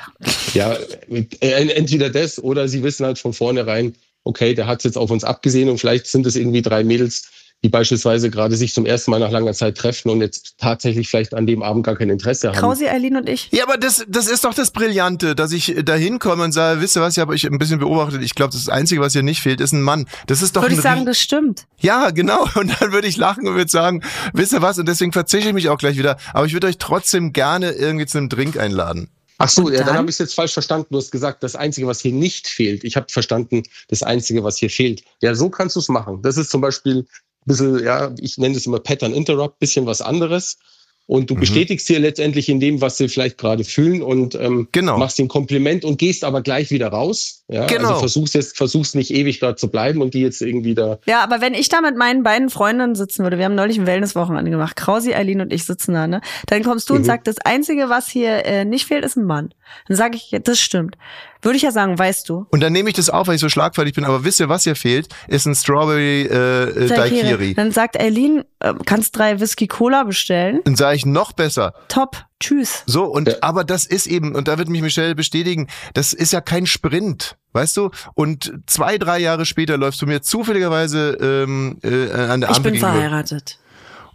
Ja, 0.54 0.76
äh, 1.10 1.68
entweder 1.70 2.10
das 2.10 2.42
oder 2.42 2.68
sie 2.68 2.82
wissen 2.82 3.04
halt 3.04 3.18
von 3.18 3.32
vornherein, 3.32 3.94
okay, 4.24 4.54
der 4.54 4.66
hat 4.66 4.84
jetzt 4.84 4.96
auf 4.96 5.10
uns 5.10 5.24
abgesehen 5.24 5.68
und 5.68 5.78
vielleicht 5.78 6.06
sind 6.06 6.26
es 6.26 6.36
irgendwie 6.36 6.62
drei 6.62 6.84
Mädels, 6.84 7.28
die 7.64 7.68
beispielsweise 7.68 8.28
gerade 8.28 8.56
sich 8.56 8.74
zum 8.74 8.86
ersten 8.86 9.12
Mal 9.12 9.20
nach 9.20 9.30
langer 9.30 9.52
Zeit 9.52 9.76
treffen 9.76 10.10
und 10.10 10.20
jetzt 10.20 10.54
tatsächlich 10.58 11.08
vielleicht 11.08 11.32
an 11.32 11.46
dem 11.46 11.62
Abend 11.62 11.86
gar 11.86 11.94
kein 11.96 12.10
Interesse 12.10 12.48
haben. 12.48 12.58
Krausi, 12.58 12.88
Eileen 12.88 13.16
und 13.16 13.28
ich. 13.28 13.50
Ja, 13.52 13.62
aber 13.64 13.76
das, 13.76 14.04
das 14.08 14.26
ist 14.26 14.44
doch 14.44 14.54
das 14.54 14.72
Brillante, 14.72 15.36
dass 15.36 15.52
ich 15.52 15.76
da 15.84 15.94
hinkomme 15.94 16.42
und 16.42 16.52
sage, 16.52 16.80
wisst 16.80 16.96
ihr 16.96 17.02
was, 17.02 17.16
ich 17.16 17.20
habe 17.20 17.32
euch 17.32 17.46
ein 17.46 17.58
bisschen 17.58 17.78
beobachtet, 17.78 18.22
ich 18.22 18.34
glaube, 18.34 18.52
das 18.52 18.68
Einzige, 18.68 19.00
was 19.00 19.12
hier 19.12 19.22
nicht 19.22 19.40
fehlt, 19.40 19.60
ist 19.60 19.72
ein 19.72 19.82
Mann. 19.82 20.08
Das 20.26 20.42
ist 20.42 20.56
doch 20.56 20.62
Würde 20.62 20.74
ich 20.74 20.80
sagen, 20.80 21.06
das 21.06 21.20
stimmt. 21.20 21.66
Ja, 21.78 22.10
genau. 22.10 22.48
Und 22.56 22.72
dann 22.80 22.92
würde 22.92 23.06
ich 23.06 23.16
lachen 23.16 23.46
und 23.46 23.54
würde 23.54 23.70
sagen, 23.70 24.02
wisst 24.32 24.52
ihr 24.52 24.62
was, 24.62 24.78
und 24.78 24.86
deswegen 24.88 25.12
verzichte 25.12 25.48
ich 25.48 25.54
mich 25.54 25.68
auch 25.68 25.78
gleich 25.78 25.96
wieder, 25.96 26.16
aber 26.32 26.46
ich 26.46 26.52
würde 26.52 26.66
euch 26.66 26.78
trotzdem 26.78 27.32
gerne 27.32 27.72
irgendwie 27.72 28.06
zu 28.06 28.18
einem 28.18 28.28
Drink 28.28 28.58
einladen. 28.58 29.08
Ach 29.38 29.48
so, 29.48 29.64
Und 29.64 29.72
ja, 29.72 29.78
dann 29.78 29.88
dann? 29.88 29.96
habe 29.98 30.10
ich 30.10 30.14
es 30.14 30.18
jetzt 30.18 30.34
falsch 30.34 30.52
verstanden. 30.52 30.86
Du 30.90 30.98
hast 30.98 31.10
gesagt, 31.10 31.42
das 31.42 31.56
Einzige, 31.56 31.86
was 31.86 32.00
hier 32.00 32.12
nicht 32.12 32.46
fehlt. 32.46 32.84
Ich 32.84 32.96
habe 32.96 33.06
verstanden, 33.10 33.64
das 33.88 34.02
Einzige, 34.02 34.44
was 34.44 34.58
hier 34.58 34.70
fehlt. 34.70 35.02
Ja, 35.20 35.34
so 35.34 35.50
kannst 35.50 35.74
du 35.74 35.80
es 35.80 35.88
machen. 35.88 36.22
Das 36.22 36.36
ist 36.36 36.50
zum 36.50 36.60
Beispiel 36.60 37.06
bisschen, 37.44 37.82
ja, 37.84 38.14
ich 38.20 38.38
nenne 38.38 38.56
es 38.56 38.66
immer 38.66 38.80
Pattern 38.80 39.14
Interrupt, 39.14 39.58
bisschen 39.58 39.86
was 39.86 40.00
anderes. 40.00 40.58
Und 41.06 41.30
du 41.30 41.34
Mhm. 41.34 41.40
bestätigst 41.40 41.88
dir 41.88 41.98
letztendlich 41.98 42.48
in 42.48 42.60
dem, 42.60 42.80
was 42.80 42.96
sie 42.96 43.08
vielleicht 43.08 43.36
gerade 43.36 43.64
fühlen 43.64 44.02
und 44.02 44.34
ähm, 44.36 44.68
Genau. 44.72 44.98
machst 44.98 45.18
den 45.18 45.28
Kompliment 45.28 45.84
und 45.84 45.98
gehst 45.98 46.22
aber 46.24 46.42
gleich 46.42 46.70
wieder 46.70 46.88
raus. 46.88 47.41
Ja? 47.52 47.66
Genau. 47.66 47.88
Also 47.88 48.00
versuchst 48.00 48.34
jetzt, 48.34 48.56
versuchst 48.56 48.94
nicht 48.94 49.10
ewig 49.12 49.38
da 49.40 49.54
zu 49.56 49.68
bleiben 49.68 50.00
und 50.02 50.14
die 50.14 50.20
jetzt 50.20 50.40
irgendwie 50.42 50.74
da. 50.74 50.98
Ja, 51.06 51.22
aber 51.22 51.40
wenn 51.40 51.54
ich 51.54 51.68
da 51.68 51.80
mit 51.80 51.96
meinen 51.96 52.22
beiden 52.22 52.50
Freundinnen 52.50 52.94
sitzen 52.94 53.22
würde, 53.22 53.38
wir 53.38 53.44
haben 53.44 53.54
neulich 53.54 53.78
ein 53.78 53.86
Wellnesswochenende 53.86 54.50
gemacht, 54.50 54.76
Krausi, 54.76 55.14
Eileen 55.14 55.40
und 55.40 55.52
ich 55.52 55.64
sitzen 55.64 55.94
da, 55.94 56.06
ne? 56.06 56.20
Dann 56.46 56.62
kommst 56.64 56.88
du 56.90 56.94
und 56.94 57.00
Mhm. 57.02 57.06
sagst, 57.06 57.26
das 57.26 57.38
Einzige, 57.44 57.88
was 57.88 58.08
hier 58.08 58.44
äh, 58.46 58.64
nicht 58.64 58.86
fehlt, 58.86 59.04
ist 59.04 59.16
ein 59.16 59.24
Mann. 59.24 59.52
Dann 59.88 59.96
sage 59.96 60.16
ich, 60.16 60.30
ja, 60.30 60.38
das 60.38 60.60
stimmt. 60.60 60.96
Würde 61.40 61.56
ich 61.56 61.62
ja 61.62 61.72
sagen, 61.72 61.98
weißt 61.98 62.28
du. 62.28 62.46
Und 62.50 62.60
dann 62.62 62.72
nehme 62.72 62.88
ich 62.88 62.94
das 62.94 63.10
auf, 63.10 63.26
weil 63.26 63.34
ich 63.34 63.40
so 63.40 63.48
schlagfertig 63.48 63.94
bin, 63.94 64.04
aber 64.04 64.22
wisst 64.24 64.38
ihr, 64.38 64.48
was 64.48 64.62
hier 64.64 64.76
fehlt? 64.76 65.08
Ist 65.26 65.46
ein 65.46 65.54
Strawberry 65.56 66.22
äh, 66.22 66.62
äh, 66.84 66.86
Daiquiri. 66.88 67.54
Dann 67.54 67.72
sagt 67.72 67.98
Eileen, 67.98 68.44
äh, 68.60 68.74
kannst 68.86 69.16
drei 69.18 69.40
Whisky 69.40 69.66
Cola 69.66 70.04
bestellen. 70.04 70.60
Dann 70.64 70.76
sage 70.76 70.96
ich 70.96 71.04
noch 71.06 71.32
besser. 71.32 71.74
Top, 71.88 72.16
tschüss. 72.38 72.84
So, 72.86 73.04
und 73.06 73.28
Ja. 73.28 73.34
aber 73.40 73.64
das 73.64 73.86
ist 73.86 74.06
eben, 74.06 74.36
und 74.36 74.46
da 74.46 74.56
wird 74.58 74.68
mich 74.68 74.82
Michelle 74.82 75.14
bestätigen, 75.16 75.66
das 75.94 76.12
ist 76.12 76.32
ja 76.32 76.40
kein 76.40 76.66
Sprint, 76.66 77.36
weißt 77.52 77.76
du? 77.76 77.90
Und 78.14 78.52
zwei, 78.66 78.98
drei 78.98 79.18
Jahre 79.18 79.46
später 79.46 79.76
läufst 79.76 80.00
du 80.02 80.06
mir 80.06 80.22
zufälligerweise 80.22 81.16
ähm, 81.20 81.78
äh, 81.82 82.10
an 82.12 82.40
der 82.40 82.50
Ich 82.50 82.56
Ampel 82.56 82.72
bin 82.72 82.80
gegenüber. 82.80 82.92
verheiratet. 82.92 83.58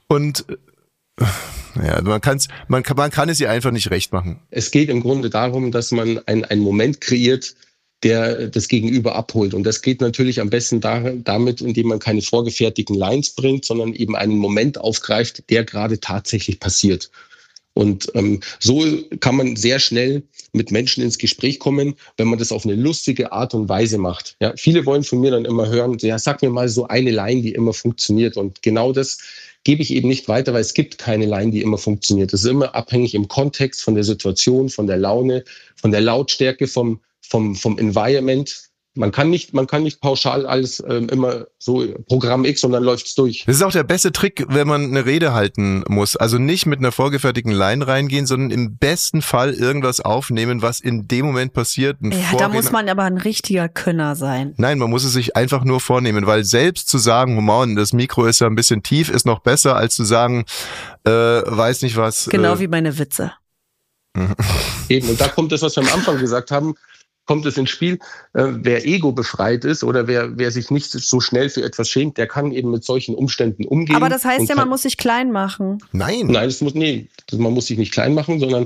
Und 0.08 0.46
äh, 0.50 1.26
ja, 1.86 2.02
man 2.02 2.22
kann's, 2.22 2.48
man 2.68 2.84
kann, 2.84 2.98
man 2.98 3.12
kann 3.12 3.30
es 3.30 3.40
ihr 3.40 3.50
einfach 3.52 3.72
nicht 3.72 3.90
recht 3.92 4.12
machen. 4.14 4.40
Es 4.50 4.72
geht 4.72 4.90
im 4.90 5.02
Grunde 5.02 5.30
darum, 5.30 5.72
dass 5.72 5.92
man 5.92 6.20
ein- 6.26 6.46
einen 6.46 6.62
Moment 6.62 7.02
kreiert, 7.02 7.56
der 8.04 8.48
das 8.50 8.68
Gegenüber 8.68 9.16
abholt. 9.16 9.54
Und 9.56 9.64
das 9.64 9.82
geht 9.82 10.02
natürlich 10.02 10.40
am 10.40 10.50
besten 10.52 10.82
da, 10.82 11.00
damit, 11.00 11.62
indem 11.62 11.88
man 11.88 11.98
keine 12.00 12.22
vorgefertigten 12.22 12.96
Lines 12.96 13.32
bringt, 13.34 13.66
sondern 13.66 13.94
eben 13.94 14.16
einen 14.16 14.38
Moment 14.38 14.80
aufgreift, 14.80 15.50
der 15.50 15.64
gerade 15.64 16.00
tatsächlich 16.00 16.60
passiert. 16.60 17.10
Und 17.78 18.12
ähm, 18.16 18.40
so 18.60 18.84
kann 19.20 19.36
man 19.36 19.56
sehr 19.56 19.78
schnell 19.78 20.24
mit 20.52 20.72
Menschen 20.72 21.04
ins 21.04 21.20
Gespräch 21.20 21.60
kommen, 21.60 21.94
wenn 22.18 22.28
man 22.28 22.40
das 22.40 22.52
auf 22.52 22.66
eine 22.66 22.74
lustige 22.74 23.32
Art 23.32 23.54
und 23.54 23.70
Weise 23.70 24.00
macht. 24.00 24.36
Ja, 24.42 24.54
viele 24.58 24.86
wollen 24.88 25.04
von 25.04 25.20
mir 25.20 25.30
dann 25.30 25.46
immer 25.46 25.70
hören, 25.70 25.96
ja, 26.00 26.18
sag 26.18 26.42
mir 26.42 26.50
mal 26.50 26.70
so 26.70 26.88
eine 26.88 27.12
Line, 27.12 27.44
die 27.44 27.54
immer 27.54 27.74
funktioniert. 27.74 28.36
Und 28.36 28.64
genau 28.64 28.94
das 28.94 29.20
gebe 29.64 29.84
ich 29.84 29.94
eben 29.94 30.08
nicht 30.08 30.28
weiter, 30.28 30.54
weil 30.54 30.62
es 30.62 30.74
gibt 30.74 30.98
keine 30.98 31.28
Line, 31.28 31.52
die 31.52 31.62
immer 31.62 31.78
funktioniert. 31.78 32.34
Das 32.34 32.42
ist 32.42 32.50
immer 32.50 32.74
abhängig 32.74 33.14
im 33.14 33.28
Kontext 33.28 33.84
von 33.84 33.94
der 33.94 34.04
Situation, 34.04 34.70
von 34.70 34.88
der 34.88 34.98
Laune, 34.98 35.44
von 35.76 35.92
der 35.92 36.02
Lautstärke, 36.02 36.66
vom, 36.66 37.02
vom, 37.22 37.56
vom 37.56 37.78
Environment. 37.78 38.67
Man 38.98 39.12
kann 39.12 39.30
nicht, 39.30 39.54
man 39.54 39.68
kann 39.68 39.84
nicht 39.84 40.02
pauschal 40.02 40.46
alles 40.46 40.84
ähm, 40.88 41.10
immer 41.10 41.46
so 41.60 41.86
Programm 42.08 42.46
X 42.46 42.64
und 42.64 42.72
dann 42.72 42.84
läuft's 42.84 43.16
durch. 43.16 43.44
Das 43.46 43.56
ist 43.56 43.62
auch 43.62 43.72
der 43.72 43.84
beste 43.84 44.12
Trick, 44.12 44.46
wenn 44.50 44.68
man 44.68 44.84
eine 44.84 45.06
Rede 45.06 45.34
halten 45.34 45.84
muss. 45.88 46.16
Also 46.16 46.38
nicht 46.38 46.66
mit 46.66 46.80
einer 46.80 46.92
vorgefertigten 46.92 47.54
Line 47.54 47.88
reingehen, 47.88 48.26
sondern 48.26 48.52
im 48.52 48.78
besten 48.78 49.22
Fall 49.22 49.54
irgendwas 49.54 50.02
aufnehmen, 50.02 50.62
was 50.62 50.80
in 50.80 51.08
dem 51.08 51.26
Moment 51.26 51.54
passiert. 51.54 52.02
Ein 52.02 52.12
Ja, 52.12 52.38
da 52.38 52.50
muss 52.50 52.72
man 52.72 52.90
aber 52.90 53.04
ein 53.04 53.18
richtiger 53.18 53.70
Könner 53.70 54.16
sein. 54.16 54.54
Nein, 54.58 54.80
man 54.80 54.90
muss 54.90 55.04
es 55.04 55.14
sich 55.14 55.36
einfach 55.36 55.64
nur 55.64 55.80
vornehmen, 55.80 56.26
weil 56.26 56.44
selbst 56.44 56.90
zu 56.90 56.98
sagen, 56.98 57.38
oh 57.38 57.42
Mann, 57.42 57.76
das 57.76 57.94
Mikro 57.94 58.26
ist 58.26 58.40
ja 58.40 58.48
ein 58.48 58.56
bisschen 58.56 58.84
tief, 58.84 59.10
ist 59.10 59.26
noch 59.26 59.40
besser, 59.40 59.76
als 59.76 59.96
zu 59.96 60.04
sagen, 60.04 60.46
äh, 61.06 61.12
weiß 61.12 61.82
nicht 61.84 61.98
was. 61.98 62.30
Genau 62.30 62.56
äh, 62.56 62.60
wie 62.60 62.68
meine 62.68 62.98
Witze. 62.98 63.32
Eben, 64.90 65.10
und 65.10 65.22
da 65.22 65.28
kommt 65.28 65.52
das, 65.52 65.62
was 65.62 65.76
wir 65.76 65.84
am 65.84 65.90
Anfang 65.94 66.18
gesagt 66.18 66.52
haben, 66.52 66.76
kommt 67.28 67.46
es 67.46 67.58
ins 67.58 67.70
Spiel. 67.70 68.00
Äh, 68.34 68.46
wer 68.54 68.86
ego 68.88 69.12
befreit 69.12 69.64
ist 69.66 69.84
oder 69.84 70.08
wer, 70.08 70.38
wer 70.40 70.50
sich 70.52 70.72
nicht 70.72 70.90
so 70.90 71.20
schnell 71.20 71.50
für 71.50 71.62
etwas 71.64 71.90
schämt, 71.90 72.18
der 72.18 72.26
kann 72.28 72.52
eben 72.52 72.72
mit 72.72 72.84
solchen 72.84 73.14
Umständen 73.14 73.66
umgehen. 73.66 73.96
Aber 73.96 74.10
das 74.10 74.26
heißt 74.26 74.50
ja, 74.50 74.56
man 74.56 74.70
muss 74.70 74.82
sich 74.82 74.98
klein 74.98 75.32
machen. 75.32 75.78
Nein. 75.92 76.28
Nein, 76.28 76.46
das 76.48 76.62
muss, 76.62 76.74
nee, 76.74 77.08
das, 77.28 77.38
man 77.40 77.54
muss 77.54 77.68
sich 77.68 77.78
nicht 77.78 77.92
klein 77.94 78.16
machen, 78.16 78.40
sondern 78.40 78.66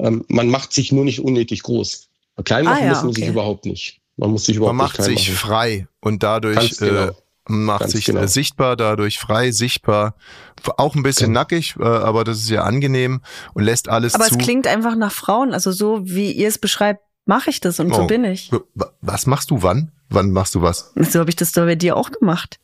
ähm, 0.00 0.24
man 0.28 0.48
macht 0.48 0.72
sich 0.72 0.90
nur 0.90 1.04
nicht 1.04 1.20
unnötig 1.20 1.62
groß. 1.62 2.08
Klein 2.44 2.66
Ah, 2.66 2.70
machen 2.70 2.84
ja, 2.84 2.88
muss 2.90 3.02
man 3.04 3.12
sich 3.12 3.24
okay. 3.24 3.32
überhaupt 3.32 3.66
nicht. 3.66 4.00
Man 4.16 4.30
muss 4.30 4.44
sich 4.46 4.56
überhaupt 4.56 4.76
Man 4.76 4.86
macht 4.86 5.02
sich 5.02 5.28
machen. 5.28 5.36
frei 5.36 5.88
und 6.00 6.22
dadurch 6.22 6.56
Ganz 6.56 6.76
genau. 6.78 7.04
äh, 7.08 7.12
macht 7.48 7.80
Ganz 7.80 7.92
sich 7.92 8.04
genau. 8.04 8.20
äh, 8.22 8.28
sichtbar, 8.28 8.76
dadurch 8.76 9.18
frei, 9.18 9.50
sichtbar. 9.52 10.14
Auch 10.76 10.94
ein 10.94 11.02
bisschen 11.02 11.28
Genau. 11.28 11.40
nackig, 11.40 11.74
äh, 11.80 11.84
aber 11.84 12.24
das 12.24 12.38
ist 12.38 12.50
ja 12.50 12.62
angenehm 12.62 13.22
und 13.54 13.64
lässt 13.64 13.88
alles 13.88 14.14
Aber 14.14 14.24
zu. 14.24 14.34
es 14.34 14.38
klingt 14.38 14.66
einfach 14.66 14.96
nach 14.96 15.12
Frauen. 15.12 15.52
Also 15.52 15.72
so 15.72 16.00
wie 16.04 16.30
ihr 16.32 16.48
es 16.48 16.58
beschreibt, 16.58 17.00
mache 17.28 17.50
ich 17.50 17.60
das 17.60 17.78
und 17.78 17.94
so 17.94 18.02
Oh. 18.02 18.06
bin 18.06 18.24
ich. 18.24 18.50
Was 19.00 19.26
machst 19.26 19.50
du 19.50 19.62
wann? 19.62 19.92
Wann 20.08 20.30
machst 20.32 20.54
du 20.54 20.62
was? 20.62 20.92
So 20.96 21.20
habe 21.20 21.30
ich 21.30 21.36
das 21.36 21.52
doch 21.52 21.64
bei 21.66 21.74
dir 21.76 21.96
auch 21.96 22.10
gemacht. 22.10 22.58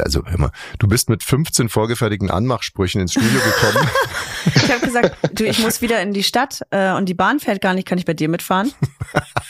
also 0.00 0.24
hör 0.26 0.38
mal, 0.38 0.50
du 0.80 0.88
bist 0.88 1.08
mit 1.08 1.22
15 1.22 1.68
vorgefertigten 1.68 2.28
Anmachsprüchen 2.30 3.00
ins 3.00 3.12
Studio 3.12 3.40
gekommen. 3.40 3.88
Ich 4.56 4.72
habe 4.72 4.84
gesagt, 4.84 5.16
du, 5.38 5.44
ich 5.44 5.60
muss 5.60 5.82
wieder 5.82 6.02
in 6.02 6.12
die 6.12 6.24
Stadt 6.24 6.62
äh, 6.70 6.92
und 6.94 7.08
die 7.08 7.14
Bahn 7.14 7.38
fährt 7.38 7.60
gar 7.60 7.74
nicht, 7.74 7.86
kann 7.86 7.96
ich 7.98 8.04
bei 8.04 8.12
dir 8.14 8.28
mitfahren? 8.28 8.72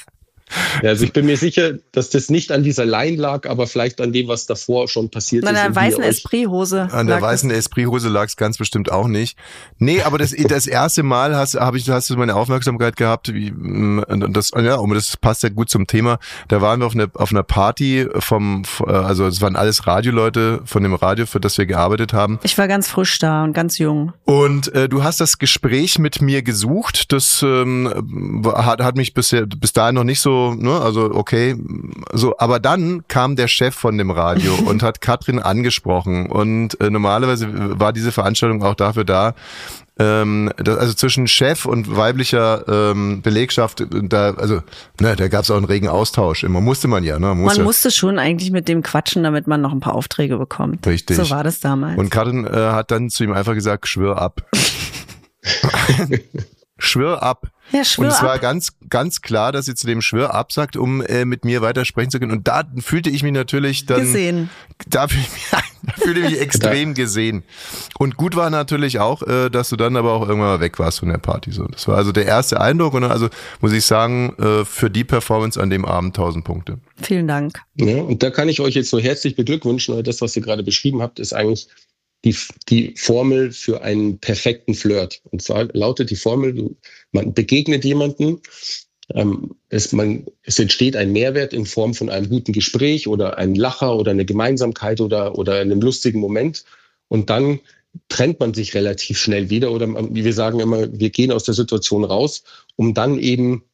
Ja, 0.83 0.91
also 0.91 1.05
ich 1.05 1.13
bin 1.13 1.27
mir 1.27 1.37
sicher, 1.37 1.75
dass 1.93 2.11
das 2.11 2.31
nicht 2.31 2.53
an 2.53 2.63
dieser 2.63 2.85
Line 2.87 3.17
lag, 3.17 3.49
aber 3.49 3.67
vielleicht 3.67 4.01
an 4.01 4.13
dem, 4.13 4.29
was 4.29 4.47
davor 4.47 4.89
schon 4.89 5.11
passiert 5.11 5.45
An 5.47 5.55
ist. 5.55 5.61
der 5.61 5.69
und 5.69 5.77
wie 5.77 5.81
weißen 5.81 6.03
Esprit-Hose. 6.03 6.89
An 6.91 7.07
der 7.07 7.21
weißen 7.21 7.51
Esprit-Hose 7.51 8.09
lag 8.09 8.27
es 8.27 8.37
ganz 8.37 8.59
bestimmt 8.59 8.91
auch 8.91 9.09
nicht. 9.09 9.37
Nee, 9.79 10.03
aber 10.03 10.19
das, 10.19 10.35
das 10.49 10.67
erste 10.67 11.03
Mal 11.03 11.37
hast, 11.37 11.55
hab 11.55 11.75
ich, 11.75 11.89
hast 11.91 12.11
du 12.11 12.17
meine 12.17 12.35
Aufmerksamkeit 12.35 12.97
gehabt, 12.97 13.33
wie, 13.33 13.51
mm, 13.51 14.05
und 14.09 14.37
das, 14.37 14.53
ja, 14.57 14.77
und 14.77 14.95
das 14.95 15.17
passt 15.17 15.43
ja 15.43 15.49
gut 15.49 15.69
zum 15.69 15.87
Thema. 15.87 16.19
Da 16.49 16.61
waren 16.61 16.81
wir 16.81 16.87
auf 16.87 16.95
einer, 16.95 17.09
auf 17.15 17.31
einer 17.31 17.43
Party 17.43 18.07
vom, 18.19 18.63
also 18.87 19.27
es 19.27 19.41
waren 19.41 19.57
alles 19.57 19.87
Radioleute 19.87 20.61
von 20.65 20.83
dem 20.83 20.95
Radio, 20.95 21.27
für 21.27 21.41
das 21.41 21.59
wir 21.59 21.67
gearbeitet 21.67 22.13
haben. 22.13 22.39
Ich 22.43 22.57
war 22.59 22.69
ganz 22.69 22.89
frisch 22.89 23.19
da 23.19 23.45
und 23.45 23.53
ganz 23.53 23.79
jung. 23.79 24.13
Und 24.25 24.73
äh, 24.75 24.89
du 24.89 25.03
hast 25.03 25.21
das 25.21 25.39
Gespräch 25.39 25.99
mit 25.99 26.21
mir 26.21 26.43
gesucht. 26.43 27.13
Das 27.13 27.43
ähm, 27.43 28.43
hat, 28.45 28.81
hat 28.81 28.97
mich 28.97 29.15
bisher 29.15 29.47
bis 29.47 29.73
dahin 29.73 29.95
noch 29.95 30.05
nicht 30.05 30.21
so, 30.21 30.55
ne, 30.63 30.81
also 30.81 31.11
okay, 31.13 31.57
so. 32.13 32.35
Aber 32.39 32.61
dann 32.61 33.07
kam 33.09 33.37
der 33.37 33.49
Chef 33.49 33.75
von 33.75 33.99
dem 33.99 34.11
Radio 34.11 34.55
und 34.67 34.83
hat 34.83 35.01
Katrin 35.01 35.39
angesprochen. 35.39 36.27
Und 36.27 36.81
äh, 36.81 36.91
normalerweise 36.91 37.49
war 37.79 37.93
diese 37.93 38.13
Veranstaltung 38.13 38.63
auch 38.63 38.75
dafür 38.75 39.05
da. 39.05 39.35
Ähm, 39.99 40.51
das, 40.57 40.79
also 40.79 40.95
zwischen 40.95 41.29
Chef 41.29 41.67
und 41.67 41.95
weiblicher 41.95 42.65
ähm, 42.67 43.21
Belegschaft, 43.21 43.85
da, 43.91 44.33
also, 44.35 44.63
ne, 45.01 45.17
da 45.17 45.29
gab 45.29 45.43
es 45.43 45.51
auch 45.51 45.57
einen 45.57 45.67
regen 45.67 45.89
Austausch. 45.89 46.45
Immer 46.45 46.63
musste 46.63 46.89
man 46.89 47.05
ja, 47.05 47.19
ne? 47.19 47.27
Man 47.27 47.37
Man 47.37 47.45
musste, 47.45 47.63
musste 47.63 47.91
schon 47.91 48.19
eigentlich 48.19 48.51
mit 48.51 48.69
dem 48.69 48.83
quatschen, 48.83 49.23
damit 49.23 49.47
man 49.47 49.61
noch 49.61 49.73
ein 49.73 49.81
paar 49.81 49.95
Aufträge 49.95 50.39
bekommt. 50.39 50.87
Richtig. 50.87 51.17
So 51.17 51.29
war 51.29 51.45
das 51.45 51.61
damals. 51.61 51.99
Und 51.99 52.11
Katrin 52.11 52.47
äh, 52.47 52.51
hat 52.51 52.91
dann 52.91 53.11
zu 53.11 53.25
ihm 53.25 53.33
einfach 53.33 53.55
gesagt, 53.55 53.87
schwör 53.87 54.21
ab. 54.21 54.43
schwör 56.83 57.23
ab. 57.23 57.47
ja, 57.71 57.85
schwör 57.85 58.07
Und 58.07 58.13
es 58.13 58.23
war 58.23 58.35
ab. 58.35 58.41
ganz, 58.41 58.73
ganz 58.91 59.23
klar, 59.23 59.53
dass 59.53 59.67
sie 59.67 59.75
zu 59.75 59.87
dem 59.87 60.03
Schwör 60.03 60.35
absagt, 60.35 60.77
um 60.77 61.01
äh, 61.03 61.25
mit 61.25 61.45
mir 61.45 61.63
weiter 61.63 61.85
sprechen 61.85 62.11
zu 62.11 62.19
können. 62.19 62.33
Und 62.33 62.49
da 62.49 62.65
fühlte 62.79 63.11
ich 63.11 63.23
mich 63.23 63.33
natürlich 63.33 63.87
dann, 63.87 64.01
gesehen. 64.01 64.51
da 64.89 65.09
fühlte 65.09 65.27
ich 65.27 65.33
mich, 65.33 65.45
da 65.51 65.93
fühlte 66.03 66.21
ich 66.21 66.31
mich 66.31 66.41
extrem 66.43 66.95
gesehen. 66.95 67.45
Und 67.99 68.17
gut 68.17 68.37
war 68.37 68.51
natürlich 68.51 68.99
auch, 68.99 69.23
äh, 69.23 69.49
dass 69.51 69.69
du 69.71 69.77
dann 69.77 69.97
aber 69.97 70.13
auch 70.13 70.23
irgendwann 70.23 70.51
mal 70.51 70.61
weg 70.61 70.79
warst 70.79 71.01
von 71.01 71.09
der 71.09 71.19
Party. 71.19 71.53
So, 71.53 71.67
das 71.67 71.87
war 71.89 71.97
also 71.97 72.13
der 72.13 72.27
erste 72.27 72.61
Eindruck. 72.61 72.95
Und 72.95 73.05
also 73.05 73.29
muss 73.61 73.73
ich 73.73 73.85
sagen, 73.85 74.35
äh, 74.39 74.65
für 74.65 74.91
die 74.91 75.05
Performance 75.05 75.61
an 75.61 75.71
dem 75.71 75.85
Abend 75.85 76.17
1000 76.17 76.45
Punkte. 76.45 76.79
Vielen 77.01 77.29
Dank. 77.29 77.61
Ja, 77.77 78.03
und 78.03 78.23
da 78.23 78.31
kann 78.31 78.49
ich 78.49 78.61
euch 78.61 78.75
jetzt 78.75 78.93
nur 78.93 79.01
herzlich 79.03 79.37
beglückwünschen, 79.37 79.95
weil 79.95 80.03
das, 80.03 80.21
was 80.21 80.37
ihr 80.37 80.43
gerade 80.43 80.63
beschrieben 80.63 81.01
habt, 81.03 81.19
ist 81.21 81.33
eigentlich 81.33 81.69
die, 82.25 82.37
die 82.69 82.95
Formel 82.97 83.53
für 83.53 83.83
einen 83.83 84.19
perfekten 84.19 84.75
Flirt. 84.75 85.21
Und 85.31 85.43
zwar 85.43 85.65
lautet 85.73 86.11
die 86.11 86.17
Formel, 86.17 86.77
man 87.11 87.35
begegnet 87.35 87.85
jemanden, 87.85 88.41
ähm, 89.15 89.57
es, 89.69 89.93
man, 89.93 90.27
es 90.43 90.59
entsteht 90.59 90.97
ein 90.97 91.13
Mehrwert 91.13 91.53
in 91.53 91.67
Form 91.67 91.95
von 91.95 92.09
einem 92.09 92.29
guten 92.29 92.53
Gespräch 92.53 93.09
oder 93.09 93.39
ein 93.39 93.55
Lacher 93.55 93.97
oder 93.97 94.13
eine 94.13 94.25
Gemeinsamkeit 94.25 95.01
oder, 95.01 95.37
oder 95.37 95.59
einem 95.59 95.81
lustigen 95.81 96.21
Moment. 96.21 96.65
Und 97.09 97.29
dann 97.29 97.61
trennt 98.09 98.41
man 98.41 98.55
sich 98.55 98.75
relativ 98.75 99.19
schnell 99.19 99.51
wieder 99.51 99.71
oder 99.73 99.87
man- 99.87 100.15
wir 100.15 100.33
sagen 100.33 100.61
immer, 100.61 100.99
wir 100.99 101.11
gehen 101.11 101.33
aus 101.33 101.45
der 101.45 101.55
Situation 101.55 102.05
raus, 102.05 102.45
um 102.77 102.95
dann 102.95 103.19
eben 103.19 103.65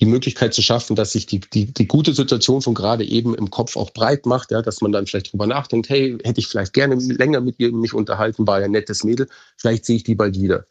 die 0.00 0.06
Möglichkeit 0.06 0.54
zu 0.54 0.62
schaffen, 0.62 0.94
dass 0.94 1.12
sich 1.12 1.26
die, 1.26 1.40
die, 1.40 1.72
die 1.72 1.88
gute 1.88 2.14
Situation 2.14 2.62
von 2.62 2.74
gerade 2.74 3.04
eben 3.04 3.34
im 3.34 3.50
Kopf 3.50 3.76
auch 3.76 3.90
breit 3.90 4.26
macht, 4.26 4.50
ja, 4.52 4.62
dass 4.62 4.80
man 4.80 4.92
dann 4.92 5.06
vielleicht 5.06 5.32
drüber 5.32 5.46
nachdenkt, 5.46 5.88
hey, 5.88 6.16
hätte 6.22 6.40
ich 6.40 6.46
vielleicht 6.46 6.72
gerne 6.72 6.94
länger 6.94 7.40
mit 7.40 7.56
ihr 7.58 7.72
mich 7.72 7.94
unterhalten, 7.94 8.46
war 8.46 8.60
ja 8.60 8.66
ein 8.66 8.70
nettes 8.70 9.02
Mädel, 9.02 9.28
vielleicht 9.56 9.84
sehe 9.84 9.96
ich 9.96 10.04
die 10.04 10.14
bald 10.14 10.38
wieder. 10.38 10.66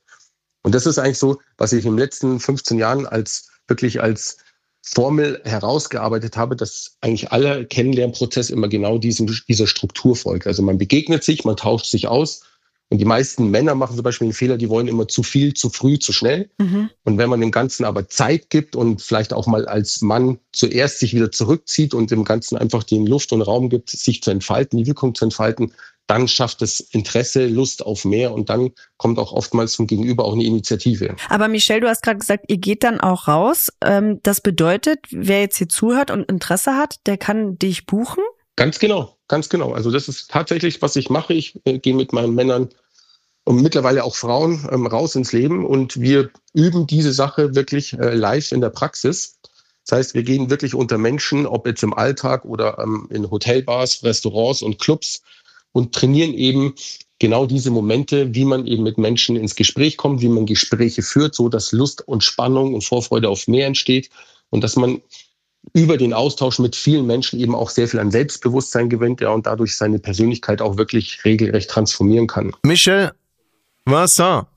Und 0.63 0.75
das 0.75 0.86
ist 0.86 0.97
eigentlich 0.97 1.19
so, 1.19 1.39
was 1.57 1.73
ich 1.73 1.86
in 1.86 1.93
den 1.93 1.99
letzten 1.99 2.39
15 2.39 2.78
Jahren 2.78 3.05
als 3.05 3.49
wirklich 3.67 4.01
als 4.01 4.38
Formel 4.82 5.41
herausgearbeitet 5.43 6.38
habe, 6.38 6.55
dass 6.55 6.97
eigentlich 7.01 7.32
aller 7.32 7.65
Kennenlernprozess 7.65 8.49
immer 8.49 8.69
genau 8.69 8.97
diesem, 8.97 9.28
dieser 9.47 9.67
Struktur 9.67 10.15
folgt. 10.15 10.47
Also 10.47 10.63
man 10.63 10.78
begegnet 10.78 11.23
sich, 11.23 11.43
man 11.43 11.57
tauscht 11.57 11.88
sich 11.88 12.07
aus. 12.07 12.43
Und 12.89 12.99
die 12.99 13.05
meisten 13.05 13.49
Männer 13.51 13.75
machen 13.75 13.95
zum 13.95 14.03
Beispiel 14.03 14.29
den 14.29 14.33
Fehler, 14.33 14.57
die 14.57 14.69
wollen 14.69 14.88
immer 14.88 15.07
zu 15.07 15.21
viel, 15.21 15.53
zu 15.53 15.69
früh, 15.69 15.99
zu 15.99 16.13
schnell. 16.13 16.49
Mhm. 16.57 16.89
Und 17.03 17.17
wenn 17.17 17.29
man 17.29 17.41
dem 17.41 17.51
Ganzen 17.51 17.83
aber 17.83 18.07
Zeit 18.07 18.49
gibt 18.49 18.77
und 18.77 19.01
vielleicht 19.01 19.33
auch 19.33 19.45
mal 19.45 19.67
als 19.67 20.01
Mann 20.01 20.39
zuerst 20.53 20.99
sich 20.99 21.13
wieder 21.13 21.31
zurückzieht 21.31 21.93
und 21.93 22.11
dem 22.11 22.23
Ganzen 22.23 22.57
einfach 22.57 22.83
den 22.83 23.05
Luft 23.05 23.33
und 23.33 23.41
Raum 23.41 23.69
gibt, 23.69 23.89
sich 23.89 24.23
zu 24.23 24.31
entfalten, 24.31 24.79
die 24.79 24.88
Wirkung 24.88 25.15
zu 25.15 25.25
entfalten, 25.25 25.73
dann 26.07 26.29
schafft 26.29 26.61
es 26.61 26.79
Interesse, 26.79 27.47
Lust 27.47 27.85
auf 27.85 28.05
mehr 28.05 28.33
und 28.33 28.49
dann 28.49 28.71
kommt 28.95 29.19
auch 29.19 29.33
oftmals 29.33 29.75
vom 29.75 29.88
Gegenüber 29.88 30.23
auch 30.23 30.33
eine 30.33 30.45
Initiative. 30.45 31.15
Aber 31.27 31.49
Michelle, 31.49 31.81
du 31.81 31.89
hast 31.89 32.01
gerade 32.01 32.19
gesagt, 32.19 32.45
ihr 32.47 32.57
geht 32.57 32.83
dann 32.83 33.01
auch 33.01 33.27
raus. 33.27 33.73
Ähm, 33.83 34.21
das 34.23 34.39
bedeutet, 34.39 34.99
wer 35.11 35.41
jetzt 35.41 35.57
hier 35.57 35.67
zuhört 35.67 36.09
und 36.09 36.23
Interesse 36.23 36.75
hat, 36.75 37.05
der 37.05 37.17
kann 37.17 37.59
dich 37.59 37.85
buchen. 37.85 38.23
Ganz 38.58 38.80
genau, 38.80 39.16
ganz 39.28 39.49
genau. 39.49 39.74
Also 39.74 39.91
das 39.91 40.10
ist 40.10 40.32
tatsächlich, 40.32 40.82
was 40.82 40.95
ich 40.95 41.10
mache. 41.12 41.34
Ich 41.34 41.62
äh, 41.64 41.78
gehe 41.78 41.93
mit 41.93 42.12
meinen 42.12 42.34
Männern 42.34 42.70
und 43.45 43.62
mittlerweile 43.62 44.03
auch 44.03 44.16
Frauen 44.16 44.68
ähm, 44.72 44.88
raus 44.88 45.16
ins 45.16 45.32
Leben 45.32 45.64
und 45.66 46.01
wir 46.01 46.32
üben 46.53 46.88
diese 46.88 47.14
Sache 47.14 47.55
wirklich 47.55 47.93
äh, 47.93 48.16
live 48.16 48.51
in 48.51 48.60
der 48.60 48.72
Praxis. 48.72 49.38
Das 49.86 49.99
heißt, 49.99 50.16
wir 50.16 50.24
gehen 50.24 50.49
wirklich 50.49 50.74
unter 50.74 50.97
Menschen, 50.97 51.45
ob 51.45 51.68
jetzt 51.68 51.84
im 51.84 51.93
Alltag 51.93 52.45
oder 52.45 52.80
ähm, 52.80 53.08
in 53.12 53.30
Hotelbars, 53.30 54.03
Restaurants 54.03 54.64
und 54.64 54.80
Clubs 54.80 55.22
und 55.72 55.93
trainieren 55.93 56.34
eben 56.34 56.74
genau 57.20 57.45
diese 57.45 57.70
Momente, 57.70 58.34
wie 58.34 58.43
man 58.43 58.66
eben 58.66 58.82
mit 58.82 58.97
Menschen 58.97 59.36
ins 59.36 59.55
Gespräch 59.55 59.97
kommt, 59.97 60.22
wie 60.22 60.30
man 60.30 60.47
Gespräche 60.47 61.03
führt, 61.03 61.36
so 61.36 61.47
dass 61.47 61.72
Lust 61.74 62.08
und 62.08 62.24
Spannung 62.24 62.74
und 62.74 62.84
Vorfreude 62.84 63.30
auf 63.30 63.47
mehr 63.47 63.68
entsteht 63.68 64.10
und 64.49 64.64
dass 64.64 64.76
man 64.76 65.01
über 65.74 65.97
den 65.97 66.13
Austausch 66.13 66.59
mit 66.59 66.76
vielen 66.76 67.05
Menschen 67.05 67.39
eben 67.39 67.55
auch 67.55 67.70
sehr 67.70 67.88
viel 67.88 67.99
an 67.99 68.11
Selbstbewusstsein 68.11 68.89
gewinnt 68.89 69.22
ja, 69.22 69.30
und 69.30 69.45
dadurch 69.45 69.78
seine 69.78 69.99
Persönlichkeit 69.99 70.61
auch 70.61 70.78
wirklich 70.78 71.24
regelrecht 71.26 71.70
transformieren 71.70 72.28
kann. 72.28 72.53
Michel 72.63 73.11
Vincent 73.88 74.47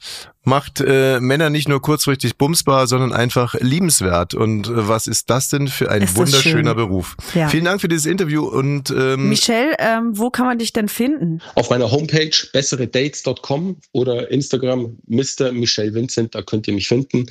macht 0.43 0.81
äh, 0.81 1.21
Männer 1.21 1.51
nicht 1.51 1.69
nur 1.69 1.83
kurzfristig 1.83 2.37
bumsbar, 2.37 2.87
sondern 2.87 3.13
einfach 3.13 3.55
liebenswert. 3.61 4.35
Und 4.35 4.69
äh, 4.69 4.89
was 4.89 5.07
ist 5.07 5.29
das 5.29 5.49
denn 5.49 5.69
für 5.69 5.91
ein 5.91 6.03
Ist 6.03 6.17
wunderschöner 6.17 6.71
schön. 6.71 6.77
Beruf? 6.77 7.17
Ja. 7.35 7.49
Vielen 7.49 7.65
Dank 7.65 7.81
für 7.81 7.89
dieses 7.89 8.07
Interview 8.07 8.47
und 8.47 8.91
ähm, 8.91 9.29
Michelle, 9.29 9.75
ähm, 9.79 10.19
wo 10.19 10.31
kann 10.31 10.47
man 10.47 10.59
dich 10.59 10.73
denn 10.73 10.89
finden? 10.89 11.41
Auf 11.55 11.71
meiner 11.71 11.91
Homepage 11.91 12.31
besseredates.com 12.53 13.77
oder 13.93 14.31
Instagram 14.31 14.97
Mr. 15.07 15.53
Michel 15.53 15.95
Vincent, 15.95 16.35
da 16.35 16.43
könnt 16.43 16.67
ihr 16.69 16.75
mich 16.75 16.89
finden 16.89 17.27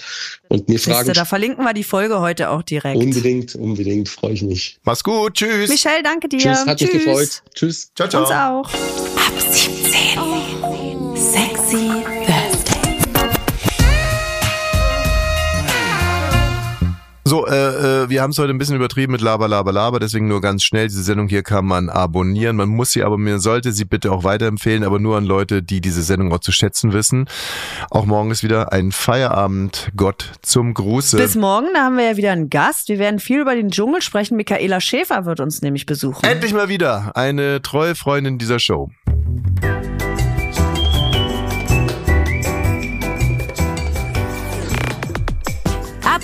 und 0.48 0.70
mir 0.70 0.78
Siehste, 0.78 0.92
fragen. 0.92 1.14
da 1.14 1.26
verlinken 1.26 1.66
wir 1.66 1.74
die 1.74 1.84
Folge 1.84 2.20
heute 2.20 2.50
auch 2.50 2.62
direkt. 2.62 2.98
Unbedingt, 2.98 3.56
unbedingt, 3.56 4.08
freue 4.08 4.34
ich 4.34 4.44
mich. 4.44 4.80
mach's 4.84 5.04
gut, 5.04 5.34
tschüss. 5.34 5.70
Michelle, 5.70 6.04
danke 6.04 6.30
dir. 6.30 6.40
Tschüss, 6.40 6.66
hat 6.66 6.80
mich 6.80 6.92
gefreut. 6.92 7.44
Tschüss. 7.56 7.92
Ciao, 7.96 8.08
ciao. 8.08 8.22
Uns 8.22 8.32
auch. 8.32 8.74
Ab 9.18 9.34
17. 9.52 10.00
Sexy 11.16 11.49
So, 17.30 17.46
äh, 17.46 18.06
äh, 18.06 18.10
wir 18.10 18.24
haben 18.24 18.32
es 18.32 18.40
heute 18.40 18.52
ein 18.52 18.58
bisschen 18.58 18.76
übertrieben 18.76 19.12
mit 19.12 19.22
Laber, 19.22 19.48
Laber, 19.48 19.72
Laber, 19.72 20.00
deswegen 20.00 20.28
nur 20.28 20.42
ganz 20.42 20.64
schnell. 20.64 20.88
Diese 20.88 21.04
Sendung 21.04 21.28
hier 21.28 21.44
kann 21.44 21.64
man 21.64 21.88
abonnieren. 21.88 22.56
Man 22.56 22.70
muss 22.70 22.92
sie 22.92 23.04
aber, 23.04 23.20
man 23.20 23.40
sollte 23.40 23.72
sie 23.72 23.86
bitte 23.86 24.12
auch 24.12 24.24
weiterempfehlen, 24.24 24.84
aber 24.84 24.98
nur 24.98 25.16
an 25.16 25.26
Leute, 25.26 25.62
die 25.62 25.80
diese 25.80 26.02
Sendung 26.02 26.34
auch 26.34 26.40
zu 26.40 26.52
schätzen 26.52 26.92
wissen. 26.92 27.30
Auch 27.92 28.08
morgen 28.08 28.32
ist 28.32 28.42
wieder 28.42 28.74
ein 28.74 28.92
Feierabend. 28.92 29.92
Gott 29.96 30.32
zum 30.42 30.74
Gruße. 30.74 31.18
Bis 31.18 31.36
morgen, 31.36 31.68
da 31.76 31.82
haben 31.84 31.98
wir 31.98 32.06
ja 32.06 32.18
wieder 32.18 32.32
einen 32.32 32.50
Gast. 32.50 32.90
Wir 32.90 32.98
werden 32.98 33.20
viel 33.20 33.42
über 33.42 33.54
den 33.54 33.70
Dschungel 33.70 34.02
sprechen. 34.02 34.36
Michaela 34.36 34.82
Schäfer 34.82 35.26
wird 35.26 35.40
uns 35.40 35.62
nämlich 35.62 35.86
besuchen. 35.86 36.26
Endlich 36.26 36.54
mal 36.56 36.68
wieder 36.68 37.12
eine 37.16 37.62
treue 37.62 37.94
Freundin 37.94 38.40
dieser 38.40 38.58
Show. 38.58 38.90